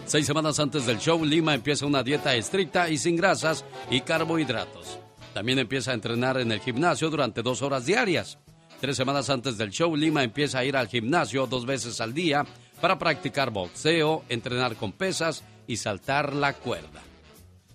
[0.05, 4.99] Seis semanas antes del show, Lima empieza una dieta estricta y sin grasas y carbohidratos.
[5.33, 8.37] También empieza a entrenar en el gimnasio durante dos horas diarias.
[8.79, 12.45] Tres semanas antes del show, Lima empieza a ir al gimnasio dos veces al día
[12.79, 17.01] para practicar boxeo, entrenar con pesas y saltar la cuerda.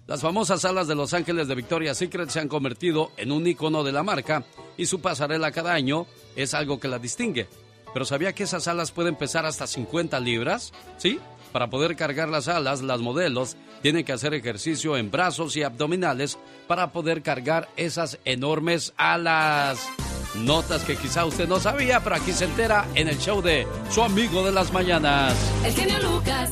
[0.07, 3.83] Las famosas alas de Los Ángeles de Victoria's Secret se han convertido en un icono
[3.83, 4.45] de la marca
[4.79, 6.07] y su pasarela cada año
[6.43, 7.49] es algo que la distingue.
[7.93, 10.73] Pero ¿sabía que esas alas pueden pesar hasta 50 libras?
[10.97, 11.19] ¿Sí?
[11.53, 16.39] Para poder cargar las alas, las modelos tienen que hacer ejercicio en brazos y abdominales
[16.67, 19.89] para poder cargar esas enormes alas.
[20.35, 24.03] Notas que quizá usted no sabía, pero aquí se entera en el show de su
[24.03, 25.35] amigo de las mañanas.
[25.65, 26.51] El genio Lucas.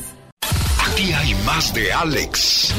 [0.90, 2.74] Aquí hay más de Alex.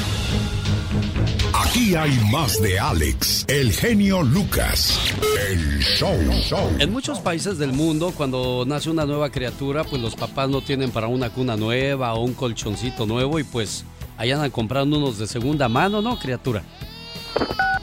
[1.67, 5.13] Aquí hay más de Alex, el genio Lucas,
[5.49, 6.15] el show.
[6.41, 6.69] show.
[6.79, 10.91] En muchos países del mundo, cuando nace una nueva criatura, pues los papás no tienen
[10.91, 13.83] para una cuna nueva o un colchoncito nuevo y pues
[14.17, 16.63] andan comprando unos de segunda mano, ¿no, criatura?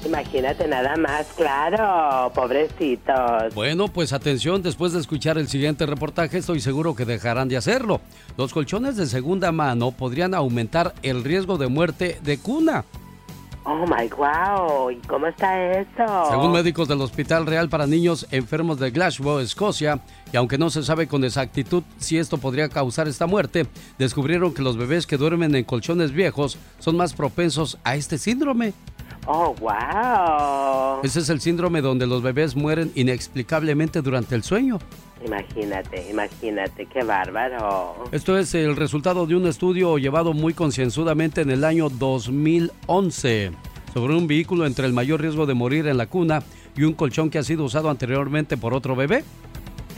[0.06, 3.54] Imagínate nada más, claro, pobrecitos.
[3.54, 8.00] Bueno, pues atención, después de escuchar el siguiente reportaje, estoy seguro que dejarán de hacerlo.
[8.38, 12.86] Los colchones de segunda mano podrían aumentar el riesgo de muerte de cuna.
[13.66, 16.26] Oh my wow, ¿y cómo está eso?
[16.28, 20.00] Según médicos del Hospital Real para Niños Enfermos de Glasgow, Escocia,
[20.30, 23.66] y aunque no se sabe con exactitud si esto podría causar esta muerte,
[23.98, 28.74] descubrieron que los bebés que duermen en colchones viejos son más propensos a este síndrome.
[29.26, 31.00] Oh, wow.
[31.02, 34.78] Ese es el síndrome donde los bebés mueren inexplicablemente durante el sueño.
[35.24, 37.94] Imagínate, imagínate, qué bárbaro.
[38.12, 43.52] Esto es el resultado de un estudio llevado muy concienzudamente en el año 2011
[43.94, 46.42] sobre un vehículo entre el mayor riesgo de morir en la cuna
[46.76, 49.24] y un colchón que ha sido usado anteriormente por otro bebé.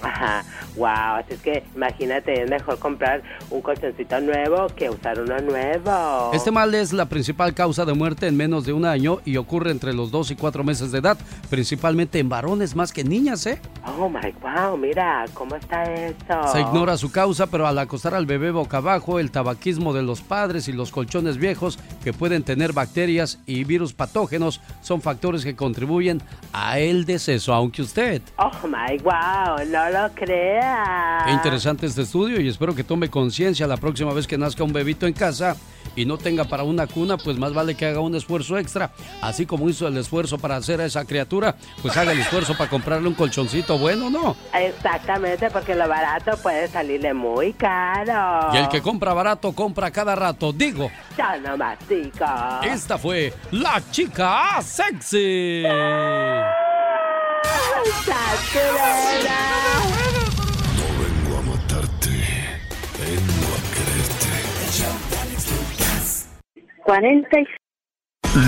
[0.03, 0.45] Ajá,
[0.77, 6.31] wow, así es que imagínate, es mejor comprar un colchoncito nuevo que usar uno nuevo.
[6.33, 9.71] Este mal es la principal causa de muerte en menos de un año y ocurre
[9.71, 11.17] entre los 2 y 4 meses de edad,
[11.49, 13.61] principalmente en varones más que en niñas, ¿eh?
[13.99, 16.49] Oh my wow, mira, ¿cómo está eso?
[16.53, 20.21] Se ignora su causa, pero al acostar al bebé boca abajo, el tabaquismo de los
[20.21, 25.57] padres y los colchones viejos que pueden tener bacterias y virus patógenos son factores que
[25.57, 28.23] contribuyen a el deceso, aunque usted.
[28.39, 31.23] Oh my wow, no lo crea.
[31.25, 34.73] Qué interesante este estudio y espero que tome conciencia la próxima vez que nazca un
[34.73, 35.57] bebito en casa
[35.95, 38.91] y no tenga para una cuna, pues más vale que haga un esfuerzo extra.
[39.23, 42.69] Así como hizo el esfuerzo para hacer a esa criatura, pues haga el esfuerzo para
[42.69, 44.37] comprarle un colchoncito bueno, ¿no?
[44.53, 48.53] Exactamente, porque lo barato puede salirle muy caro.
[48.53, 50.53] Y el que compra barato, compra cada rato.
[50.53, 50.91] Digo.
[51.17, 51.79] Ya no más,
[52.63, 55.65] Esta fue la chica sexy.
[60.77, 62.11] No vengo a matarte,
[62.99, 64.31] vengo a quererte.
[66.85, 67.49] 46.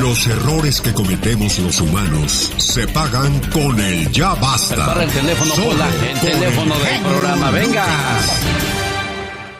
[0.01, 4.74] Los errores que cometemos los humanos se pagan con el ya basta.
[4.74, 7.51] Prepara el teléfono, Solo Pola, el teléfono del genio programa.
[7.52, 7.85] Venga.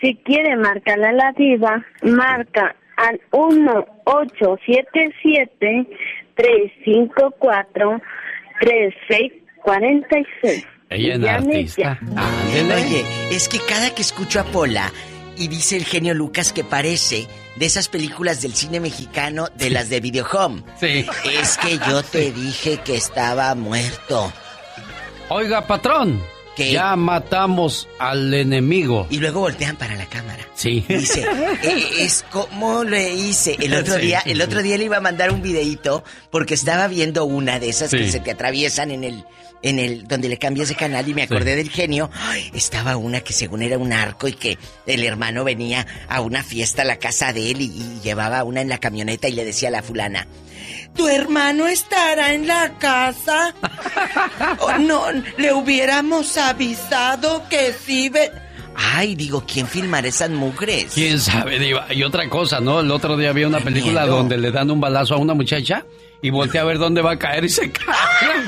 [0.01, 3.19] Si quiere marcarle a la diva, marca al
[9.65, 10.65] 1877-354-3646.
[10.91, 11.99] Ella es artista.
[12.53, 14.91] Oye, es que cada que escucho a Pola
[15.37, 19.89] y dice el genio Lucas que parece de esas películas del cine mexicano de las
[19.89, 20.63] de Videohome.
[20.79, 21.05] Sí.
[21.25, 24.31] Es que yo te dije que estaba muerto.
[25.29, 26.19] Oiga, patrón.
[26.71, 29.07] Ya matamos al enemigo.
[29.09, 30.45] Y luego voltean para la cámara.
[30.55, 30.83] Sí.
[30.87, 31.25] Dice,
[31.63, 33.55] "Eh, es como le hice.
[33.59, 36.53] El otro Sí, día, sí, el otro día le iba a mandar un videíto porque
[36.53, 39.23] estaba viendo una de esas que se te atraviesan en el,
[39.61, 42.09] en el, donde le cambias de canal y me acordé del genio.
[42.13, 46.43] Ay, estaba una que según era un arco y que el hermano venía a una
[46.43, 49.45] fiesta a la casa de él y, y llevaba una en la camioneta y le
[49.45, 50.27] decía a la fulana,
[50.95, 53.53] ¿tu hermano estará en la casa?
[54.59, 55.05] Oh, no,
[55.37, 58.31] le hubiéramos avisado que sí ve...
[58.75, 60.93] Ay, digo, ¿quién filmará esas mugres?
[60.93, 61.87] ¿Quién sabe, Diva?
[61.93, 62.79] Y otra cosa, ¿no?
[62.79, 64.15] El otro día vi una película miedo.
[64.17, 65.85] donde le dan un balazo a una muchacha
[66.21, 67.85] y voltea a ver dónde va a caer y se cae.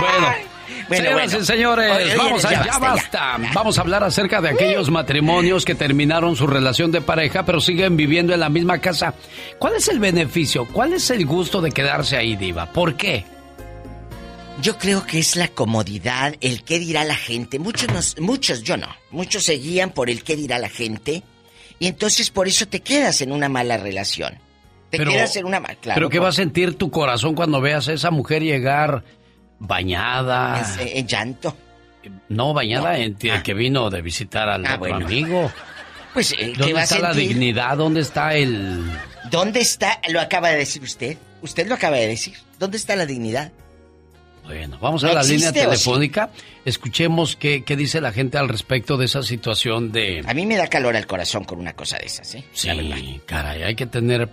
[0.00, 0.53] bueno.
[0.88, 1.42] Bueno, Señoras bueno.
[1.42, 3.36] y señores, Oye, oye, vamos a ya ya basta.
[3.54, 7.96] Vamos a hablar acerca de aquellos matrimonios que terminaron su relación de pareja, pero siguen
[7.96, 9.14] viviendo en la misma casa.
[9.58, 10.66] ¿Cuál es el beneficio?
[10.66, 12.66] ¿Cuál es el gusto de quedarse ahí, Diva?
[12.72, 13.24] ¿Por qué?
[14.62, 17.58] Yo creo que es la comodidad, el qué dirá la gente.
[17.58, 21.22] Muchos, nos- muchos, yo no, muchos se guían por el qué dirá la gente
[21.80, 24.38] y entonces por eso te quedas en una mala relación.
[24.90, 25.74] Te Pero- quedas en una mala...
[25.74, 29.02] Claro, ¿Pero qué por- va a sentir tu corazón cuando veas a esa mujer llegar
[29.66, 30.60] bañada?
[30.60, 31.56] Es, eh, en llanto.
[32.28, 34.96] No, bañada en que vino de visitar al Ah, bueno.
[35.06, 35.50] amigo.
[36.12, 37.76] Pues, eh, ¿qué ¿Dónde a está la dignidad?
[37.76, 38.84] ¿Dónde está el...?
[39.30, 40.00] ¿Dónde está?
[40.10, 41.16] Lo acaba de decir usted.
[41.42, 42.34] Usted lo acaba de decir.
[42.58, 43.50] ¿Dónde está la dignidad?
[44.44, 45.54] Bueno, vamos a ¿No la línea sí?
[45.54, 46.28] telefónica.
[46.66, 50.22] Escuchemos qué, qué dice la gente al respecto de esa situación de...
[50.26, 52.44] A mí me da calor al corazón con una cosa de esas, ¿eh?
[52.52, 54.28] Sí, caray, hay que tener,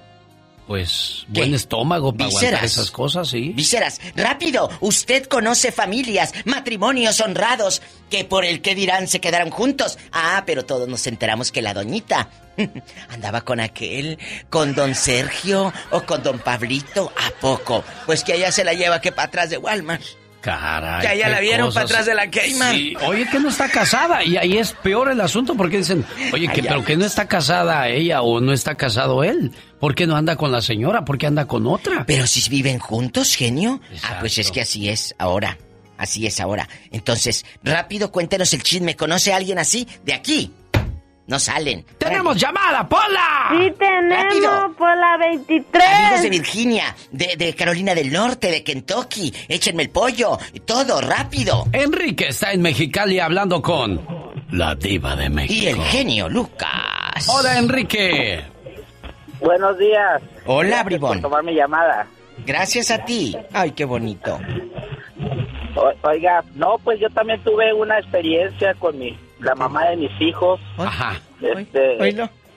[0.71, 1.41] pues, ¿Qué?
[1.41, 3.49] buen estómago para aguantar esas cosas, sí.
[3.53, 9.97] Vísceras, rápido, usted conoce familias, matrimonios honrados que por el que dirán se quedaron juntos.
[10.13, 12.29] Ah, pero todos nos enteramos que la doñita
[13.09, 14.17] andaba con aquel,
[14.49, 17.11] con don Sergio o con don Pablito.
[17.17, 17.83] ¿A poco?
[18.05, 20.20] Pues que allá se la lleva que para atrás de Walmart.
[20.41, 21.01] Caray.
[21.01, 21.83] Que allá qué la vieron cosas.
[21.83, 22.75] para atrás de la Kmart.
[22.75, 24.23] Sí, oye, que no está casada.
[24.23, 26.03] Y ahí es peor el asunto porque dicen,
[26.33, 26.85] oye, que, Ay, pero ay.
[26.85, 29.51] que no está casada ella o no está casado él.
[29.79, 31.05] ¿Por qué no anda con la señora?
[31.05, 32.05] ¿Por qué anda con otra?
[32.05, 33.79] Pero si viven juntos, genio.
[34.03, 35.57] Ah, pues es que así es ahora.
[35.97, 36.67] Así es ahora.
[36.91, 38.95] Entonces, rápido, cuéntenos el chisme.
[38.95, 39.87] ¿Conoce a alguien así?
[40.03, 40.51] De aquí.
[41.27, 41.85] No salen.
[41.97, 43.49] ¡Tenemos llamada, Pola!
[43.51, 44.73] Sí, tenemos Rápido.
[44.77, 45.83] Pola 23.
[45.85, 51.65] Amigos de Virginia, de, de Carolina del Norte, de Kentucky, échenme el pollo, todo, rápido.
[51.71, 54.01] Enrique está en Mexicali hablando con
[54.51, 55.53] la diva de México.
[55.63, 57.27] Y el genio Lucas.
[57.29, 58.43] Hola, Enrique.
[59.39, 60.21] Buenos días.
[60.45, 61.21] Hola, Gracias bribón.
[61.21, 62.07] por tomar mi llamada.
[62.45, 63.37] Gracias a ti.
[63.53, 64.37] Ay, qué bonito.
[65.75, 70.21] O- Oiga, no, pues yo también tuve una experiencia con mi, la mamá de mis
[70.21, 70.59] hijos.
[70.77, 71.19] Ajá.
[71.41, 71.97] Este,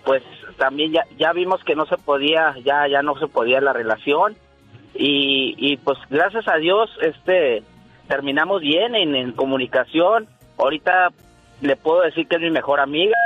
[0.05, 0.23] pues
[0.59, 4.37] también ya, ya vimos que no se podía, ya, ya no se podía la relación.
[4.95, 7.63] Y, y pues gracias a Dios, este,
[8.09, 10.29] terminamos bien en, en comunicación.
[10.59, 11.09] Ahorita
[11.61, 13.17] le puedo decir que es mi mejor amiga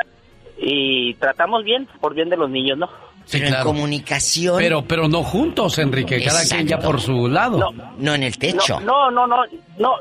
[0.56, 2.89] y tratamos bien por bien de los niños, ¿no?
[3.24, 4.56] Sí, Pero en comunicación.
[4.56, 7.72] Pero, pero no juntos, Enrique, cada quien ya por su lado.
[7.98, 8.80] No en el techo.
[8.80, 9.43] No, no, no,
[9.78, 9.94] no.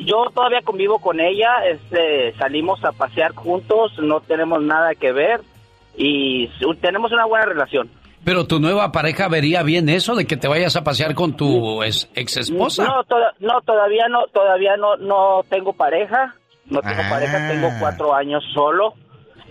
[0.00, 5.40] Yo todavía convivo con ella, este, salimos a pasear juntos, no tenemos nada que ver
[5.96, 6.48] y
[6.80, 7.90] tenemos una buena relación.
[8.24, 11.82] Pero tu nueva pareja vería bien eso de que te vayas a pasear con tu
[11.82, 12.84] ex, esposa.
[12.84, 16.34] No, toda- no, todavía no, todavía no, no tengo pareja,
[16.66, 17.10] no tengo Ah.
[17.10, 18.94] pareja, tengo cuatro años solo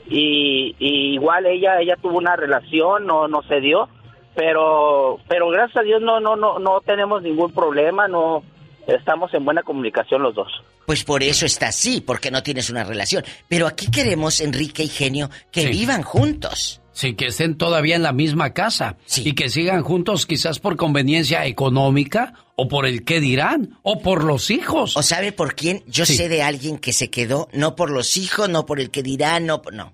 [0.09, 3.89] y, y igual ella, ella tuvo una relación, no, no se dio,
[4.35, 8.43] pero, pero gracias a Dios no, no, no, no tenemos ningún problema, no,
[8.87, 10.51] estamos en buena comunicación los dos.
[10.85, 13.23] Pues por eso está así, porque no tienes una relación.
[13.47, 16.81] Pero aquí queremos, Enrique y Genio, que vivan juntos.
[16.93, 18.97] Sí, que estén todavía en la misma casa.
[19.17, 24.25] Y que sigan juntos quizás por conveniencia económica o por el qué dirán o por
[24.25, 24.97] los hijos.
[24.97, 25.83] ¿O sabe por quién?
[25.87, 26.15] Yo Sí.
[26.17, 29.45] sé de alguien que se quedó, no por los hijos, no por el que dirán,
[29.45, 29.93] no, no.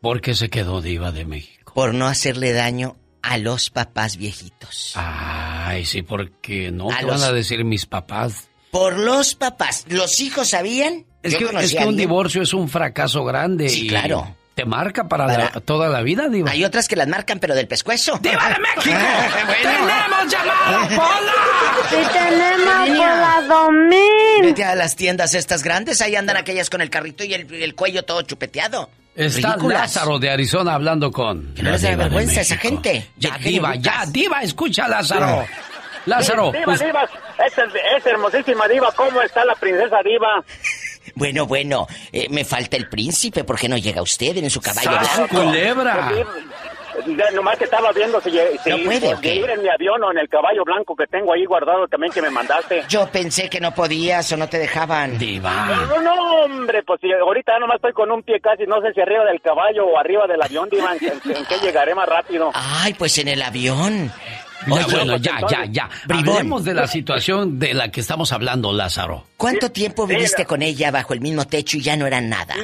[0.00, 1.72] ¿Por qué se quedó diva de México?
[1.74, 4.92] Por no hacerle daño a los papás viejitos.
[4.96, 8.48] Ay, sí, porque no A te los- van a decir mis papás.
[8.70, 9.84] Por los papás.
[9.88, 11.04] ¿Los hijos sabían?
[11.22, 13.68] Es Yo que, es que un divorcio es un fracaso grande.
[13.68, 14.34] Sí, y claro.
[14.54, 16.50] Te marca para, la- toda la vida, diva.
[16.50, 18.18] Hay otras que las marcan, pero del pescuezo.
[18.20, 18.82] ¡Diva de México!
[19.62, 21.32] ¡Tenemos llamada, Pola!
[21.88, 22.98] Sí, tenemos.
[22.98, 23.98] Pola 2000.
[24.42, 27.74] Vete a las tiendas estas grandes, ahí andan aquellas con el carrito y el, el
[27.74, 28.90] cuello todo chupeteado.
[29.14, 29.80] Está Ridículas.
[29.80, 31.54] Lázaro de Arizona hablando con.
[31.54, 33.10] Que no les de vergüenza esa gente.
[33.16, 35.46] Ya, diva, ya, diva, escucha, Lázaro.
[36.06, 37.08] Lázaro, Diva, pues, diva,
[37.46, 40.44] esa hermosísima diva, ¿cómo está la princesa diva?
[41.16, 44.92] Bueno, bueno, eh, me falta el príncipe, ¿por qué no llega usted en su caballo
[44.92, 45.34] ¡Sas, blanco?
[45.36, 46.12] culebra!
[47.06, 50.10] Ya, Nomás que estaba viendo si, si ¿No puede, si ir en mi avión o
[50.12, 52.82] en el caballo blanco que tengo ahí guardado también que me mandaste.
[52.88, 55.18] Yo pensé que no podías o no te dejaban.
[55.18, 55.66] Diva.
[55.88, 56.14] No, no,
[56.44, 59.40] hombre, pues si ahorita nomás estoy con un pie casi, no sé si arriba del
[59.40, 62.50] caballo o arriba del avión, diva, en, en- en qué llegaré más rápido.
[62.54, 64.10] Ay, pues en el avión.
[64.66, 65.90] Ya, bueno, ya, ya, ya.
[66.06, 66.28] Bribón.
[66.36, 69.24] Hablemos de la situación de la que estamos hablando, Lázaro.
[69.36, 72.54] ¿Cuánto tiempo viviste con ella bajo el mismo techo y ya no eran nada?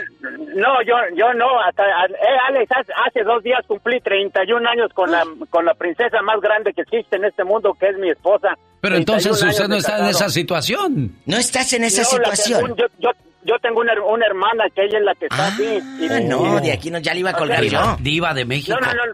[0.55, 2.17] No, yo, yo no, hasta, eh,
[2.49, 6.73] Alex, hace, hace dos días cumplí 31 años con la, con la princesa más grande
[6.73, 8.57] que existe en este mundo, que es mi esposa.
[8.81, 11.13] Pero entonces 31 usted no está en esa situación.
[11.27, 12.75] No estás en esa No, situación.
[12.77, 13.11] yo, yo,
[13.45, 15.65] yo tengo una, una hermana que ella es la que está así.
[16.01, 17.97] y- Ah, no, y- de aquí no, ya le iba a colgar yo.
[18.01, 18.77] Diva de México.
[18.81, 19.13] No, no, no.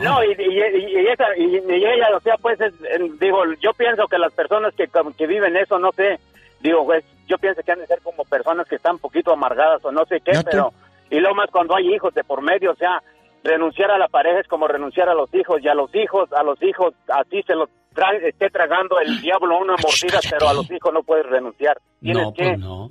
[0.00, 0.60] No, y, y,
[1.08, 2.72] esa, y, ella, o sea, pues, es,
[3.20, 6.18] digo, yo pienso que las personas que, que viven eso, no sé,
[6.60, 9.84] digo, pues, yo pienso que han de ser como personas que están un poquito amargadas
[9.84, 10.72] o no sé qué, No, pero,
[11.10, 13.02] y lo más cuando hay hijos de por medio, o sea,
[13.44, 16.42] renunciar a la pareja es como renunciar a los hijos, y a los hijos, a
[16.42, 20.70] los hijos, así se los tra- esté tragando el diablo una mordida, pero a los
[20.70, 21.76] hijos no puedes renunciar.
[22.00, 22.88] Tienes No, que, pues no.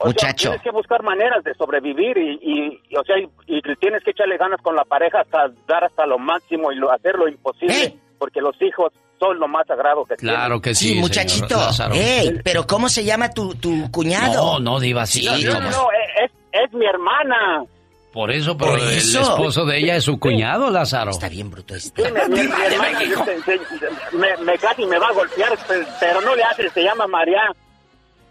[0.00, 0.48] O sea, Muchacho.
[0.48, 4.10] tienes que buscar maneras de sobrevivir y, y- y, o sea, y, y tienes que
[4.12, 7.94] echarle ganas con la pareja hasta dar hasta lo máximo y lo, hacer lo imposible,
[8.18, 11.56] porque los hijos son lo más sagrado que Claro que sí, Sí, muchachito.
[11.92, 14.58] Ey, pero ¿cómo se llama tu, tu cuñado?
[14.58, 15.20] No, no, Diva, sí.
[15.20, 15.52] tienen.
[15.52, 15.88] No, no,
[16.24, 17.64] es, es mi hermana.
[18.12, 19.20] Por eso, pero Por el eso.
[19.20, 21.10] esposo de ella es su cuñado, Lázaro.
[21.10, 22.02] Está bien bruto este.
[22.02, 25.86] Sí, mi, mi- mi hermana se- se- me, me casi me va a golpear, pues,
[26.00, 27.42] pero no le hace, se llama María.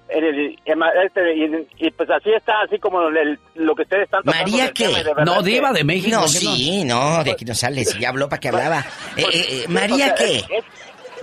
[0.09, 4.05] El- el- el- este, y, y pues así está, así como el- lo que ustedes
[4.05, 4.87] están ¿María qué?
[4.87, 6.15] tema, No, que- Diva de México.
[6.17, 7.85] No, ¿qué sí, no, de aquí no sale.
[7.85, 8.79] Si ya habló, ¿para qué hablaba?
[9.15, 10.43] Eh, eh, eh, o ¿María sea, qué?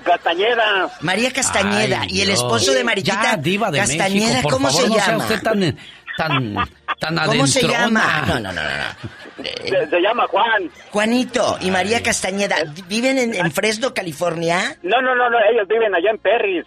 [0.05, 0.89] Castañeda.
[1.01, 2.01] María Castañeda.
[2.03, 4.89] Ay, ¿Y el esposo de Mariquita Ya, Diva de Castañeda, México, por cómo favor, se
[4.89, 5.25] no sea llama?
[5.25, 5.77] usted tan,
[6.17, 6.55] tan,
[7.01, 8.25] tan ¿Cómo se llama?
[8.29, 8.63] No, no, no, no.
[8.63, 9.45] no.
[9.45, 10.71] Eh, Se, se llama Juan.
[10.91, 12.57] Juanito y María Castañeda,
[12.87, 14.77] ¿viven en, en Fresno, California?
[14.83, 16.65] No, no, no, no, ellos viven allá en Perris.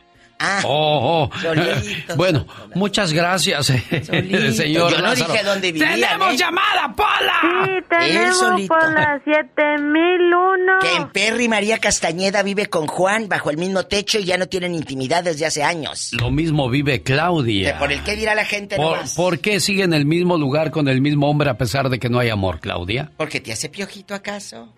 [0.63, 1.39] Oh, oh.
[1.39, 1.83] Solitos.
[2.15, 4.91] Bueno, muchas gracias, eh, señor.
[4.91, 5.33] Yo no Lázaro.
[5.33, 6.37] dije dónde vivían, ¡Tenemos ¿eh?
[6.37, 7.65] llamada, Pola!
[7.65, 8.73] Sí, tenemos solito.
[8.73, 10.79] por la 7001.
[10.81, 14.47] Que en Perry María Castañeda vive con Juan bajo el mismo techo y ya no
[14.47, 16.11] tienen intimidad desde hace años.
[16.13, 17.77] Lo mismo vive Claudia.
[17.77, 19.15] ¿Por el qué dirá la gente ¿Por, nomás?
[19.15, 22.09] por qué sigue en el mismo lugar con el mismo hombre a pesar de que
[22.09, 23.11] no hay amor, Claudia?
[23.17, 24.73] ¿Porque te hace piojito acaso?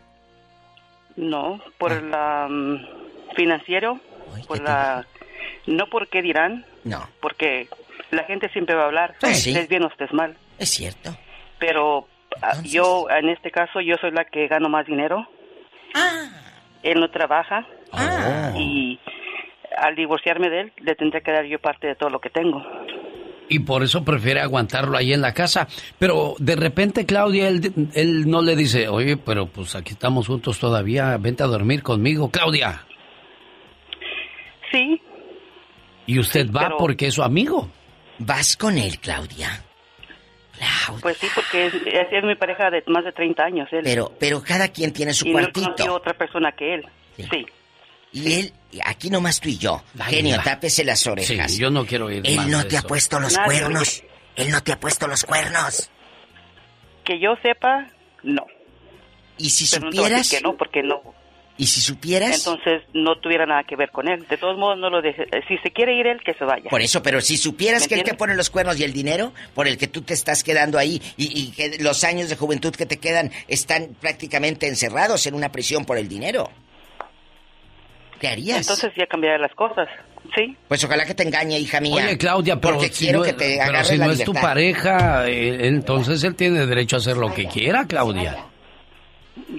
[1.15, 3.99] No, por la mm, financiero,
[4.47, 5.05] por la
[5.67, 7.67] no porque dirán, no, porque
[8.11, 9.51] la gente siempre va a hablar, Pues sí.
[9.51, 10.35] estés bien o estés mal.
[10.59, 11.15] Es cierto.
[11.59, 12.07] Pero
[12.41, 15.27] ah, yo en este caso yo soy la que gano más dinero.
[16.83, 18.53] Él no trabaja Ah.
[18.57, 18.99] y
[19.77, 22.63] al divorciarme de él le tendré que dar yo parte de todo lo que tengo.
[23.49, 25.67] Y por eso prefiere aguantarlo ahí en la casa.
[25.99, 30.57] Pero de repente, Claudia, él, él no le dice, oye, pero pues aquí estamos juntos
[30.57, 32.31] todavía, vente a dormir conmigo.
[32.31, 32.81] Claudia.
[34.71, 35.01] Sí.
[36.11, 37.69] Y usted va pero- porque es su amigo.
[38.19, 39.63] ¿Vas con él, Claudia?
[41.01, 43.67] Pues sí, porque es, es- es mi pareja de más de 30 años.
[43.71, 43.81] Él.
[43.83, 45.65] Pero, pero cada quien tiene su y no cuartito.
[45.71, 46.85] conocido otra persona que él.
[47.17, 47.45] Sí.
[48.13, 48.53] Y él,
[48.85, 49.81] aquí nomás tú y yo.
[49.99, 50.43] Ay, Genio, va.
[50.43, 51.51] tápese las orejas.
[51.51, 54.03] Sí, yo no quiero ir Él más no de te ha puesto los Nadie, cuernos.
[54.35, 55.89] Él no te ha puesto los cuernos.
[57.05, 57.87] Que yo sepa,
[58.23, 58.45] no.
[59.37, 60.29] ¿Y si Pero no supieras?
[60.29, 61.01] que no, porque no.
[61.61, 62.39] ¿Y si supieras?
[62.47, 64.25] Entonces no tuviera nada que ver con él.
[64.27, 65.23] De todos modos, no lo deje.
[65.31, 66.67] eh, Si se quiere ir él, que se vaya.
[66.71, 69.31] Por eso, pero si supieras ¿Me que él te pone los cuernos y el dinero
[69.53, 72.73] por el que tú te estás quedando ahí y, y que los años de juventud
[72.75, 76.49] que te quedan están prácticamente encerrados en una prisión por el dinero.
[78.19, 78.61] ¿Qué harías?
[78.61, 79.87] Entonces ya cambiaré las cosas.
[80.35, 80.57] Sí.
[80.67, 82.05] Pues ojalá que te engañe, hija mía.
[82.07, 84.33] Oye, Claudia, pero Porque si quiero no, que te pero si la no es tu
[84.33, 88.45] pareja, eh, entonces él tiene derecho a hacer lo que quiera, Claudia.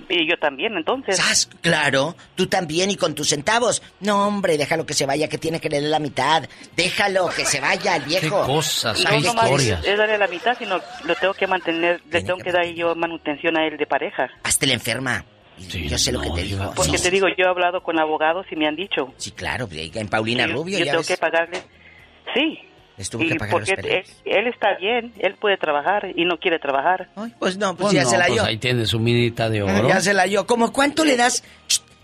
[0.09, 1.16] Y yo también, entonces.
[1.16, 1.49] ¿Sas?
[1.62, 3.82] Claro, tú también y con tus centavos.
[4.01, 6.47] No, hombre, déjalo que se vaya, que tiene que leer la mitad.
[6.77, 8.40] Déjalo que se vaya el viejo.
[8.43, 9.85] Qué cosas, No, qué no más historias.
[9.85, 13.57] es darle la mitad, sino lo tengo que mantener, le tengo que dar yo manutención
[13.57, 14.28] a él de pareja.
[14.43, 15.24] Hazte la enferma.
[15.59, 16.73] yo sé lo que te digo.
[16.77, 19.15] Porque Sí, te digo, yo he hablado con abogados y me han dicho.
[19.16, 21.09] Sí, claro, en Paulina que yo- Rubio Yo ya tengo ves.
[21.09, 21.62] que pagarle.
[22.35, 22.59] Sí.
[22.97, 24.16] Les tuvo y que pagar los porque él, perenes.
[24.24, 27.09] él está bien, él puede trabajar y no quiere trabajar.
[27.39, 28.44] pues no, Pues ya no, se la pues dio.
[28.44, 29.89] ahí tiene su minita de oro.
[29.89, 30.47] Ya se la dio.
[30.47, 31.43] ¿Cómo cuánto le das?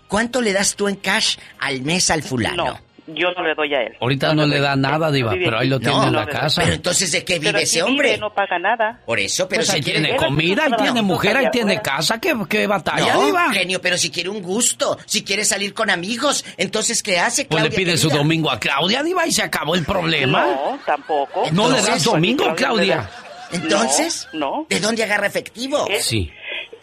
[0.07, 2.65] ¿Cuánto le das tú en cash al mes al fulano?
[2.65, 2.79] No,
[3.15, 3.95] yo no le doy a él.
[3.99, 6.61] Ahorita no le da nada, Diva, pero ahí lo tiene No, en la casa.
[6.63, 8.09] Pero entonces, ¿de qué vive ese hombre?
[8.09, 8.99] vive, no paga nada.
[9.05, 9.99] Por eso, pero Pues si ahí quiere...
[10.01, 13.51] tiene comida, ahí tiene mujer, ahí tiene casa, ¿qué, qué batalla, No, Diva?
[13.53, 17.63] genio, pero si quiere un gusto, si quiere salir con amigos, entonces ¿qué hace, Pues
[17.63, 20.45] le pide su domingo a Claudia, Diva, y se acabó el problema.
[20.45, 21.41] No, tampoco.
[21.51, 23.09] ¿No le Entonces, das domingo, Claudia?
[23.51, 24.65] Entonces, No.
[24.69, 25.87] ¿de dónde agarra efectivo?
[25.99, 26.31] Sí.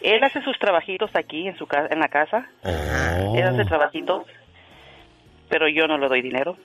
[0.01, 2.45] Él hace sus trabajitos aquí en su casa, en la casa.
[2.63, 4.23] Él hace trabajitos,
[5.49, 6.57] pero yo no le doy dinero.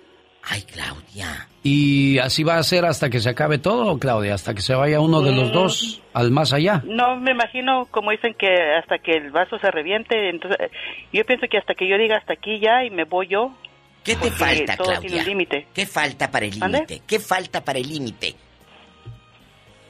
[0.45, 1.47] Ay, Claudia.
[1.63, 4.99] Y así va a ser hasta que se acabe todo, Claudia, hasta que se vaya
[4.99, 5.53] uno de los Mm.
[5.53, 6.83] dos al más allá.
[6.85, 10.71] No, me imagino, como dicen que hasta que el vaso se reviente, entonces eh,
[11.13, 13.55] yo pienso que hasta que yo diga hasta aquí ya y me voy yo.
[14.03, 15.21] ¿Qué te falta, todo tiene Claudia?
[15.23, 15.67] un límite.
[15.73, 17.03] ¿Qué falta para el límite?
[17.07, 18.35] ¿Qué falta para el límite?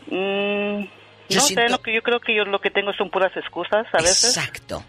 [0.08, 0.82] Mm,
[1.30, 3.34] Yo no siento- sé, lo que yo creo que yo lo que tengo son puras
[3.36, 4.36] excusas a veces.
[4.36, 4.84] Exacto.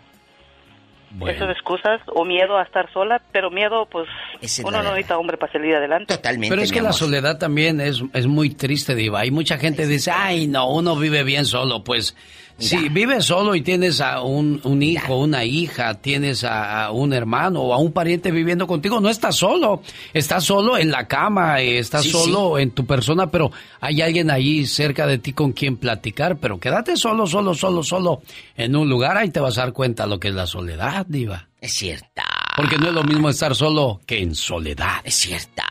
[1.27, 4.07] Esas excusas o miedo a estar sola, pero miedo, pues
[4.41, 6.15] Esa uno no necesita hombre para salir adelante.
[6.15, 6.49] Totalmente.
[6.49, 9.19] Pero es que la soledad también es, es muy triste, Diva.
[9.19, 11.84] Hay mucha gente que dice, ay, no, uno vive bien solo.
[11.84, 12.15] Pues
[12.58, 17.14] si vives solo y tienes a un, un hijo, una hija, tienes a, a un
[17.14, 19.82] hermano o a un pariente viviendo contigo, no estás solo.
[20.14, 23.52] Estás solo en la cama, eh, estás Sí, solo en tu persona, pero
[23.82, 26.38] hay alguien ahí cerca de ti con quien platicar.
[26.38, 28.22] Pero quédate solo, solo, solo, solo
[28.56, 31.48] en un lugar, ahí te vas a dar cuenta lo que es la soledad, Diva.
[31.60, 32.24] Es cierta.
[32.56, 34.98] Porque no es lo mismo estar solo que en soledad.
[35.04, 35.64] Es cierta.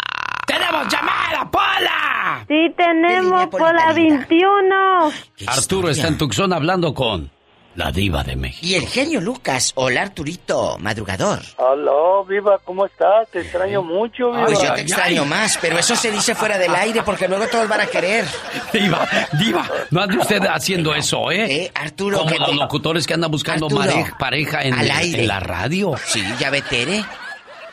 [0.46, 1.11] ¡Tenemos llamada,
[1.50, 2.44] Pola!
[2.48, 5.12] Sí, tenemos por la 21.
[5.46, 7.30] Arturo está en Tucson hablando con
[7.74, 8.66] la diva de México.
[8.66, 9.72] Y el genio Lucas.
[9.76, 11.40] Hola, Arturito, madrugador.
[11.56, 13.30] Aló, Viva, ¿cómo estás?
[13.30, 14.44] Te extraño mucho, Viva.
[14.44, 17.66] Pues yo te extraño más, pero eso se dice fuera del aire porque luego todos
[17.68, 18.26] van a querer.
[18.74, 21.70] Diva, diva, no ande usted haciendo eso, ¿eh?
[21.74, 25.22] Arturo, Como que los te- locutores que andan buscando Arturo, pareja en, al aire.
[25.22, 25.94] en la radio.
[26.04, 27.02] Sí, ya ve Tere.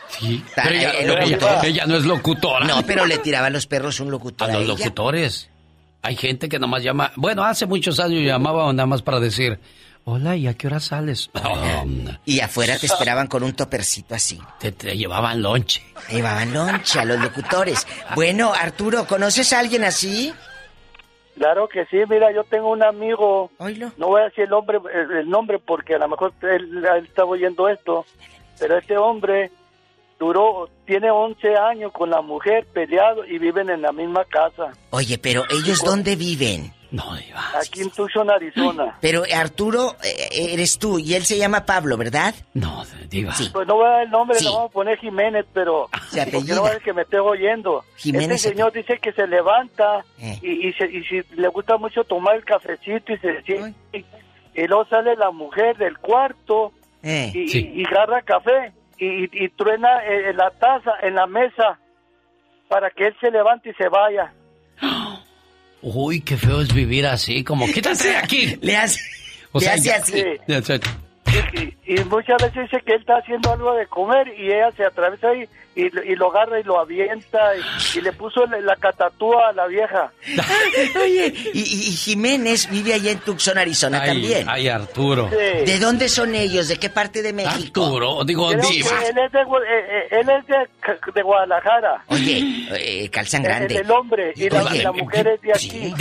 [0.10, 1.66] Sí, pero ella, el pero ella- locutor.
[1.66, 2.66] ella no es locutora.
[2.66, 4.78] No, pero le tiraban los perros un locutor a a, los ella.
[4.86, 5.50] locutores.
[6.02, 7.12] Hay gente que nomás llama.
[7.16, 9.60] Bueno, hace muchos años llamaba nada más para decir,
[10.06, 11.30] hola, ¿y a qué hora sales?
[12.26, 14.40] Y afuera te esperaban con un topercito así.
[14.60, 15.84] te, te llevaban lonche.
[16.10, 17.86] Llevaban lonche a los locutores.
[18.16, 20.34] Bueno, Arturo, ¿conoces a alguien así?
[21.36, 23.94] Claro que sí, mira, yo tengo un amigo, Oílo.
[23.98, 27.06] no voy a decir el nombre, el, el nombre porque a lo mejor él, él
[27.06, 28.06] está oyendo esto,
[28.60, 29.50] pero este hombre
[30.20, 34.74] duró, tiene 11 años con la mujer peleado y viven en la misma casa.
[34.92, 36.74] Oye, pero ¿ellos dónde viven?
[36.92, 37.44] No, Diva.
[37.62, 38.98] Aquí en Tucson, Arizona.
[39.02, 42.34] Pero Arturo, eh, eres tú y él se llama Pablo, ¿verdad?
[42.56, 43.32] No, Diva.
[43.36, 43.48] Sí.
[43.54, 46.38] Pues no voy a dar el nombre, le vamos a poner Jiménez, pero Se porque
[46.38, 46.56] apellida.
[46.56, 47.84] no ser que me esté oyendo.
[47.96, 50.40] Jiménez este señor dice que se levanta Eh.
[50.42, 53.76] y, y, se- y si le gusta mucho tomar el cafecito y se siente,
[54.56, 56.72] y luego sale la mujer del cuarto
[57.04, 57.32] Eh.
[57.36, 57.72] y, Sí.
[57.76, 61.80] y agarra café y, y- y truena eh, la taza en la mesa
[62.68, 64.32] para que él se levante y se vaya.
[65.82, 68.56] Uy, qué feo es vivir así, como quítate de aquí.
[68.62, 69.00] Le hace,
[69.54, 70.24] O le sea, hace ya- así.
[71.86, 74.84] Y, y muchas veces dice que él está haciendo algo de comer y ella se
[74.84, 75.48] atraviesa ahí
[75.82, 79.54] y, y lo agarra y lo avienta y, y le puso la, la catatúa a
[79.54, 80.12] la vieja.
[81.04, 84.48] Oye, y, y- Jiménez vive allá en Tucson, Arizona Ay, también.
[84.50, 85.28] ay, Arturo.
[85.30, 86.68] ¿De dónde son ellos?
[86.68, 87.84] ¿De qué parte de México?
[87.86, 89.04] Arturo, digo, Diva.
[89.08, 89.46] él es de, eh,
[89.90, 92.04] eh, él es de, de Guadalajara.
[92.08, 93.76] Oye, eh, calzan El- grande.
[93.78, 95.94] El, hombre y la, Oye, la mujer es de aquí.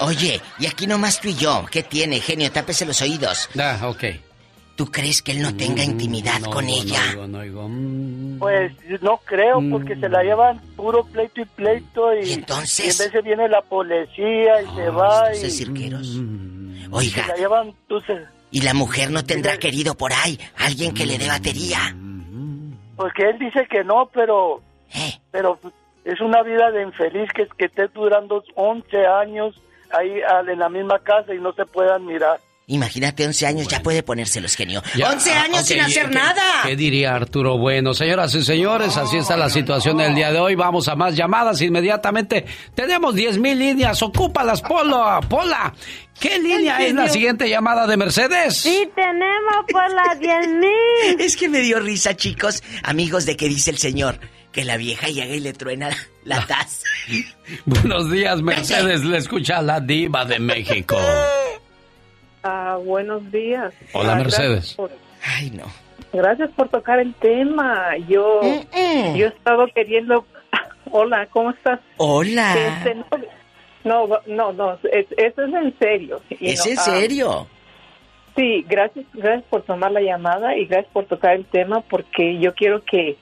[0.00, 1.64] Oye, y aquí nomás tú y yo.
[1.70, 2.50] ¿Qué tiene, genio?
[2.50, 3.48] Tápese los oídos.
[3.58, 4.04] Ah, ok.
[4.76, 7.00] ¿Tú crees que él no tenga intimidad no con oigo, ella?
[7.14, 7.68] No oigo, no oigo.
[7.68, 8.38] Mm.
[8.38, 8.72] Pues
[9.02, 12.80] no creo, porque se la llevan puro pleito y pleito y, entonces?
[12.98, 16.06] y en veces viene la policía y se va y, cirqueros.
[16.06, 20.38] y Oiga, se la llevan, tú se- ¿y la mujer no tendrá querido por ahí?
[20.58, 21.94] Alguien que le dé batería.
[22.96, 24.62] porque él dice que no, pero
[24.94, 25.18] Eh.
[25.30, 25.58] pero
[26.04, 29.54] es una vida de infeliz que, que esté durando 11 años
[29.96, 32.40] ahí al- en la misma casa y no se puedan mirar.
[32.68, 34.82] Imagínate, 11 años, ya puede ponérselos, genio.
[34.96, 36.42] Ya, 11 años ok, sin hacer ¿qué- nada.
[36.64, 37.92] ¿Qué diría Arturo Bueno?
[37.92, 40.54] Señoras y señores, así está la situación del día de hoy.
[40.54, 42.46] Vamos a más llamadas inmediatamente.
[42.74, 44.00] Tenemos 10 mil líneas.
[44.02, 45.20] Ocúpalas, Polo.
[45.28, 45.74] Pola.
[46.20, 48.56] ¿Qué línea es la siguiente llamada de Mercedes?
[48.58, 50.70] Sí, tenemos por las 10 mil.
[51.20, 52.62] Es que me dio risa, chicos.
[52.84, 54.20] Amigos, de que dice el señor
[54.52, 55.96] que la vieja llega y le truena la,
[56.36, 56.86] la taza.
[57.64, 59.02] Buenos días, Mercedes.
[59.04, 60.96] Le escucha la diva de México.
[62.42, 63.72] Ah, buenos días.
[63.92, 64.50] Hola, Ah, Mercedes.
[64.50, 64.90] Gracias por,
[65.24, 65.64] Ay, no.
[66.12, 67.96] gracias por tocar el tema.
[68.08, 70.24] Yo, yo he estado queriendo.
[70.90, 71.80] Hola, ¿cómo estás?
[71.98, 72.54] Hola.
[72.54, 72.94] Este,
[73.84, 76.20] no, no, no, no, es- eso es en serio.
[76.30, 77.46] Y ¿Es no, en ah, serio?
[78.36, 82.54] sí, gracias, gracias por tomar la llamada y gracias por tocar el tema porque yo
[82.54, 83.16] quiero que,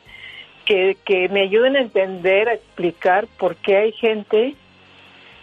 [0.64, 4.54] que, que me ayuden a entender, a explicar por qué hay gente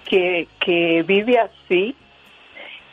[0.10, 1.96] que, que vive así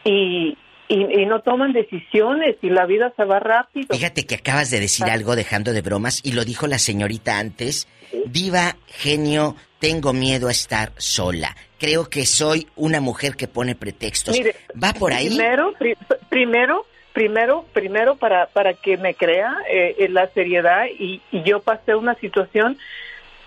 [0.04, 0.56] y,
[0.88, 3.88] y, y no toman decisiones y la vida se va rápido.
[3.90, 7.88] Fíjate que acabas de decir algo dejando de bromas y lo dijo la señorita antes.
[8.26, 11.56] Diva, genio, tengo miedo a estar sola.
[11.78, 14.36] Creo que soy una mujer que pone pretextos.
[14.36, 15.28] Mire, ¿Va por ahí?
[15.28, 15.96] Primero, pri-
[16.28, 21.94] primero, primero, primero para para que me crea eh, la seriedad y, y yo pasé
[21.94, 22.78] una situación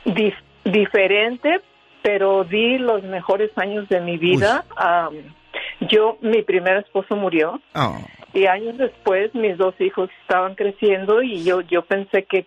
[0.05, 0.35] dif-
[0.65, 1.61] diferente,
[2.01, 4.65] pero di los mejores años de mi vida.
[4.75, 5.15] Am,
[5.81, 7.97] yo, mi primer esposo murió Oh.
[8.33, 12.45] y años después mis dos hijos estaban creciendo y yo yo pensé que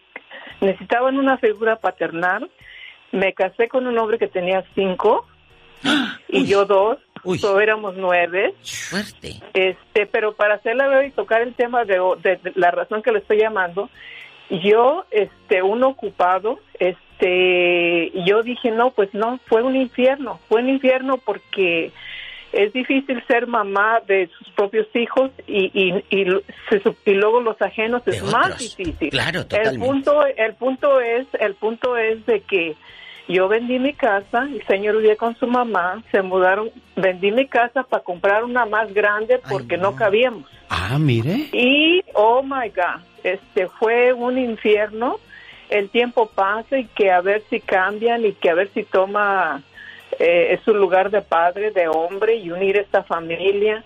[0.60, 2.50] necesitaban una figura paternal.
[3.12, 5.26] Me casé con un hombre que tenía cinco
[6.28, 6.98] y yo dos,
[7.40, 8.54] so éramos nueve.
[8.90, 9.40] Fuerte.
[9.54, 13.12] Este, pero para hacerla breve y tocar el tema de, de- de la razón que
[13.12, 13.88] le estoy llamando,
[14.50, 20.68] yo, este, un ocupado, este, yo dije no, pues no, fue un infierno, fue un
[20.70, 21.92] infierno porque
[22.52, 26.26] es difícil ser mamá de sus propios hijos y, y, y,
[27.04, 29.10] y luego los ajenos es más difícil.
[29.10, 29.86] Claro, El totalmente.
[29.86, 32.76] punto, el punto es, el punto es de que
[33.28, 37.84] yo vendí mi casa, el señor vivía con su mamá, se mudaron, vendí mi casa
[37.84, 39.94] para comprar una más grande porque no.
[39.94, 40.50] cabíamos.
[40.68, 41.48] Ah, mire.
[41.52, 45.18] Y, oh my God, este fue un infierno.
[45.68, 49.62] El tiempo pasa y que a ver si cambian y que a ver si toma
[50.22, 53.82] eh, su lugar de padre, de hombre y unir esta familia.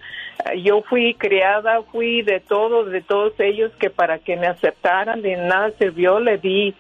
[0.52, 5.23] Eh, Yo fui criada, fui de todo, de todos ellos que para que me aceptaran
[5.23, 6.74] de nada sirvió, le di,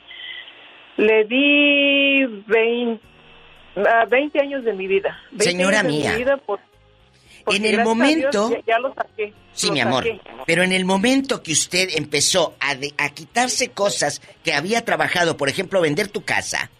[0.96, 3.00] le di 20,
[3.88, 5.18] ah, 20 años de mi vida.
[5.30, 6.12] 20 Señora años de mía.
[6.12, 6.60] mi vida por-
[7.44, 9.32] porque En el momento- Dios ya, ya lo saqué.
[9.52, 10.02] Sí, lo mi amor.
[10.04, 10.20] saqué.
[10.46, 15.36] Pero en el momento que usted empezó a, de- a quitarse cosas que había trabajado,
[15.36, 16.70] por ejemplo, vender tu casa,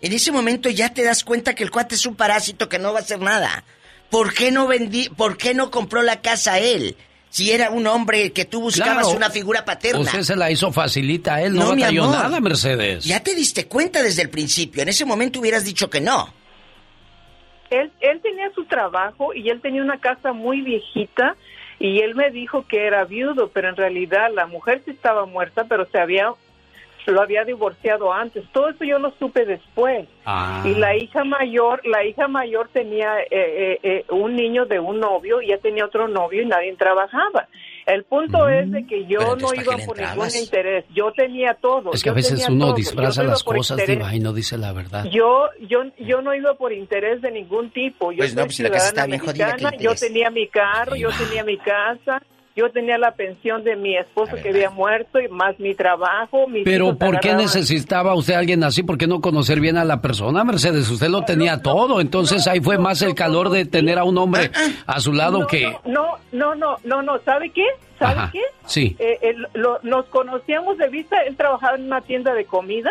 [0.00, 2.92] en ese momento ya te das cuenta que el cuate es un parásito que no
[2.92, 3.64] va a hacer nada.
[4.10, 6.96] ¿Por qué no vendí, por qué no compró la casa él?
[7.30, 9.16] Si era un hombre que tú buscabas Claro.
[9.18, 10.00] una figura paterna.
[10.00, 12.16] Usted se la hizo facilita a él, no, No, mi batalló amor.
[12.16, 13.04] nada, Mercedes.
[13.04, 14.82] Ya te diste cuenta desde el principio.
[14.82, 16.32] En ese momento hubieras dicho que no.
[17.70, 21.36] Él, él tenía su trabajo y él tenía una casa muy viejita
[21.78, 25.64] y él me dijo que era viudo, pero en realidad la mujer sí estaba muerta,
[25.68, 26.32] pero se había
[27.12, 28.44] lo había divorciado antes.
[28.52, 30.08] Todo eso yo lo supe después.
[30.24, 30.62] Ah.
[30.64, 35.00] Y la hija mayor, la hija mayor tenía eh, eh, eh, un niño de un
[35.00, 37.48] novio, y ya tenía otro novio y nadie trabajaba.
[37.86, 40.84] El punto es de que yo no iba por ningún interés.
[40.94, 41.90] Yo tenía todo.
[41.94, 42.76] Es que a yo veces tenía uno todo.
[42.76, 43.86] disfraza Yo no las cosas.
[43.86, 45.04] Diva, y no dice la verdad.
[45.10, 48.12] Yo, yo, yo no iba por interés de ningún tipo.
[48.12, 50.48] Yo Pues no, pues si la casa está bien jodida, ¿qué mexicana, yo tenía mi
[50.48, 52.20] carro, yo tenía mi casa,
[52.58, 56.48] yo tenía la pensión de mi esposo que había muerto y más mi trabajo.
[56.48, 58.82] mis Pero hijos ¿por qué necesitaba usted a alguien así?
[58.82, 60.90] ¿Por qué no conocer bien a la persona, Mercedes?
[60.90, 64.50] Usted lo tenía todo, entonces ahí fue más el calor de tener a un hombre
[64.86, 65.72] a su lado No, que...
[65.86, 67.64] No, no, no, no, no, ¿sabe qué?
[67.98, 68.40] ¿Sabe Ajá, qué?
[68.66, 68.96] sí.
[68.98, 72.90] Eh, el- lo- nos conocíamos de vista, él trabajaba en una tienda de comida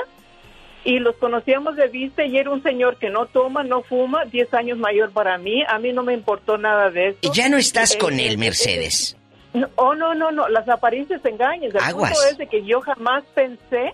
[0.85, 4.53] y los conocíamos de vista y era un señor que no toma, no fuma, 10
[4.53, 7.19] años mayor para mí, a mí no me importó nada de eso.
[7.23, 9.16] Y ya no estás Eh, con eh, él, eh, Mercedes.
[9.59, 11.71] No, oh, no, no, no, las apariencias engañan.
[11.71, 12.11] El Aguas.
[12.11, 13.93] punto es de que yo jamás pensé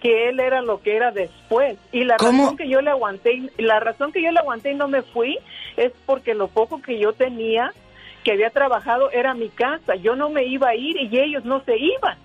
[0.00, 1.78] que él era lo que era después.
[1.92, 2.42] Y la ¿Cómo?
[2.42, 5.02] razón que yo le aguanté, y- la razón que yo le aguanté y no me
[5.02, 5.38] fui
[5.76, 7.72] es porque lo poco que yo tenía,
[8.22, 9.94] que había trabajado, era mi casa.
[9.96, 12.18] Yo no me iba a ir y ellos no se iban.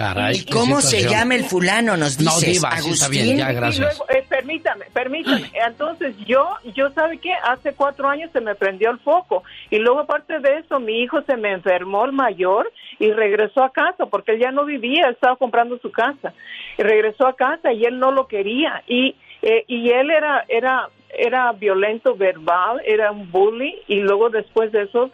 [0.00, 1.94] Caray, ¿Y cómo se llama el fulano?
[1.98, 3.36] Nos No, dices, Diva, sí está bien, Agustín.
[3.36, 3.76] ya, gracias.
[3.76, 5.50] Y luego, eh, permítame, permítame.
[5.66, 10.00] Entonces yo, yo sabe qué, hace cuatro años se me prendió el foco y luego
[10.00, 14.32] aparte de eso mi hijo se me enfermó el mayor y regresó a casa porque
[14.32, 16.32] él ya no vivía, él estaba comprando su casa
[16.78, 20.88] y regresó a casa y él no lo quería y eh, y él era era
[21.10, 25.10] era violento verbal, era un bully y luego después de eso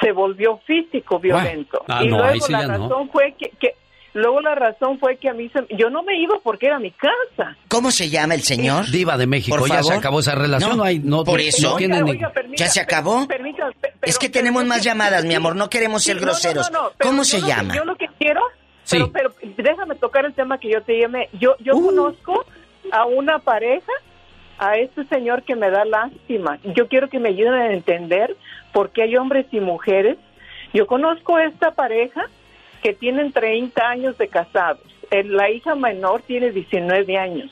[0.00, 2.88] se volvió físico violento ah, y no, ahí luego sí la ya no.
[2.88, 3.74] razón fue que, que
[4.14, 6.90] luego la razón fue que a mí se, yo no me iba porque era mi
[6.92, 7.56] casa.
[7.68, 8.90] ¿Cómo se llama el señor?
[8.90, 9.98] Diva de México, Por ya se favor.
[9.98, 11.76] acabó esa relación, no, No, hay, no, por no eso.
[11.76, 13.26] tiene ni- Oiga, permita- ¿Ya se acabó?
[13.26, 16.20] permita- pero- Es que tenemos pero- más llamadas, mi amor, no queremos Sí, ser no,
[16.22, 16.70] no, groseros.
[16.70, 17.74] no, no, pero ¿Cómo se llama?
[17.74, 18.40] yo lo que quiero,
[18.84, 18.96] Sí.
[19.12, 21.28] pero, pero déjame tocar el tema que yo te llamé.
[21.34, 21.86] Yo, yo Uh.
[21.86, 22.44] conozco
[22.90, 23.92] a una pareja,
[24.60, 26.58] a este señor que me da lástima.
[26.74, 28.36] Yo quiero que me ayuden a entender
[28.72, 30.16] por qué hay hombres y mujeres.
[30.74, 32.28] Yo conozco a esta pareja
[32.82, 34.80] que tienen 30 años de casados.
[35.10, 37.50] El- la hija menor tiene 19 años.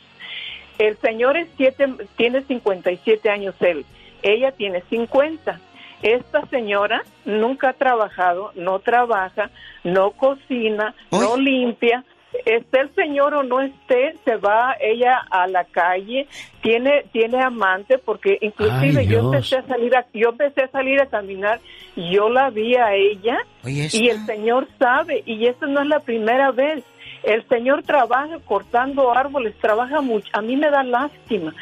[0.78, 1.86] El señor es siete,
[2.16, 3.84] tiene 57 años él.
[4.22, 5.58] Ella tiene 50.
[6.02, 9.50] Esta señora nunca ha trabajado, no trabaja,
[9.84, 12.04] no cocina, no limpia.
[12.44, 16.26] Esté el señor o no esté, se va ella a la calle,
[16.62, 21.00] tiene tiene amante porque inclusive Ay, yo empecé a salir a, yo empecé a salir
[21.00, 21.60] a caminar,
[21.96, 26.00] yo la vi a ella Oye, y el señor sabe y esta no es la
[26.00, 26.84] primera vez.
[27.22, 30.28] El señor trabaja cortando árboles, trabaja mucho.
[30.32, 31.52] A mí me da lástima.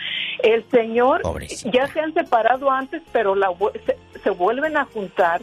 [0.43, 1.23] El señor
[1.73, 3.49] ya se han separado antes, pero la,
[3.87, 5.41] se, se vuelven a juntar.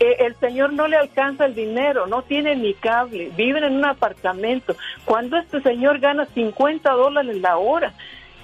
[0.00, 3.84] Eh, el señor no le alcanza el dinero, no tiene ni cable, viven en un
[3.84, 4.74] apartamento.
[5.04, 7.92] Cuando este señor gana 50 dólares la hora,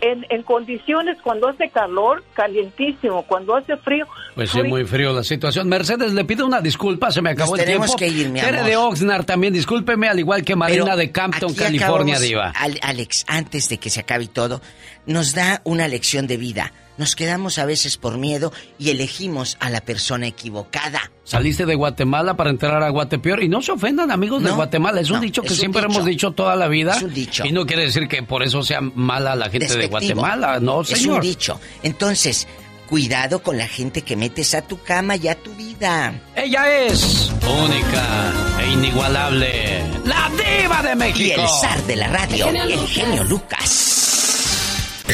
[0.03, 5.23] en, en condiciones cuando hace calor, calientísimo, cuando hace frío, Pues sí, muy frío la
[5.25, 5.69] situación.
[5.69, 8.15] Mercedes, le pido una disculpa, se me acabó Nos el tenemos tiempo.
[8.15, 8.71] que ir, mi Tere amor.
[8.71, 12.51] de Oxnard también, discúlpeme, al igual que Marina Pero de Campton, California, acabamos, Diva.
[12.57, 14.63] Al- Alex, antes de que se acabe todo,
[15.05, 16.73] nos da una lección de vida.
[17.01, 21.11] Nos quedamos a veces por miedo y elegimos a la persona equivocada.
[21.25, 25.01] Saliste de Guatemala para entrar a Guatepeor y no se ofendan amigos de No, Guatemala,
[25.01, 25.95] es un no, dicho que es siempre dicho.
[25.95, 26.95] hemos dicho toda la vida.
[26.95, 27.47] Es un dicho.
[27.47, 29.87] Y no quiere decir que por eso sea mala la gente de.
[29.87, 31.15] Guatemala, no, Es señor.
[31.15, 31.59] un dicho.
[31.83, 32.47] Entonces,
[32.87, 36.13] cuidado con la gente que metes a tu cama y a tu vida.
[36.37, 37.33] Ella es
[37.65, 39.83] única e inigualable.
[40.05, 41.19] La diva de México.
[41.23, 44.20] Y el zar de la radio, el genio Lucas.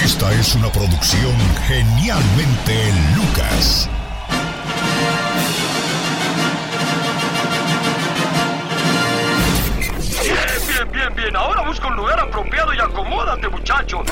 [0.05, 1.33] Esta es una producción
[1.67, 3.89] genialmente Lucas.
[10.23, 10.37] Bien,
[10.69, 11.37] bien, bien, bien.
[11.37, 14.03] Ahora busca un lugar apropiado y acomódate, muchacho.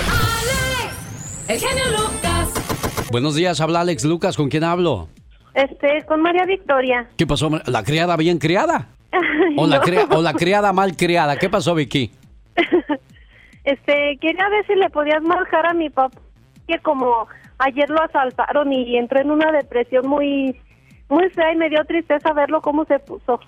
[1.48, 2.48] El genio Lucas.
[3.10, 5.08] Buenos días, habla Alex Lucas, ¿con quién hablo?
[5.52, 7.08] Este, con María Victoria.
[7.18, 7.50] ¿Qué pasó?
[7.66, 8.88] ¿La criada bien criada?
[9.58, 11.36] ¿O la, o la criada mal criada?
[11.36, 12.10] ¿Qué pasó, Vicky?
[13.64, 16.18] Este, quería ver si le podías marcar a mi papá,
[16.68, 17.26] que como
[17.58, 20.56] ayer lo asaltaron y entró en una depresión muy,
[21.08, 23.40] muy fea y me dio tristeza verlo cómo se puso.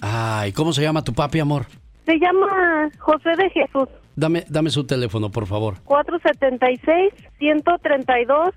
[0.00, 1.66] Ay, ¿cómo se llama tu papi, amor?
[2.06, 5.74] Se llama José de Jesús, Dame, dame su teléfono, por favor.
[5.84, 8.52] 476-132.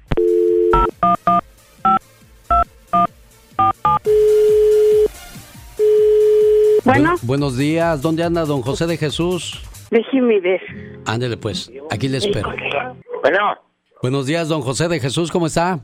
[6.84, 7.14] Bueno.
[7.16, 9.62] Bu- buenos días, ¿dónde anda don José de Jesús?
[9.94, 10.62] Déjeme ver.
[11.06, 12.50] Ándele pues, aquí le espero.
[13.22, 13.60] Bueno,
[14.02, 15.80] Buenos días, don José de Jesús, ¿cómo está?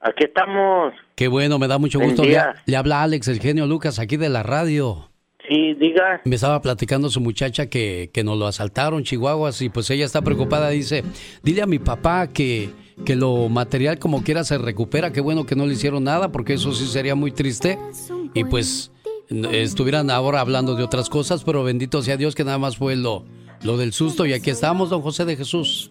[0.00, 0.94] aquí estamos.
[1.14, 2.24] Qué bueno, me da mucho gusto.
[2.24, 5.10] Le, le habla Alex, el genio Lucas, aquí de la radio.
[5.46, 6.22] Sí, diga.
[6.24, 10.22] Me estaba platicando su muchacha que, que nos lo asaltaron, Chihuahuas, y pues ella está
[10.22, 10.70] preocupada.
[10.70, 11.04] Dice,
[11.42, 12.70] dile a mi papá que,
[13.04, 15.12] que lo material como quiera se recupera.
[15.12, 17.78] Qué bueno que no le hicieron nada, porque eso sí sería muy triste.
[18.32, 18.90] Y pues
[19.52, 23.24] estuvieran ahora hablando de otras cosas, pero bendito sea Dios que nada más fue lo,
[23.62, 24.26] lo del susto.
[24.26, 25.90] Y aquí estamos, don José de Jesús.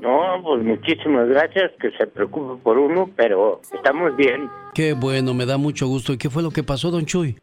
[0.00, 4.50] No, pues muchísimas gracias, que se preocupe por uno, pero estamos bien.
[4.74, 6.12] Qué bueno, me da mucho gusto.
[6.12, 7.38] ¿Y qué fue lo que pasó, don Chuy?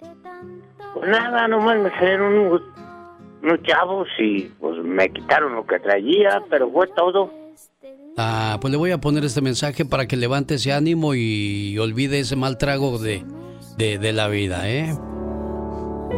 [0.94, 2.62] Pues nada, nomás me salieron unos,
[3.42, 7.32] unos chavos y pues me quitaron lo que traía, pero fue todo.
[8.18, 12.20] Ah, pues le voy a poner este mensaje para que levante ese ánimo y olvide
[12.20, 13.24] ese mal trago de,
[13.78, 14.94] de, de la vida, ¿eh?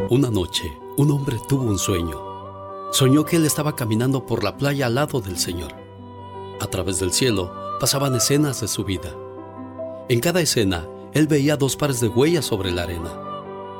[0.09, 0.63] Una noche,
[0.97, 2.32] un hombre tuvo un sueño.
[2.93, 5.73] Soñó que él estaba caminando por la playa al lado del Señor.
[6.61, 9.09] A través del cielo pasaban escenas de su vida.
[10.09, 13.09] En cada escena, él veía dos pares de huellas sobre la arena.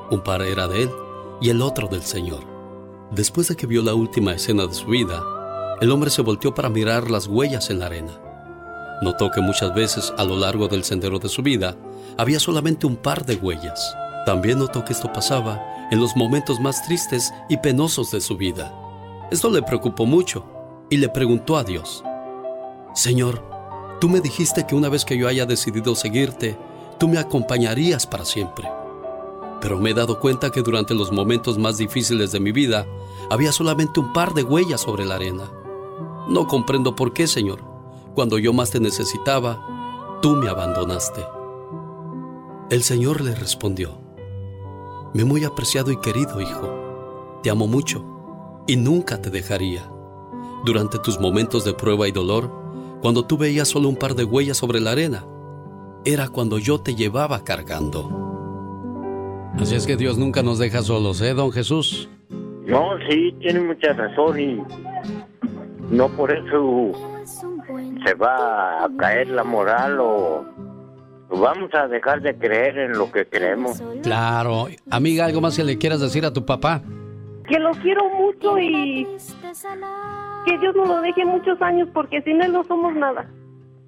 [0.10, 0.92] Un par era de él
[1.40, 2.44] y el otro del Señor.
[3.12, 5.24] Después de que vio la última escena de su vida,
[5.80, 8.20] el hombre se volteó para mirar las huellas en la arena.
[9.04, 11.78] Notó que muchas veces a lo largo del sendero de su vida
[12.18, 13.96] había solamente un par de huellas.
[14.26, 15.62] También notó que esto pasaba
[15.92, 18.74] en los momentos más tristes y penosos de su vida.
[19.32, 20.46] Esto le preocupó mucho
[20.90, 22.04] y le preguntó a Dios,
[22.94, 23.42] Señor,
[24.00, 26.58] tú me dijiste que una vez que yo haya decidido seguirte,
[27.00, 28.70] tú me acompañarías para siempre.
[29.60, 32.86] Pero me he dado cuenta que durante los momentos más difíciles de mi vida
[33.32, 35.50] había solamente un par de huellas sobre la arena.
[36.28, 37.64] No comprendo por qué, Señor.
[38.14, 41.26] Cuando yo más te necesitaba, tú me abandonaste.
[42.70, 43.98] El Señor le respondió,
[45.14, 48.13] Me muy apreciado y querido hijo, te amo mucho
[48.68, 49.84] y nunca te dejaría.
[50.66, 52.50] Durante tus momentos de prueba y dolor,
[53.02, 55.26] cuando tú veías solo un par de huellas sobre la arena,
[56.06, 58.24] era cuando yo te llevaba cargando.
[59.60, 62.10] Así es que Dios nunca nos deja solos, ¿eh, don Jesús?
[62.66, 64.64] No, sí, tiene mucha razón y
[65.90, 66.92] no por eso
[68.06, 70.46] se va a caer la moral o
[71.30, 73.82] vamos a dejar de creer en lo que creemos.
[74.02, 74.68] Claro.
[74.90, 76.82] Amiga, ¿algo más que le quieras decir a tu papá?
[77.54, 79.08] Que lo quiero mucho y
[80.44, 83.30] que Dios nos lo deje muchos años porque sin él no somos nada.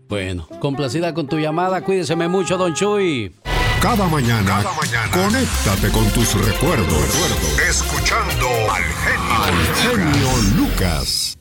[0.07, 1.81] Bueno, complacida con tu llamada.
[1.81, 3.33] Cuídeseme mucho, don Chuy.
[3.81, 7.59] Cada mañana, cada mañana, conéctate con tus recuerdos.
[7.67, 11.35] Escuchando al genio, al genio Lucas.